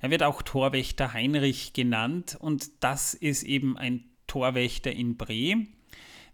Er 0.00 0.10
wird 0.10 0.22
auch 0.22 0.42
Torwächter 0.42 1.12
Heinrich 1.12 1.72
genannt 1.72 2.36
und 2.40 2.82
das 2.82 3.14
ist 3.14 3.42
eben 3.42 3.78
ein 3.78 4.04
Torwächter 4.26 4.92
in 4.92 5.16
Bre. 5.16 5.66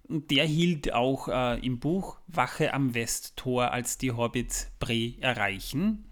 Und 0.09 0.31
der 0.31 0.45
hielt 0.45 0.93
auch 0.93 1.29
äh, 1.29 1.65
im 1.65 1.79
Buch 1.79 2.19
Wache 2.27 2.75
am 2.75 2.95
Westtor, 2.95 3.71
als 3.71 3.97
die 3.97 4.13
Hobbits 4.13 4.73
Bre 4.81 5.15
erreichen. 5.21 6.05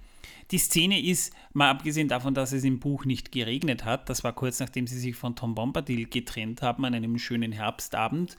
Die 0.51 0.59
Szene 0.59 1.03
ist, 1.03 1.35
mal 1.53 1.69
abgesehen 1.69 2.09
davon, 2.09 2.33
dass 2.33 2.53
es 2.53 2.65
im 2.65 2.81
Buch 2.81 3.05
nicht 3.05 3.33
geregnet 3.33 3.85
hat, 3.85 4.09
das 4.09 4.25
war 4.25 4.33
kurz 4.33 4.61
nachdem 4.61 4.87
sie 4.87 4.99
sich 4.99 5.15
von 5.15 5.37
Tom 5.37 5.55
Bombadil 5.55 6.09
getrennt 6.09 6.63
haben, 6.63 6.85
an 6.85 6.95
einem 6.95 7.19
schönen 7.19 7.53
Herbstabend. 7.53 8.39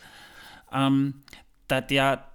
Ähm, 0.71 1.23
da, 1.67 1.81
der 1.81 2.31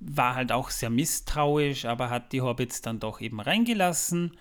war 0.00 0.34
halt 0.34 0.52
auch 0.52 0.70
sehr 0.70 0.90
misstrauisch, 0.90 1.86
aber 1.86 2.10
hat 2.10 2.32
die 2.32 2.42
Hobbits 2.42 2.82
dann 2.82 3.00
doch 3.00 3.20
eben 3.20 3.40
reingelassen. 3.40 4.32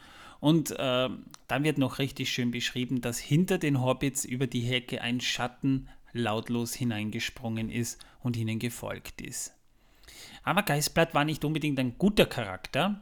Und 0.41 0.71
äh, 0.71 1.09
dann 1.47 1.63
wird 1.63 1.77
noch 1.77 1.99
richtig 1.99 2.29
schön 2.29 2.51
beschrieben, 2.51 2.99
dass 2.99 3.19
hinter 3.19 3.57
den 3.57 3.81
Hobbits 3.81 4.25
über 4.25 4.47
die 4.47 4.61
Hecke 4.61 5.01
ein 5.01 5.21
Schatten 5.21 5.87
lautlos 6.13 6.73
hineingesprungen 6.73 7.69
ist 7.69 8.03
und 8.21 8.37
ihnen 8.37 8.59
gefolgt 8.59 9.21
ist. 9.21 9.53
Aber 10.43 10.63
Geistblatt 10.63 11.13
war 11.13 11.25
nicht 11.25 11.43
unbedingt 11.45 11.79
ein 11.79 11.97
guter 11.97 12.25
Charakter, 12.25 13.01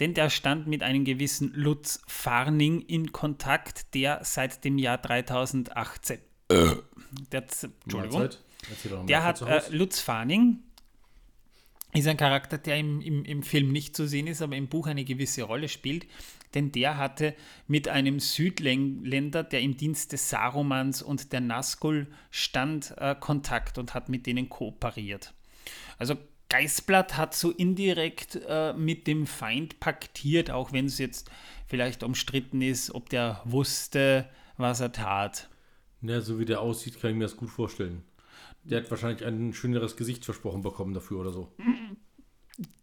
denn 0.00 0.14
der 0.14 0.30
stand 0.30 0.66
mit 0.66 0.82
einem 0.82 1.04
gewissen 1.04 1.52
Lutz 1.54 2.02
Farning 2.06 2.80
in 2.82 3.12
Kontakt, 3.12 3.94
der 3.94 4.20
seit 4.24 4.64
dem 4.64 4.78
Jahr 4.78 5.02
2018. 5.02 6.18
Äh. 6.48 6.66
Der, 7.32 7.44
Entschuldigung. 7.84 8.28
Der 9.06 9.24
hat 9.24 9.42
äh, 9.42 9.62
Lutz 9.70 10.00
Farning 10.00 10.62
ist 11.96 12.08
ein 12.08 12.16
Charakter, 12.16 12.58
der 12.58 12.78
im, 12.78 13.00
im, 13.00 13.24
im 13.24 13.42
Film 13.42 13.72
nicht 13.72 13.96
zu 13.96 14.06
sehen 14.06 14.26
ist, 14.26 14.42
aber 14.42 14.56
im 14.56 14.68
Buch 14.68 14.86
eine 14.86 15.04
gewisse 15.04 15.42
Rolle 15.42 15.68
spielt, 15.68 16.06
denn 16.54 16.72
der 16.72 16.96
hatte 16.96 17.34
mit 17.66 17.88
einem 17.88 18.20
Südländer, 18.20 19.42
der 19.42 19.60
im 19.60 19.76
Dienst 19.76 20.12
des 20.12 20.30
Sarumans 20.30 21.02
und 21.02 21.32
der 21.32 21.40
Nazgul 21.40 22.06
stand, 22.30 22.94
äh, 22.98 23.14
Kontakt 23.18 23.78
und 23.78 23.94
hat 23.94 24.08
mit 24.08 24.26
denen 24.26 24.48
kooperiert. 24.48 25.34
Also 25.98 26.16
Geißblatt 26.48 27.16
hat 27.16 27.34
so 27.34 27.50
indirekt 27.50 28.40
äh, 28.46 28.72
mit 28.72 29.06
dem 29.06 29.26
Feind 29.26 29.80
paktiert, 29.80 30.50
auch 30.50 30.72
wenn 30.72 30.86
es 30.86 30.98
jetzt 30.98 31.30
vielleicht 31.66 32.04
umstritten 32.04 32.62
ist, 32.62 32.94
ob 32.94 33.08
der 33.08 33.42
wusste, 33.44 34.28
was 34.56 34.80
er 34.80 34.92
tat. 34.92 35.48
Ja, 36.02 36.20
so 36.20 36.38
wie 36.38 36.44
der 36.44 36.60
aussieht, 36.60 37.00
kann 37.00 37.10
ich 37.10 37.16
mir 37.16 37.24
das 37.24 37.36
gut 37.36 37.50
vorstellen. 37.50 38.04
Der 38.70 38.82
hat 38.82 38.90
wahrscheinlich 38.90 39.24
ein 39.24 39.52
schöneres 39.52 39.96
Gesicht 39.96 40.24
versprochen 40.24 40.62
bekommen 40.62 40.94
dafür 40.94 41.20
oder 41.20 41.32
so. 41.32 41.52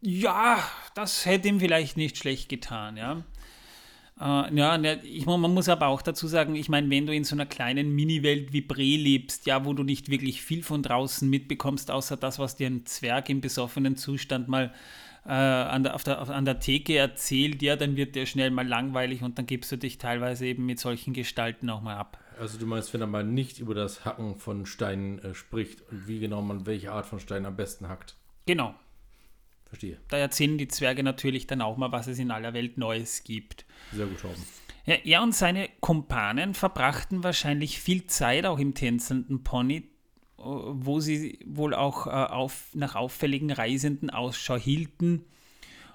Ja, 0.01 0.63
das 0.95 1.25
hätte 1.25 1.47
ihm 1.47 1.59
vielleicht 1.59 1.97
nicht 1.97 2.17
schlecht 2.17 2.49
getan, 2.49 2.97
ja. 2.97 3.23
Äh, 4.19 4.55
ja, 4.55 4.77
ne, 4.77 5.03
ich, 5.03 5.25
man 5.25 5.41
muss 5.41 5.69
aber 5.69 5.87
auch 5.87 6.01
dazu 6.01 6.27
sagen, 6.27 6.55
ich 6.55 6.69
meine, 6.69 6.89
wenn 6.89 7.07
du 7.07 7.13
in 7.13 7.23
so 7.23 7.35
einer 7.35 7.45
kleinen 7.45 7.95
Mini-Welt 7.95 8.53
wie 8.53 8.61
Bre 8.61 8.81
lebst, 8.81 9.47
ja, 9.47 9.65
wo 9.65 9.73
du 9.73 9.83
nicht 9.83 10.09
wirklich 10.09 10.41
viel 10.41 10.63
von 10.63 10.83
draußen 10.83 11.29
mitbekommst, 11.29 11.89
außer 11.89 12.17
das, 12.17 12.39
was 12.39 12.55
dir 12.55 12.67
ein 12.67 12.85
Zwerg 12.85 13.29
im 13.29 13.41
besoffenen 13.41 13.95
Zustand 13.95 14.47
mal 14.47 14.73
äh, 15.25 15.31
an, 15.31 15.83
der, 15.83 15.97
der, 15.97 16.29
an 16.29 16.45
der 16.45 16.59
Theke 16.59 16.97
erzählt, 16.97 17.61
ja, 17.61 17.75
dann 17.75 17.95
wird 17.95 18.15
dir 18.15 18.25
schnell 18.25 18.51
mal 18.51 18.67
langweilig 18.67 19.23
und 19.23 19.37
dann 19.37 19.47
gibst 19.47 19.71
du 19.71 19.77
dich 19.77 19.97
teilweise 19.97 20.45
eben 20.45 20.65
mit 20.65 20.79
solchen 20.79 21.13
Gestalten 21.13 21.69
auch 21.69 21.81
mal 21.81 21.95
ab. 21.95 22.22
Also 22.39 22.57
du 22.57 22.65
meinst, 22.65 22.93
wenn 22.93 23.01
er 23.01 23.07
mal 23.07 23.23
nicht 23.23 23.59
über 23.59 23.73
das 23.73 24.05
Hacken 24.05 24.35
von 24.35 24.65
Steinen 24.65 25.19
äh, 25.19 25.33
spricht 25.33 25.81
und 25.89 26.07
wie 26.07 26.19
genau 26.19 26.41
man 26.41 26.65
welche 26.65 26.91
Art 26.91 27.05
von 27.05 27.19
Stein 27.19 27.45
am 27.45 27.55
besten 27.55 27.87
hackt. 27.87 28.15
Genau. 28.45 28.75
Verstehe. 29.65 29.97
Da 30.09 30.17
erzählen 30.17 30.57
die 30.57 30.67
Zwerge 30.67 31.03
natürlich 31.03 31.47
dann 31.47 31.61
auch 31.61 31.77
mal, 31.77 31.91
was 31.91 32.07
es 32.07 32.19
in 32.19 32.31
aller 32.31 32.53
Welt 32.53 32.77
Neues 32.77 33.23
gibt. 33.23 33.65
Sehr 33.91 34.05
gut, 34.05 34.19
Torben. 34.19 34.43
Ja, 34.85 34.95
er 34.95 35.23
und 35.23 35.33
seine 35.33 35.69
Kumpanen 35.79 36.53
verbrachten 36.53 37.23
wahrscheinlich 37.23 37.79
viel 37.79 38.05
Zeit 38.05 38.45
auch 38.45 38.59
im 38.59 38.73
tänzelnden 38.73 39.43
Pony, 39.43 39.89
äh, 40.37 40.43
wo 40.43 40.99
sie 40.99 41.39
wohl 41.45 41.73
auch 41.73 42.07
äh, 42.07 42.09
auf, 42.09 42.67
nach 42.73 42.95
auffälligen 42.95 43.51
Reisenden 43.51 44.09
Ausschau 44.09 44.57
hielten 44.57 45.25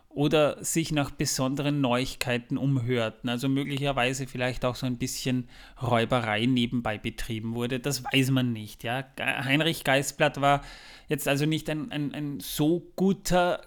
oder 0.08 0.62
sich 0.64 0.90
nach 0.90 1.10
besonderen 1.10 1.80
Neuigkeiten 1.80 2.56
umhörten. 2.56 3.28
Also 3.28 3.48
möglicherweise 3.48 4.26
vielleicht 4.26 4.64
auch 4.64 4.74
so 4.74 4.86
ein 4.86 4.98
bisschen 4.98 5.48
Räuberei 5.80 6.46
nebenbei 6.46 6.98
betrieben 6.98 7.54
wurde. 7.54 7.78
Das 7.78 8.02
weiß 8.04 8.30
man 8.30 8.52
nicht. 8.52 8.84
Ja? 8.84 9.04
Heinrich 9.18 9.84
Geisblatt 9.84 10.40
war 10.40 10.62
jetzt 11.08 11.28
also 11.28 11.46
nicht 11.46 11.68
ein, 11.70 11.92
ein, 11.92 12.14
ein 12.14 12.40
so 12.40 12.90
guter, 12.96 13.62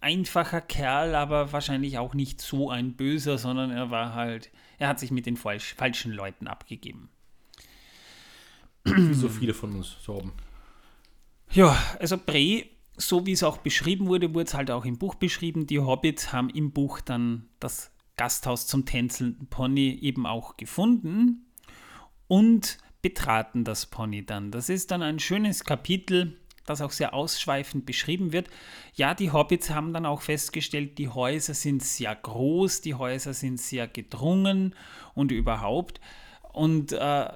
einfacher 0.00 0.60
Kerl, 0.60 1.14
aber 1.14 1.52
wahrscheinlich 1.52 1.98
auch 1.98 2.14
nicht 2.14 2.40
so 2.40 2.70
ein 2.70 2.94
böser, 2.94 3.38
sondern 3.38 3.70
er 3.70 3.90
war 3.90 4.14
halt, 4.14 4.50
er 4.78 4.88
hat 4.88 4.98
sich 4.98 5.10
mit 5.10 5.26
den 5.26 5.36
falsch, 5.36 5.74
falschen 5.74 6.12
Leuten 6.12 6.46
abgegeben. 6.46 7.10
Wie 8.84 9.14
so 9.14 9.28
viele 9.28 9.52
von 9.52 9.72
uns, 9.72 9.96
Torben. 10.04 10.32
Ja, 11.52 11.76
also 11.98 12.18
Bre 12.18 12.64
so 12.96 13.26
wie 13.26 13.32
es 13.32 13.42
auch 13.42 13.58
beschrieben 13.58 14.06
wurde, 14.06 14.34
wurde 14.34 14.46
es 14.46 14.54
halt 14.54 14.70
auch 14.70 14.84
im 14.84 14.98
Buch 14.98 15.14
beschrieben. 15.14 15.66
Die 15.66 15.80
Hobbits 15.80 16.32
haben 16.32 16.50
im 16.50 16.72
Buch 16.72 17.00
dann 17.00 17.48
das 17.60 17.90
Gasthaus 18.16 18.66
zum 18.66 18.86
tänzelnden 18.86 19.46
Pony 19.48 19.98
eben 20.00 20.26
auch 20.26 20.56
gefunden 20.56 21.46
und 22.28 22.78
betraten 23.02 23.64
das 23.64 23.86
Pony 23.86 24.24
dann. 24.24 24.50
Das 24.50 24.68
ist 24.68 24.90
dann 24.90 25.02
ein 25.02 25.18
schönes 25.18 25.64
Kapitel, 25.64 26.38
das 26.64 26.80
auch 26.80 26.90
sehr 26.90 27.14
ausschweifend 27.14 27.86
beschrieben 27.86 28.32
wird. 28.32 28.48
Ja, 28.94 29.14
die 29.14 29.30
Hobbits 29.30 29.70
haben 29.70 29.92
dann 29.92 30.06
auch 30.06 30.22
festgestellt, 30.22 30.98
die 30.98 31.08
Häuser 31.08 31.54
sind 31.54 31.82
sehr 31.82 32.14
groß, 32.14 32.80
die 32.80 32.94
Häuser 32.94 33.34
sind 33.34 33.60
sehr 33.60 33.86
gedrungen 33.86 34.74
und 35.14 35.30
überhaupt. 35.30 36.00
Und 36.52 36.92
äh, 36.92 37.28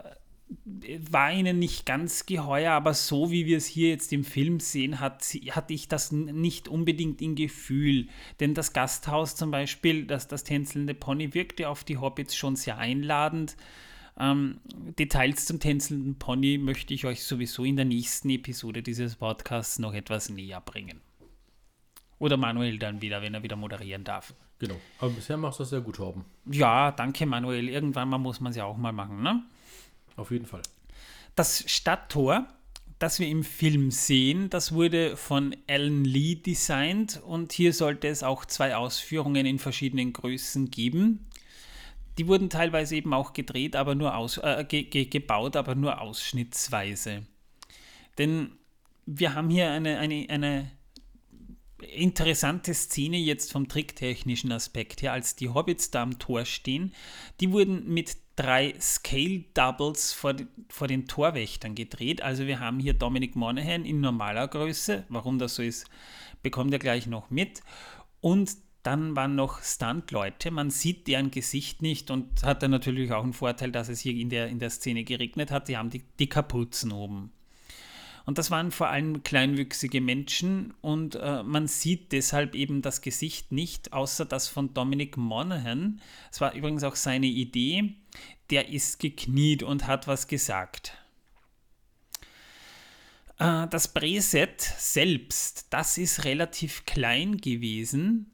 war 1.10 1.32
ihnen 1.32 1.58
nicht 1.58 1.86
ganz 1.86 2.26
geheuer, 2.26 2.72
aber 2.72 2.94
so 2.94 3.30
wie 3.30 3.46
wir 3.46 3.56
es 3.56 3.66
hier 3.66 3.90
jetzt 3.90 4.12
im 4.12 4.24
Film 4.24 4.58
sehen, 4.60 4.98
hat, 4.98 5.22
hatte 5.50 5.74
ich 5.74 5.88
das 5.88 6.10
nicht 6.12 6.68
unbedingt 6.68 7.22
in 7.22 7.36
Gefühl. 7.36 8.08
Denn 8.40 8.54
das 8.54 8.72
Gasthaus 8.72 9.36
zum 9.36 9.50
Beispiel, 9.50 10.06
das, 10.06 10.28
das 10.28 10.44
tänzelnde 10.44 10.94
Pony, 10.94 11.34
wirkte 11.34 11.68
auf 11.68 11.84
die 11.84 11.98
Hobbits 11.98 12.34
schon 12.34 12.56
sehr 12.56 12.78
einladend. 12.78 13.56
Ähm, 14.18 14.58
Details 14.98 15.46
zum 15.46 15.60
tänzelnden 15.60 16.18
Pony 16.18 16.58
möchte 16.58 16.94
ich 16.94 17.06
euch 17.06 17.22
sowieso 17.22 17.64
in 17.64 17.76
der 17.76 17.84
nächsten 17.84 18.28
Episode 18.30 18.82
dieses 18.82 19.16
Podcasts 19.16 19.78
noch 19.78 19.94
etwas 19.94 20.30
näher 20.30 20.60
bringen. 20.60 21.00
Oder 22.18 22.36
Manuel 22.36 22.78
dann 22.78 23.00
wieder, 23.00 23.22
wenn 23.22 23.34
er 23.34 23.42
wieder 23.42 23.56
moderieren 23.56 24.04
darf. 24.04 24.34
Genau. 24.58 24.76
Aber 24.98 25.10
bisher 25.10 25.38
machst 25.38 25.58
du 25.58 25.62
das 25.62 25.70
sehr 25.70 25.80
gut, 25.80 25.96
Torben. 25.96 26.24
Ja, 26.44 26.92
danke, 26.92 27.24
Manuel. 27.24 27.68
Irgendwann 27.68 28.10
mal 28.10 28.18
muss 28.18 28.40
man 28.40 28.50
es 28.50 28.56
ja 28.56 28.64
auch 28.64 28.76
mal 28.76 28.92
machen, 28.92 29.22
ne? 29.22 29.42
Auf 30.16 30.30
jeden 30.30 30.46
Fall. 30.46 30.62
Das 31.36 31.64
Stadttor, 31.66 32.46
das 32.98 33.18
wir 33.18 33.28
im 33.28 33.44
Film 33.44 33.90
sehen, 33.90 34.50
das 34.50 34.72
wurde 34.72 35.16
von 35.16 35.56
Alan 35.68 36.04
Lee 36.04 36.34
designt 36.34 37.20
und 37.24 37.52
hier 37.52 37.72
sollte 37.72 38.08
es 38.08 38.22
auch 38.22 38.44
zwei 38.44 38.76
Ausführungen 38.76 39.46
in 39.46 39.58
verschiedenen 39.58 40.12
Größen 40.12 40.70
geben. 40.70 41.26
Die 42.18 42.26
wurden 42.26 42.50
teilweise 42.50 42.96
eben 42.96 43.14
auch 43.14 43.32
gedreht, 43.32 43.76
aber 43.76 43.94
nur 43.94 44.16
aus, 44.16 44.36
äh, 44.38 44.64
ge 44.68 44.82
ge 44.82 45.06
gebaut, 45.06 45.56
aber 45.56 45.74
nur 45.74 46.00
ausschnittsweise. 46.00 47.22
Denn 48.18 48.52
wir 49.06 49.34
haben 49.34 49.48
hier 49.48 49.70
eine, 49.70 49.98
eine, 49.98 50.26
eine 50.28 50.70
interessante 51.82 52.74
Szene 52.74 53.16
jetzt 53.16 53.52
vom 53.52 53.68
tricktechnischen 53.68 54.52
Aspekt 54.52 55.02
her, 55.02 55.12
als 55.12 55.36
die 55.36 55.48
Hobbits 55.48 55.90
da 55.90 56.02
am 56.02 56.18
Tor 56.18 56.44
stehen. 56.44 56.92
Die 57.40 57.52
wurden 57.52 57.88
mit 57.88 58.16
drei 58.40 58.74
Scale 58.80 59.44
Doubles 59.52 60.14
vor, 60.14 60.34
vor 60.70 60.88
den 60.88 61.06
Torwächtern 61.06 61.74
gedreht. 61.74 62.22
Also 62.22 62.46
wir 62.46 62.58
haben 62.58 62.80
hier 62.80 62.94
Dominic 62.94 63.36
Monaghan 63.36 63.84
in 63.84 64.00
normaler 64.00 64.48
Größe. 64.48 65.04
Warum 65.10 65.38
das 65.38 65.56
so 65.56 65.62
ist, 65.62 65.86
bekommt 66.42 66.72
ihr 66.72 66.78
gleich 66.78 67.06
noch 67.06 67.28
mit. 67.28 67.60
Und 68.22 68.56
dann 68.82 69.14
waren 69.14 69.34
noch 69.34 69.62
Stunt-Leute. 69.62 70.50
Man 70.50 70.70
sieht 70.70 71.06
deren 71.06 71.30
Gesicht 71.30 71.82
nicht 71.82 72.10
und 72.10 72.42
hat 72.42 72.62
dann 72.62 72.70
natürlich 72.70 73.12
auch 73.12 73.24
einen 73.24 73.34
Vorteil, 73.34 73.72
dass 73.72 73.90
es 73.90 74.00
hier 74.00 74.14
in 74.14 74.30
der, 74.30 74.48
in 74.48 74.58
der 74.58 74.70
Szene 74.70 75.04
geregnet 75.04 75.50
hat. 75.50 75.68
Die 75.68 75.76
haben 75.76 75.90
die, 75.90 76.02
die 76.18 76.28
Kapuzen 76.28 76.92
oben. 76.92 77.32
Und 78.26 78.38
das 78.38 78.50
waren 78.50 78.70
vor 78.70 78.88
allem 78.88 79.22
kleinwüchsige 79.22 80.00
Menschen 80.00 80.74
und 80.80 81.16
äh, 81.16 81.42
man 81.42 81.66
sieht 81.66 82.12
deshalb 82.12 82.54
eben 82.54 82.82
das 82.82 83.00
Gesicht 83.00 83.52
nicht, 83.52 83.92
außer 83.92 84.24
das 84.24 84.48
von 84.48 84.74
Dominic 84.74 85.16
Monaghan. 85.16 86.00
Es 86.30 86.40
war 86.40 86.54
übrigens 86.54 86.84
auch 86.84 86.96
seine 86.96 87.26
Idee. 87.26 87.94
Der 88.50 88.68
ist 88.68 88.98
gekniet 89.00 89.62
und 89.62 89.86
hat 89.86 90.06
was 90.06 90.26
gesagt. 90.26 90.92
Äh, 93.38 93.66
das 93.68 93.88
Präset 93.88 94.60
selbst, 94.60 95.66
das 95.70 95.98
ist 95.98 96.24
relativ 96.24 96.84
klein 96.84 97.38
gewesen 97.38 98.30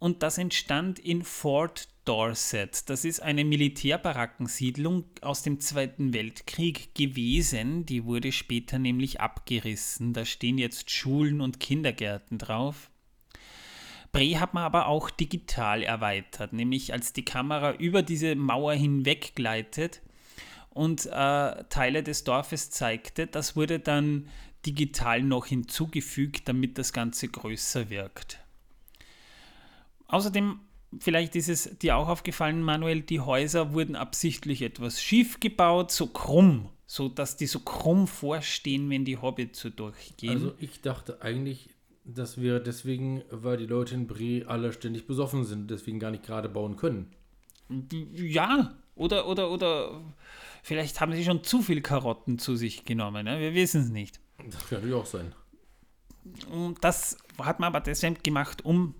und 0.00 0.24
das 0.24 0.38
entstand 0.38 0.98
in 0.98 1.22
Fort 1.22 1.88
Dorset. 2.06 2.88
Das 2.88 3.04
ist 3.04 3.20
eine 3.20 3.44
Militärbarackensiedlung 3.44 5.04
aus 5.20 5.42
dem 5.42 5.60
Zweiten 5.60 6.12
Weltkrieg 6.14 6.94
gewesen. 6.94 7.86
Die 7.86 8.04
wurde 8.04 8.32
später 8.32 8.78
nämlich 8.78 9.20
abgerissen. 9.20 10.14
Da 10.14 10.24
stehen 10.24 10.58
jetzt 10.58 10.90
Schulen 10.90 11.40
und 11.40 11.60
Kindergärten 11.60 12.38
drauf. 12.38 12.90
Bre 14.10 14.40
hat 14.40 14.54
man 14.54 14.64
aber 14.64 14.86
auch 14.86 15.10
digital 15.10 15.82
erweitert, 15.82 16.52
nämlich 16.52 16.92
als 16.92 17.12
die 17.12 17.24
Kamera 17.24 17.74
über 17.74 18.02
diese 18.02 18.34
Mauer 18.34 18.72
hinweg 18.72 19.36
gleitet 19.36 20.00
und 20.70 21.06
äh, 21.06 21.10
Teile 21.68 22.02
des 22.02 22.24
Dorfes 22.24 22.70
zeigte. 22.70 23.26
Das 23.26 23.54
wurde 23.54 23.78
dann 23.78 24.28
digital 24.66 25.22
noch 25.22 25.46
hinzugefügt, 25.46 26.48
damit 26.48 26.78
das 26.78 26.92
Ganze 26.92 27.28
größer 27.28 27.90
wirkt. 27.90 28.40
Außerdem, 30.10 30.60
vielleicht 30.98 31.36
ist 31.36 31.48
es 31.48 31.78
dir 31.78 31.96
auch 31.96 32.08
aufgefallen, 32.08 32.62
Manuel, 32.62 33.02
die 33.02 33.20
Häuser 33.20 33.72
wurden 33.72 33.96
absichtlich 33.96 34.62
etwas 34.62 35.02
schief 35.02 35.40
gebaut, 35.40 35.92
so 35.92 36.08
krumm, 36.08 36.68
so 36.86 37.08
dass 37.08 37.36
die 37.36 37.46
so 37.46 37.60
krumm 37.60 38.06
vorstehen, 38.06 38.90
wenn 38.90 39.04
die 39.04 39.16
Hobbits 39.16 39.60
so 39.60 39.70
durchgehen. 39.70 40.30
Also 40.30 40.52
ich 40.58 40.80
dachte 40.80 41.22
eigentlich, 41.22 41.70
dass 42.04 42.40
wir 42.40 42.58
deswegen, 42.58 43.22
weil 43.30 43.56
die 43.56 43.66
Leute 43.66 43.94
in 43.94 44.06
Bre 44.06 44.44
alle 44.46 44.72
ständig 44.72 45.06
besoffen 45.06 45.44
sind, 45.44 45.70
deswegen 45.70 46.00
gar 46.00 46.10
nicht 46.10 46.24
gerade 46.24 46.48
bauen 46.48 46.76
können. 46.76 47.14
Ja, 48.16 48.74
oder, 48.96 49.28
oder, 49.28 49.50
oder 49.50 50.02
vielleicht 50.62 51.00
haben 51.00 51.12
sie 51.12 51.24
schon 51.24 51.44
zu 51.44 51.62
viel 51.62 51.80
Karotten 51.82 52.38
zu 52.38 52.56
sich 52.56 52.84
genommen, 52.84 53.24
ne? 53.24 53.38
wir 53.38 53.54
wissen 53.54 53.82
es 53.82 53.90
nicht. 53.90 54.20
Das 54.38 54.68
kann 54.68 54.78
natürlich 54.78 54.94
auch 54.94 55.06
sein. 55.06 55.32
Das 56.80 57.16
hat 57.38 57.60
man 57.60 57.68
aber 57.68 57.80
deshalb 57.80 58.24
gemacht, 58.24 58.64
um 58.64 58.94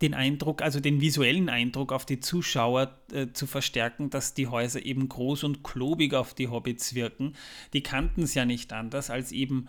den 0.00 0.14
Eindruck, 0.14 0.62
also 0.62 0.80
den 0.80 1.00
visuellen 1.00 1.48
Eindruck 1.48 1.92
auf 1.92 2.04
die 2.04 2.20
Zuschauer 2.20 2.94
äh, 3.12 3.28
zu 3.32 3.46
verstärken, 3.46 4.10
dass 4.10 4.34
die 4.34 4.46
Häuser 4.46 4.84
eben 4.84 5.08
groß 5.08 5.44
und 5.44 5.64
klobig 5.64 6.14
auf 6.14 6.34
die 6.34 6.48
Hobbits 6.48 6.94
wirken. 6.94 7.34
Die 7.72 7.82
kannten 7.82 8.22
es 8.22 8.34
ja 8.34 8.44
nicht 8.44 8.72
anders 8.72 9.10
als 9.10 9.32
eben 9.32 9.68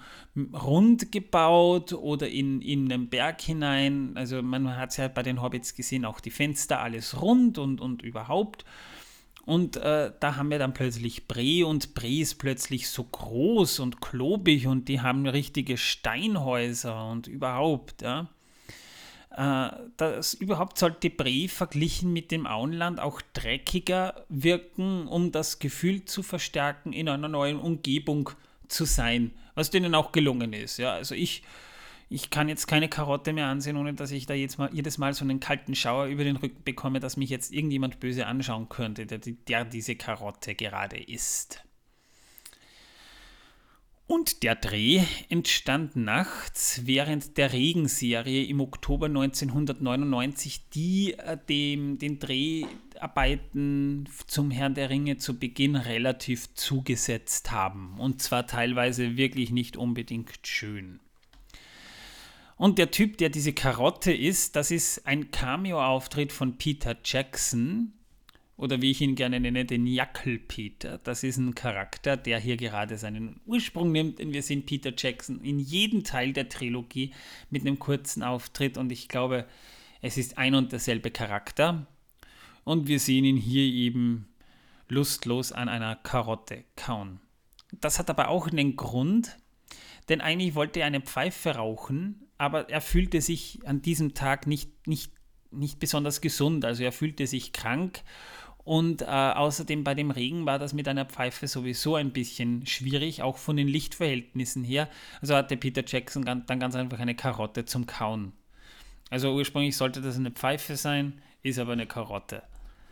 rund 0.54 1.12
gebaut 1.12 1.94
oder 1.94 2.30
in, 2.30 2.62
in 2.62 2.92
einen 2.92 3.10
Berg 3.10 3.42
hinein. 3.42 4.12
Also 4.16 4.42
man 4.42 4.78
hat 4.78 4.92
es 4.92 4.98
ja 4.98 5.08
bei 5.08 5.24
den 5.24 5.42
Hobbits 5.42 5.74
gesehen, 5.74 6.06
auch 6.06 6.20
die 6.20 6.32
Fenster 6.32 6.80
alles 6.80 7.22
rund 7.22 7.58
und, 7.58 7.82
und 7.82 8.02
überhaupt. 8.02 8.66
Und 9.46 9.78
äh, 9.78 10.12
da 10.20 10.36
haben 10.36 10.52
wir 10.52 10.60
dann 10.60 10.74
plötzlich 10.74 11.28
Bre 11.28 11.66
und 11.66 11.96
Bre 11.96 12.20
ist 12.20 12.36
plötzlich 12.36 12.88
so 12.88 13.04
groß 13.04 13.80
und 13.80 14.00
klobig 14.00 14.68
und 14.68 14.88
die 14.88 15.02
haben 15.02 15.26
richtige 15.26 15.76
Steinhäuser 15.76 17.10
und 17.10 17.26
überhaupt, 17.26 18.04
ja. 18.04 18.30
Äh, 19.32 19.70
das 19.98 20.34
überhaupt 20.34 20.78
sollte 20.78 21.10
Bre 21.10 21.48
verglichen 21.48 22.12
mit 22.12 22.32
dem 22.32 22.48
Auenland 22.48 23.00
auch 23.00 23.22
dreckiger 23.34 24.26
wirken, 24.30 25.08
um 25.08 25.32
das 25.32 25.60
Gefühl 25.60 26.06
zu 26.06 26.24
verstärken, 26.24 26.94
in 26.94 27.08
einer 27.08 27.28
neuen 27.28 27.60
Umgebung 27.60 28.32
zu 28.68 28.86
sein, 28.86 29.32
was 29.56 29.70
denen 29.70 29.96
auch 29.96 30.12
gelungen 30.12 30.54
ist. 30.54 30.78
Ja, 30.78 30.94
also 30.94 31.16
ich, 31.16 31.44
ich 32.10 32.30
kann 32.32 32.50
jetzt 32.50 32.68
keine 32.68 32.90
Karotte 32.90 33.34
mehr 33.34 33.48
ansehen, 33.48 33.78
ohne 33.78 33.94
dass 33.94 34.12
ich 34.12 34.26
da 34.26 34.34
jetzt 34.34 34.58
mal, 34.58 34.70
jedes 34.74 34.98
Mal 34.98 35.14
so 35.14 35.24
einen 35.24 35.40
kalten 35.40 35.76
Schauer 35.76 36.08
über 36.08 36.24
den 36.24 36.36
Rücken 36.36 36.64
bekomme, 36.64 37.00
dass 37.00 37.18
mich 37.18 37.30
jetzt 37.30 37.54
irgendjemand 37.54 38.00
böse 38.00 38.26
anschauen 38.26 38.68
könnte, 38.70 39.06
der, 39.06 39.20
der 39.20 39.66
diese 39.66 39.96
Karotte 39.96 40.56
gerade 40.56 40.98
isst. 40.98 41.64
Und 44.10 44.42
der 44.42 44.56
Dreh 44.56 45.04
entstand 45.30 45.96
nachts 45.96 46.82
während 46.86 47.38
der 47.38 47.54
Regenserie 47.54 48.44
im 48.46 48.60
Oktober 48.60 49.06
1999, 49.06 50.68
die 50.70 51.14
äh, 51.14 51.38
dem, 51.48 52.00
den 52.00 52.18
Dreharbeiten 52.18 54.10
zum 54.26 54.50
Herrn 54.50 54.74
der 54.74 54.90
Ringe 54.90 55.18
zu 55.18 55.38
Beginn 55.38 55.76
relativ 55.76 56.52
zugesetzt 56.56 57.52
haben. 57.52 58.00
Und 58.00 58.20
zwar 58.24 58.48
teilweise 58.48 59.16
wirklich 59.16 59.52
nicht 59.52 59.78
unbedingt 59.78 60.40
schön. 60.42 61.00
Und 62.58 62.80
der 62.80 62.90
Typ, 62.90 63.20
der 63.20 63.30
diese 63.30 63.54
Karotte 63.54 64.12
ist, 64.12 64.56
das 64.56 64.72
ist 64.72 65.06
ein 65.06 65.30
Cameo-Auftritt 65.30 66.34
von 66.34 66.58
Peter 66.58 66.98
Jackson, 67.06 67.94
oder 68.60 68.82
wie 68.82 68.92
ich 68.92 69.00
ihn 69.00 69.16
gerne 69.16 69.40
nenne, 69.40 69.64
den 69.64 69.88
Jackelpeter. 69.88 70.98
Das 70.98 71.24
ist 71.24 71.38
ein 71.38 71.56
Charakter, 71.56 72.18
der 72.18 72.40
hier 72.40 72.58
gerade 72.58 72.98
seinen 72.98 73.40
Ursprung 73.46 73.94
nimmt, 73.94 74.20
denn 74.20 74.34
wir 74.34 74.44
sehen 74.44 74.66
Peter 74.66 74.92
Jackson 74.96 75.40
in 75.40 75.60
jedem 75.60 76.04
Teil 76.04 76.34
der 76.34 76.50
Trilogie 76.50 77.14
mit 77.50 77.62
einem 77.62 77.80
kurzen 77.80 78.22
Auftritt 78.22 78.78
und 78.78 78.92
ich 78.92 79.08
glaube, 79.08 79.46
es 80.02 80.18
ist 80.18 80.38
ein 80.38 80.56
und 80.56 80.74
derselbe 80.74 81.10
Charakter 81.10 81.88
und 82.66 82.90
wir 82.90 83.00
sehen 83.00 83.24
ihn 83.24 83.38
hier 83.38 83.64
eben 83.64 84.28
lustlos 84.90 85.54
an 85.54 85.70
einer 85.70 85.96
Karotte 85.96 86.66
kauen. 86.76 87.22
Das 87.80 87.98
hat 87.98 88.10
aber 88.10 88.28
auch 88.28 88.50
einen 88.50 88.76
Grund, 88.76 89.38
denn 90.10 90.20
eigentlich 90.20 90.54
wollte 90.54 90.82
er 90.82 90.88
eine 90.88 91.02
Pfeife 91.02 91.56
rauchen, 91.56 92.28
aber 92.38 92.70
er 92.70 92.82
fühlte 92.82 93.22
sich 93.22 93.60
an 93.64 93.82
diesem 93.82 94.16
Tag 94.16 94.48
nicht, 94.48 94.86
nicht, 94.86 95.14
nicht 95.50 95.80
besonders 95.80 96.20
gesund, 96.20 96.66
also 96.66 96.84
er 96.84 96.92
fühlte 96.92 97.26
sich 97.26 97.54
krank 97.54 98.04
und 98.64 99.02
äh, 99.02 99.06
außerdem 99.06 99.84
bei 99.84 99.96
dem 99.96 100.12
Regen 100.12 100.46
war 100.46 100.60
das 100.60 100.74
mit 100.74 100.88
einer 100.88 101.06
Pfeife 101.06 101.48
sowieso 101.48 101.96
ein 101.96 102.12
bisschen 102.12 102.66
schwierig, 102.66 103.24
auch 103.24 103.38
von 103.38 103.58
den 103.58 103.68
Lichtverhältnissen 103.68 104.64
her. 104.64 104.90
Also 105.22 105.36
hatte 105.36 105.58
Peter 105.58 105.84
Jackson 105.86 106.24
dann 106.24 106.46
ganz 106.60 106.76
einfach 106.76 107.00
eine 107.00 107.16
Karotte 107.16 107.66
zum 107.66 107.88
Kauen. 107.88 108.34
Also 109.10 109.34
ursprünglich 109.34 109.76
sollte 109.76 110.02
das 110.02 110.18
eine 110.18 110.32
Pfeife 110.32 110.76
sein, 110.76 111.22
ist 111.42 111.58
aber 111.58 111.74
eine 111.74 111.88
Karotte. 111.88 112.44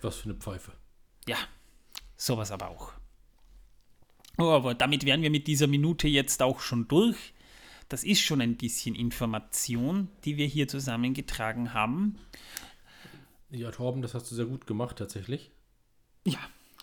Was 0.01 0.18
für 0.18 0.30
eine 0.30 0.36
Pfeife? 0.36 0.72
Ja, 1.28 1.38
sowas 2.15 2.51
aber 2.51 2.70
auch. 2.70 2.93
Oh, 4.39 4.51
aber 4.51 4.74
damit 4.74 5.05
wären 5.05 5.22
wir 5.22 5.32
mit 5.32 5.47
dieser 5.47 5.68
Minute 5.68 6.07
jetzt 6.07 6.41
auch 6.41 6.59
schon 6.59 6.88
durch. 6.88 7.34
Das 7.89 8.03
ist 8.03 8.22
schon 8.22 8.41
ein 8.41 8.57
bisschen 8.57 8.95
Information, 8.95 10.09
die 10.26 10.38
wir 10.38 10.45
hier 10.45 10.68
zusammengetragen 10.68 11.74
haben. 11.74 12.18
Ja, 13.49 13.72
Torben, 13.72 14.01
das 14.01 14.13
hast 14.13 14.30
du 14.30 14.36
sehr 14.36 14.45
gut 14.45 14.68
gemacht 14.68 14.97
tatsächlich. 14.97 15.51
Ja, 16.28 16.39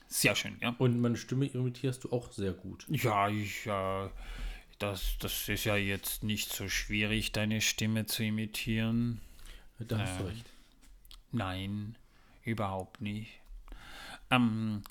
sehr 0.09 0.35
schön, 0.35 0.57
ja. 0.61 0.75
Und 0.79 1.01
meine 1.01 1.17
Stimme 1.17 1.47
imitierst 1.47 2.05
du 2.05 2.13
auch 2.13 2.33
sehr 2.33 2.53
gut. 2.53 2.87
Ja, 2.89 3.29
ich, 3.29 3.67
äh, 3.67 4.09
das, 4.79 5.17
das 5.21 5.49
ist 5.49 5.65
ja 5.65 5.77
jetzt 5.77 6.23
nicht 6.23 6.53
so 6.53 6.69
schwierig, 6.69 7.33
deine 7.33 7.61
Stimme 7.61 8.07
zu 8.07 8.23
imitieren. 8.25 9.21
Da 9.79 9.99
hast 9.99 10.19
du 10.19 10.25
Ähm, 10.25 10.29
recht. 10.31 10.47
Nein, 11.33 11.97
überhaupt 12.45 13.01
nicht. 13.01 13.33
Ähm, 14.31 14.83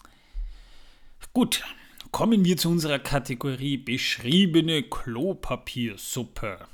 gut, 1.34 1.64
kommen 2.12 2.46
wir 2.46 2.58
zu 2.58 2.70
unserer 2.70 3.00
Kategorie 3.00 3.78
beschriebene 3.78 4.84
Klopapiersuppe. 4.84 6.68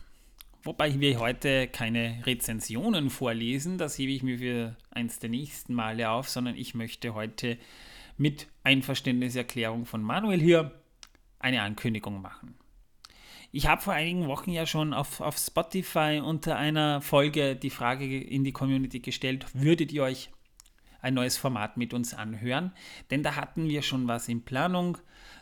Wobei 0.69 0.99
wir 0.99 1.17
heute 1.17 1.67
keine 1.67 2.21
Rezensionen 2.27 3.09
vorlesen, 3.09 3.79
das 3.79 3.97
hebe 3.97 4.11
ich 4.11 4.21
mir 4.21 4.37
für 4.37 4.75
eins 4.91 5.17
der 5.17 5.31
nächsten 5.31 5.73
Male 5.73 6.11
auf, 6.11 6.29
sondern 6.29 6.55
ich 6.55 6.75
möchte 6.75 7.15
heute 7.15 7.57
mit 8.17 8.45
Einverständniserklärung 8.63 9.87
von 9.87 10.03
Manuel 10.03 10.39
hier 10.39 10.79
eine 11.39 11.63
Ankündigung 11.63 12.21
machen. 12.21 12.53
Ich 13.51 13.65
habe 13.65 13.81
vor 13.81 13.93
einigen 13.93 14.27
Wochen 14.27 14.51
ja 14.51 14.67
schon 14.67 14.93
auf, 14.93 15.21
auf 15.21 15.39
Spotify 15.39 16.21
unter 16.23 16.55
einer 16.55 17.01
Folge 17.01 17.55
die 17.55 17.71
Frage 17.71 18.21
in 18.21 18.43
die 18.43 18.53
Community 18.53 18.99
gestellt, 18.99 19.47
würdet 19.55 19.91
ihr 19.91 20.03
euch 20.03 20.29
ein 21.01 21.15
neues 21.15 21.35
Format 21.35 21.77
mit 21.77 21.95
uns 21.95 22.13
anhören? 22.13 22.73
Denn 23.09 23.23
da 23.23 23.35
hatten 23.35 23.69
wir 23.69 23.81
schon 23.81 24.07
was 24.07 24.29
in 24.29 24.45
Planung. 24.45 24.99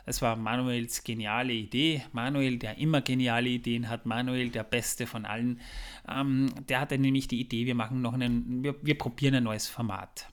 Es 0.08 0.22
war 0.22 0.36
Manuels 0.36 1.04
geniale 1.04 1.52
Idee. 1.52 2.02
Manuel, 2.12 2.58
der 2.58 2.78
immer 2.78 3.02
geniale 3.02 3.48
Ideen 3.50 3.88
hat. 3.88 4.06
Manuel, 4.06 4.48
der 4.48 4.64
Beste 4.64 5.06
von 5.06 5.26
allen. 5.26 5.60
Ähm, 6.08 6.50
der 6.68 6.80
hatte 6.80 6.98
nämlich 6.98 7.28
die 7.28 7.40
Idee, 7.40 7.66
wir 7.66 7.74
machen 7.74 8.00
noch 8.00 8.14
einen, 8.14 8.64
wir, 8.64 8.74
wir 8.82 8.96
probieren 8.96 9.34
ein 9.34 9.44
neues 9.44 9.68
Format. 9.68 10.28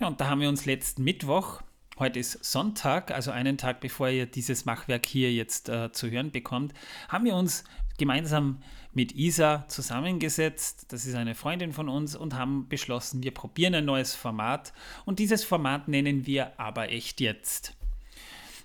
Ja, 0.00 0.06
und 0.06 0.20
da 0.20 0.28
haben 0.28 0.40
wir 0.40 0.48
uns 0.48 0.64
letzten 0.64 1.04
Mittwoch, 1.04 1.60
heute 1.98 2.20
ist 2.20 2.44
Sonntag, 2.44 3.10
also 3.10 3.30
einen 3.30 3.58
Tag 3.58 3.80
bevor 3.80 4.08
ihr 4.08 4.26
dieses 4.26 4.64
Machwerk 4.64 5.04
hier 5.06 5.32
jetzt 5.32 5.68
äh, 5.68 5.92
zu 5.92 6.10
hören 6.10 6.30
bekommt, 6.30 6.72
haben 7.08 7.24
wir 7.24 7.34
uns 7.34 7.64
gemeinsam 7.98 8.62
mit 8.94 9.12
Isa 9.16 9.66
zusammengesetzt, 9.68 10.86
das 10.92 11.04
ist 11.04 11.14
eine 11.14 11.34
Freundin 11.34 11.72
von 11.72 11.88
uns, 11.88 12.16
und 12.16 12.34
haben 12.34 12.68
beschlossen, 12.68 13.22
wir 13.22 13.32
probieren 13.34 13.74
ein 13.74 13.84
neues 13.84 14.14
Format. 14.14 14.72
Und 15.04 15.18
dieses 15.18 15.44
Format 15.44 15.88
nennen 15.88 16.26
wir 16.26 16.58
aber 16.58 16.90
echt 16.90 17.20
jetzt. 17.20 17.77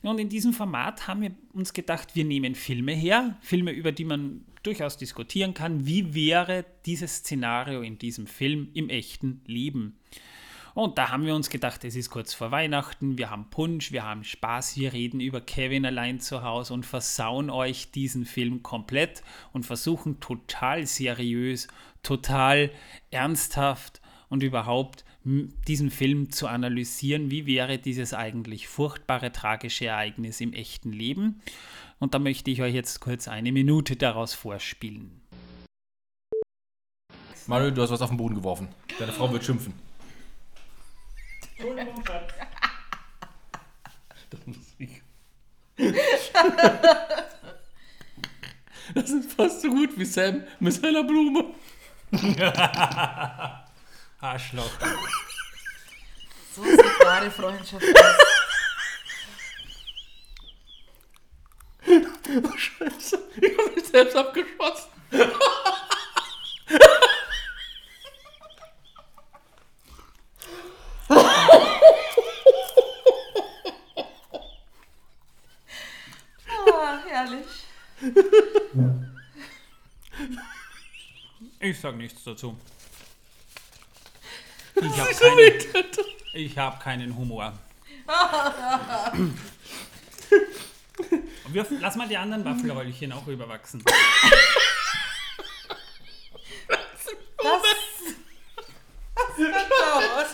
Und 0.04 0.20
in 0.20 0.30
diesem 0.30 0.54
Format 0.54 1.08
haben 1.08 1.22
wir 1.22 1.32
uns 1.54 1.74
gedacht, 1.74 2.16
wir 2.16 2.26
nehmen 2.26 2.56
Filme 2.56 2.94
her, 2.94 3.38
Filme, 3.42 3.72
über 3.72 3.92
die 3.92 4.06
man 4.06 4.46
durchaus 4.62 4.98
diskutieren 4.98 5.54
kann, 5.54 5.86
wie 5.86 6.14
wäre 6.14 6.66
dieses 6.86 7.18
Szenario 7.18 7.82
in 7.82 7.98
diesem 7.98 8.28
Film 8.28 8.70
im 8.74 8.90
echten 8.90 9.42
Leben. 9.46 9.98
Und 10.74 10.98
da 10.98 11.10
haben 11.10 11.26
wir 11.26 11.36
uns 11.36 11.50
gedacht, 11.50 11.84
es 11.84 11.96
ist 11.96 12.10
kurz 12.10 12.34
vor 12.34 12.50
Weihnachten, 12.50 13.18
wir 13.18 13.30
haben 13.30 13.50
Punsch, 13.52 13.92
wir 13.92 14.04
haben 14.04 14.24
Spaß, 14.24 14.76
wir 14.78 14.92
reden 14.92 15.20
über 15.20 15.40
Kevin 15.40 15.86
allein 15.86 16.20
zu 16.20 16.42
Hause 16.42 16.74
und 16.74 16.86
versauen 16.86 17.52
euch 17.52 17.92
diesen 17.92 18.26
Film 18.26 18.64
komplett 18.64 19.22
und 19.52 19.66
versuchen 19.68 20.20
total 20.20 20.88
seriös, 20.88 21.68
total 22.02 22.72
ernsthaft 23.12 24.02
und 24.30 24.42
überhaupt 24.42 25.06
diesen 25.24 25.90
Film 25.90 26.32
zu 26.32 26.48
analysieren, 26.48 27.32
wie 27.32 27.46
wäre 27.46 27.78
dieses 27.78 28.14
eigentlich 28.14 28.68
furchtbare, 28.68 29.32
tragische 29.32 29.86
Ereignis 29.86 30.42
im 30.42 30.54
echten 30.54 30.92
Leben. 30.92 31.42
Und 32.00 32.14
da 32.14 32.20
möchte 32.20 32.52
ich 32.52 32.62
euch 32.62 32.74
jetzt 32.74 33.00
kurz 33.00 33.28
eine 33.28 33.52
Minute 33.52 33.96
daraus 33.96 34.34
vorspielen. 34.34 35.22
Mario, 37.48 37.72
du 37.72 37.82
hast 37.82 37.92
was 37.92 38.02
auf 38.02 38.10
den 38.10 38.18
Boden 38.18 38.36
geworfen. 38.36 38.68
Deine 39.00 39.12
Frau 39.12 39.32
wird 39.32 39.44
schimpfen. 39.44 39.74
Das 44.30 44.48
muss 44.48 44.58
ich. 44.78 45.02
Das 48.94 49.10
ist 49.10 49.32
fast 49.34 49.62
so 49.62 49.70
gut 49.70 49.98
wie 49.98 50.06
Sam 50.06 50.44
mit 50.60 50.74
seiner 50.74 51.04
Blume. 51.04 51.54
Arschloch. 54.24 54.72
So 56.56 56.64
sieht 56.64 57.00
wahre 57.04 57.30
Freundschaft 57.30 57.84
aus. 57.84 58.16
Oh, 61.86 62.58
Scheiße. 62.58 63.20
Ich 63.36 63.58
habe 63.58 63.72
mich 63.76 63.86
selbst 63.86 64.16
abgeschossen. 64.16 64.90
Ah, 76.48 77.00
herrlich. 77.08 77.46
Ich 81.60 81.80
sag 81.80 81.96
nichts 81.98 82.24
dazu. 82.24 82.58
Ich 84.86 85.00
habe 85.00 85.14
keinen, 85.14 85.86
ich 86.34 86.58
hab 86.58 86.84
keinen 86.84 87.16
Humor. 87.16 87.54
Wir, 91.48 91.66
lass 91.80 91.96
mal 91.96 92.08
die 92.08 92.18
anderen 92.18 92.44
Waffelröllchen 92.44 93.12
auch 93.12 93.28
überwachsen. 93.28 93.84
Das 96.68 97.06
wird 99.38 99.72
dauern. 99.72 100.28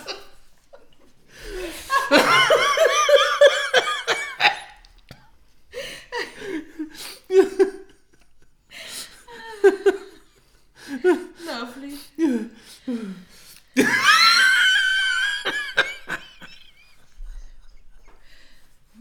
Lovely. 11.46 11.98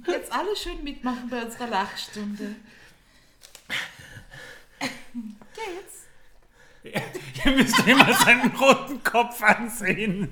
Jetzt 0.06 0.32
alle 0.32 0.56
schön 0.56 0.84
mitmachen 0.98 1.28
bei 1.30 1.42
unserer 1.44 1.68
Lachstunde. 1.68 2.56
Geht's? 5.54 6.96
Ihr 7.44 7.52
müsst 7.52 7.78
immer 7.86 8.12
seinen 8.14 8.50
roten 8.56 9.02
Kopf 9.02 9.40
ansehen. 9.42 10.28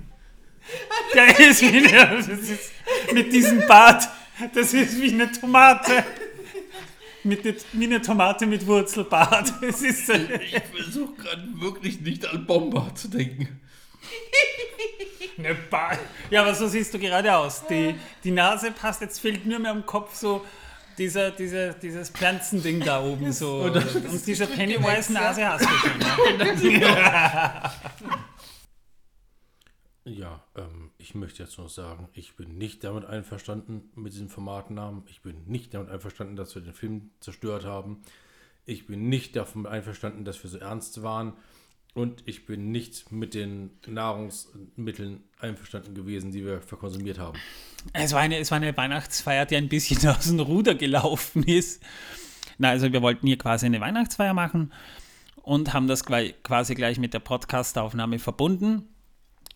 Der 1.15 1.39
ist 1.39 1.63
wie 1.63 1.69
eine, 1.89 2.17
das 2.17 2.29
ist 2.29 2.73
mit 3.13 3.33
diesem 3.33 3.65
Bart. 3.67 4.09
Das 4.55 4.75
ist 4.75 5.01
wie 5.01 5.13
eine 5.13 5.31
Tomate. 5.31 6.05
Mit, 7.23 7.45
ne- 7.45 7.57
wie 7.73 7.85
eine 7.85 8.01
Tomate 8.03 8.47
mit 8.47 8.67
Wurzelbart. 8.67 9.53
Es 9.63 9.83
ist, 9.83 10.09
äh, 10.11 10.41
Ich 10.43 10.63
versuche 10.83 11.15
gerade 11.15 11.49
wirklich 11.61 12.01
nicht 12.01 12.27
an 12.27 12.47
Bomber 12.47 12.93
zu 12.95 13.09
denken. 13.09 13.61
eine 15.39 15.55
ba 15.55 15.93
ja, 16.31 16.43
aber 16.43 16.55
so 16.55 16.67
siehst 16.69 16.95
du 16.95 16.99
gerade 16.99 17.35
aus. 17.35 17.67
Die, 17.67 17.95
die 18.25 18.31
Nase 18.31 18.71
passt, 18.73 19.01
jetzt 19.01 19.21
fehlt 19.21 19.47
nur 19.47 19.59
mehr 19.59 19.71
am 19.71 19.85
Kopf 19.85 20.15
so 20.15 20.45
dieser, 20.99 21.31
dieser, 21.31 21.75
dieses 21.75 22.11
Pflanzending 22.11 22.81
da 22.81 23.03
oben. 23.03 23.33
So. 23.33 23.61
Und, 23.63 24.27
diese 24.27 24.47
Pennywise-Nase 24.47 25.49
hast 25.49 25.65
du 25.65 25.69
schon. 25.69 26.81
Ja? 26.81 27.73
Ja, 30.09 30.41
ähm, 30.55 30.93
ich 30.99 31.17
möchte 31.17 31.43
jetzt 31.43 31.59
nur 31.59 31.69
sagen, 31.69 32.09
ich 32.13 32.37
bin 32.37 32.57
nicht 32.57 32.85
damit 32.85 33.05
einverstanden 33.05 33.91
mit 33.97 34.13
diesem 34.13 34.29
Formatnamen. 34.29 35.03
Ich 35.09 35.21
bin 35.23 35.43
nicht 35.47 35.75
damit 35.75 35.91
einverstanden, 35.91 36.37
dass 36.37 36.55
wir 36.55 36.63
den 36.63 36.75
Film 36.75 37.11
zerstört 37.19 37.65
haben. 37.65 38.03
Ich 38.67 38.87
bin 38.87 39.09
nicht 39.09 39.35
davon 39.35 39.67
einverstanden, 39.67 40.25
dass 40.25 40.41
wir 40.45 40.49
so 40.49 40.59
ernst 40.59 41.03
waren. 41.03 41.33
Und 41.97 42.23
ich 42.27 42.45
bin 42.45 42.73
nicht 42.73 43.11
mit 43.11 43.33
den 43.33 43.71
Nahrungsmitteln 43.87 45.25
einverstanden 45.41 45.95
gewesen, 45.95 46.31
die 46.31 46.45
wir 46.45 46.61
verkonsumiert 46.61 47.19
haben. 47.19 47.39
Es 47.95 48.13
war, 48.13 48.21
eine, 48.21 48.37
es 48.37 48.51
war 48.51 48.57
eine 48.57 48.77
Weihnachtsfeier, 48.77 49.47
die 49.47 49.57
ein 49.57 49.71
bisschen 49.71 50.07
aus 50.15 50.27
dem 50.27 50.39
Ruder 50.41 50.75
gelaufen 50.75 51.43
ist. 51.45 51.83
Na, 52.59 52.69
also 52.69 52.93
wir 52.93 53.01
wollten 53.01 53.27
hier 53.27 53.39
quasi 53.39 53.65
eine 53.65 53.81
Weihnachtsfeier 53.81 54.35
machen 54.35 54.75
und 55.37 55.73
haben 55.73 55.89
das 55.89 56.05
quasi 56.05 56.75
gleich 56.75 56.99
mit 56.99 57.15
der 57.15 57.21
Podcast-Aufnahme 57.21 58.19
verbunden. 58.19 58.83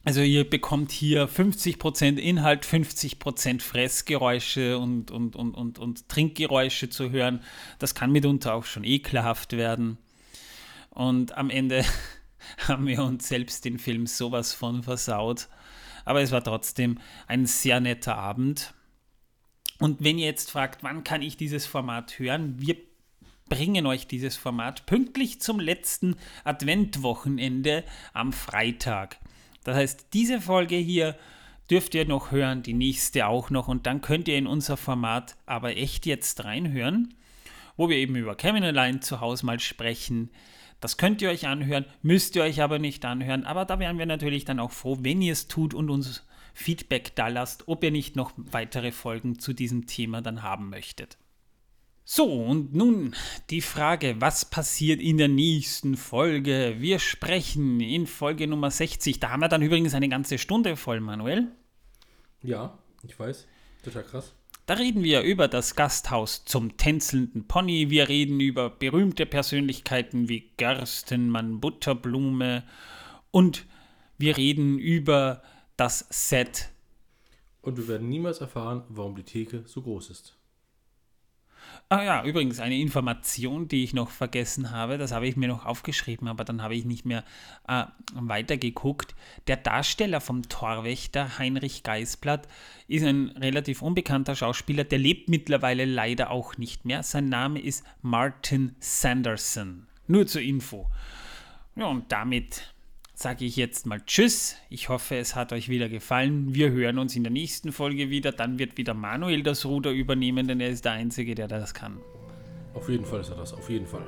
Also 0.04 0.22
ihr 0.22 0.48
bekommt 0.48 0.92
hier 0.92 1.28
50% 1.28 2.16
Inhalt, 2.16 2.64
50% 2.64 3.60
Fressgeräusche 3.60 4.78
und, 4.78 5.10
und, 5.10 5.36
und, 5.36 5.52
und, 5.52 5.78
und 5.78 6.08
Trinkgeräusche 6.08 6.88
zu 6.88 7.10
hören. 7.10 7.42
Das 7.78 7.94
kann 7.94 8.10
mitunter 8.10 8.54
auch 8.54 8.64
schon 8.64 8.84
ekelhaft 8.84 9.52
werden. 9.52 9.98
Und 10.88 11.36
am 11.36 11.50
Ende 11.50 11.84
haben 12.68 12.86
wir 12.86 13.02
uns 13.02 13.28
selbst 13.28 13.64
den 13.64 13.78
Film 13.78 14.06
sowas 14.06 14.52
von 14.52 14.82
versaut. 14.82 15.48
Aber 16.04 16.22
es 16.22 16.32
war 16.32 16.42
trotzdem 16.42 16.98
ein 17.26 17.46
sehr 17.46 17.80
netter 17.80 18.16
Abend. 18.16 18.74
Und 19.78 20.02
wenn 20.04 20.18
ihr 20.18 20.26
jetzt 20.26 20.50
fragt, 20.50 20.82
wann 20.82 21.04
kann 21.04 21.22
ich 21.22 21.36
dieses 21.36 21.66
Format 21.66 22.18
hören, 22.18 22.54
wir 22.58 22.76
bringen 23.48 23.86
euch 23.86 24.06
dieses 24.06 24.36
Format 24.36 24.86
pünktlich 24.86 25.40
zum 25.40 25.58
letzten 25.60 26.16
Adventwochenende 26.44 27.84
am 28.12 28.32
Freitag. 28.32 29.18
Das 29.64 29.76
heißt, 29.76 30.06
diese 30.12 30.40
Folge 30.40 30.76
hier 30.76 31.16
dürft 31.70 31.94
ihr 31.94 32.06
noch 32.06 32.30
hören, 32.30 32.62
die 32.62 32.72
nächste 32.72 33.26
auch 33.26 33.50
noch 33.50 33.68
und 33.68 33.86
dann 33.86 34.00
könnt 34.00 34.28
ihr 34.28 34.38
in 34.38 34.46
unser 34.46 34.76
Format 34.76 35.36
aber 35.46 35.76
echt 35.76 36.06
jetzt 36.06 36.44
reinhören, 36.44 37.14
wo 37.76 37.88
wir 37.88 37.96
eben 37.96 38.16
über 38.16 38.34
Kevin 38.34 38.64
allein 38.64 39.02
zu 39.02 39.20
Hause 39.20 39.46
mal 39.46 39.60
sprechen. 39.60 40.30
Das 40.80 40.96
könnt 40.96 41.20
ihr 41.22 41.30
euch 41.30 41.46
anhören, 41.46 41.84
müsst 42.02 42.36
ihr 42.36 42.42
euch 42.42 42.62
aber 42.62 42.78
nicht 42.78 43.04
anhören, 43.04 43.44
aber 43.44 43.64
da 43.64 43.78
wären 43.78 43.98
wir 43.98 44.06
natürlich 44.06 44.44
dann 44.44 44.60
auch 44.60 44.72
froh, 44.72 44.98
wenn 45.00 45.20
ihr 45.20 45.32
es 45.32 45.46
tut 45.46 45.74
und 45.74 45.90
uns 45.90 46.24
Feedback 46.54 47.14
da 47.14 47.28
lasst, 47.28 47.68
ob 47.68 47.84
ihr 47.84 47.90
nicht 47.90 48.16
noch 48.16 48.32
weitere 48.36 48.90
Folgen 48.92 49.38
zu 49.38 49.52
diesem 49.52 49.86
Thema 49.86 50.22
dann 50.22 50.42
haben 50.42 50.70
möchtet. 50.70 51.18
So, 52.04 52.24
und 52.24 52.74
nun 52.74 53.14
die 53.50 53.60
Frage, 53.60 54.16
was 54.18 54.44
passiert 54.44 55.00
in 55.00 55.16
der 55.16 55.28
nächsten 55.28 55.96
Folge? 55.96 56.76
Wir 56.78 56.98
sprechen 56.98 57.78
in 57.80 58.06
Folge 58.08 58.48
Nummer 58.48 58.70
60. 58.70 59.20
Da 59.20 59.30
haben 59.30 59.40
wir 59.40 59.48
dann 59.48 59.62
übrigens 59.62 59.94
eine 59.94 60.08
ganze 60.08 60.38
Stunde 60.38 60.76
voll, 60.76 61.00
Manuel. 61.00 61.48
Ja, 62.42 62.78
ich 63.04 63.16
weiß. 63.16 63.46
Total 63.84 64.02
krass. 64.02 64.34
Da 64.70 64.76
reden 64.76 65.02
wir 65.02 65.22
über 65.22 65.48
das 65.48 65.74
Gasthaus 65.74 66.44
zum 66.44 66.76
tänzelnden 66.76 67.48
Pony. 67.48 67.90
Wir 67.90 68.08
reden 68.08 68.38
über 68.38 68.70
berühmte 68.70 69.26
Persönlichkeiten 69.26 70.28
wie 70.28 70.52
Gerstenmann, 70.58 71.58
Butterblume 71.58 72.62
und 73.32 73.66
wir 74.16 74.36
reden 74.36 74.78
über 74.78 75.42
das 75.76 76.06
Set 76.10 76.70
Und 77.62 77.78
wir 77.78 77.88
werden 77.88 78.08
niemals 78.08 78.40
erfahren, 78.40 78.84
warum 78.90 79.16
die 79.16 79.24
Theke 79.24 79.64
so 79.66 79.82
groß 79.82 80.08
ist. 80.10 80.36
Ah 81.92 82.04
ja, 82.04 82.24
übrigens 82.24 82.60
eine 82.60 82.78
Information, 82.78 83.66
die 83.66 83.82
ich 83.82 83.94
noch 83.94 84.10
vergessen 84.10 84.70
habe, 84.70 84.96
das 84.96 85.10
habe 85.10 85.26
ich 85.26 85.36
mir 85.36 85.48
noch 85.48 85.66
aufgeschrieben, 85.66 86.28
aber 86.28 86.44
dann 86.44 86.62
habe 86.62 86.76
ich 86.76 86.84
nicht 86.84 87.04
mehr 87.04 87.24
äh, 87.66 87.82
weitergeguckt. 88.14 89.16
Der 89.48 89.56
Darsteller 89.56 90.20
vom 90.20 90.48
Torwächter 90.48 91.36
Heinrich 91.38 91.82
Geisblatt 91.82 92.46
ist 92.86 93.04
ein 93.04 93.30
relativ 93.30 93.82
unbekannter 93.82 94.36
Schauspieler, 94.36 94.84
der 94.84 95.00
lebt 95.00 95.28
mittlerweile 95.28 95.84
leider 95.84 96.30
auch 96.30 96.56
nicht 96.58 96.84
mehr. 96.84 97.02
Sein 97.02 97.28
Name 97.28 97.60
ist 97.60 97.84
Martin 98.02 98.76
Sanderson. 98.78 99.88
Nur 100.06 100.28
zur 100.28 100.42
Info. 100.42 100.88
Ja, 101.74 101.86
und 101.86 102.12
damit 102.12 102.72
sage 103.20 103.44
ich 103.44 103.56
jetzt 103.56 103.84
mal 103.84 104.00
Tschüss. 104.06 104.56
Ich 104.70 104.88
hoffe, 104.88 105.16
es 105.16 105.36
hat 105.36 105.52
euch 105.52 105.68
wieder 105.68 105.90
gefallen. 105.90 106.54
Wir 106.54 106.70
hören 106.70 106.98
uns 106.98 107.14
in 107.16 107.22
der 107.22 107.30
nächsten 107.30 107.70
Folge 107.70 108.08
wieder. 108.08 108.32
Dann 108.32 108.58
wird 108.58 108.78
wieder 108.78 108.94
Manuel 108.94 109.42
das 109.42 109.66
Ruder 109.66 109.90
übernehmen, 109.90 110.48
denn 110.48 110.58
er 110.58 110.70
ist 110.70 110.86
der 110.86 110.92
Einzige, 110.92 111.34
der 111.34 111.46
das 111.46 111.74
kann. 111.74 112.00
Auf 112.72 112.88
jeden 112.88 113.04
Fall 113.04 113.20
ist 113.20 113.28
er 113.28 113.36
das, 113.36 113.52
auf 113.52 113.68
jeden 113.68 113.86
Fall. 113.86 114.06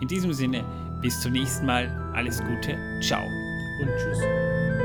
In 0.00 0.08
diesem 0.08 0.32
Sinne, 0.32 0.64
bis 1.02 1.20
zum 1.20 1.32
nächsten 1.32 1.66
Mal. 1.66 1.88
Alles 2.14 2.40
Gute. 2.40 2.78
Ciao. 3.02 3.26
Und 3.82 3.90
tschüss. 3.98 4.77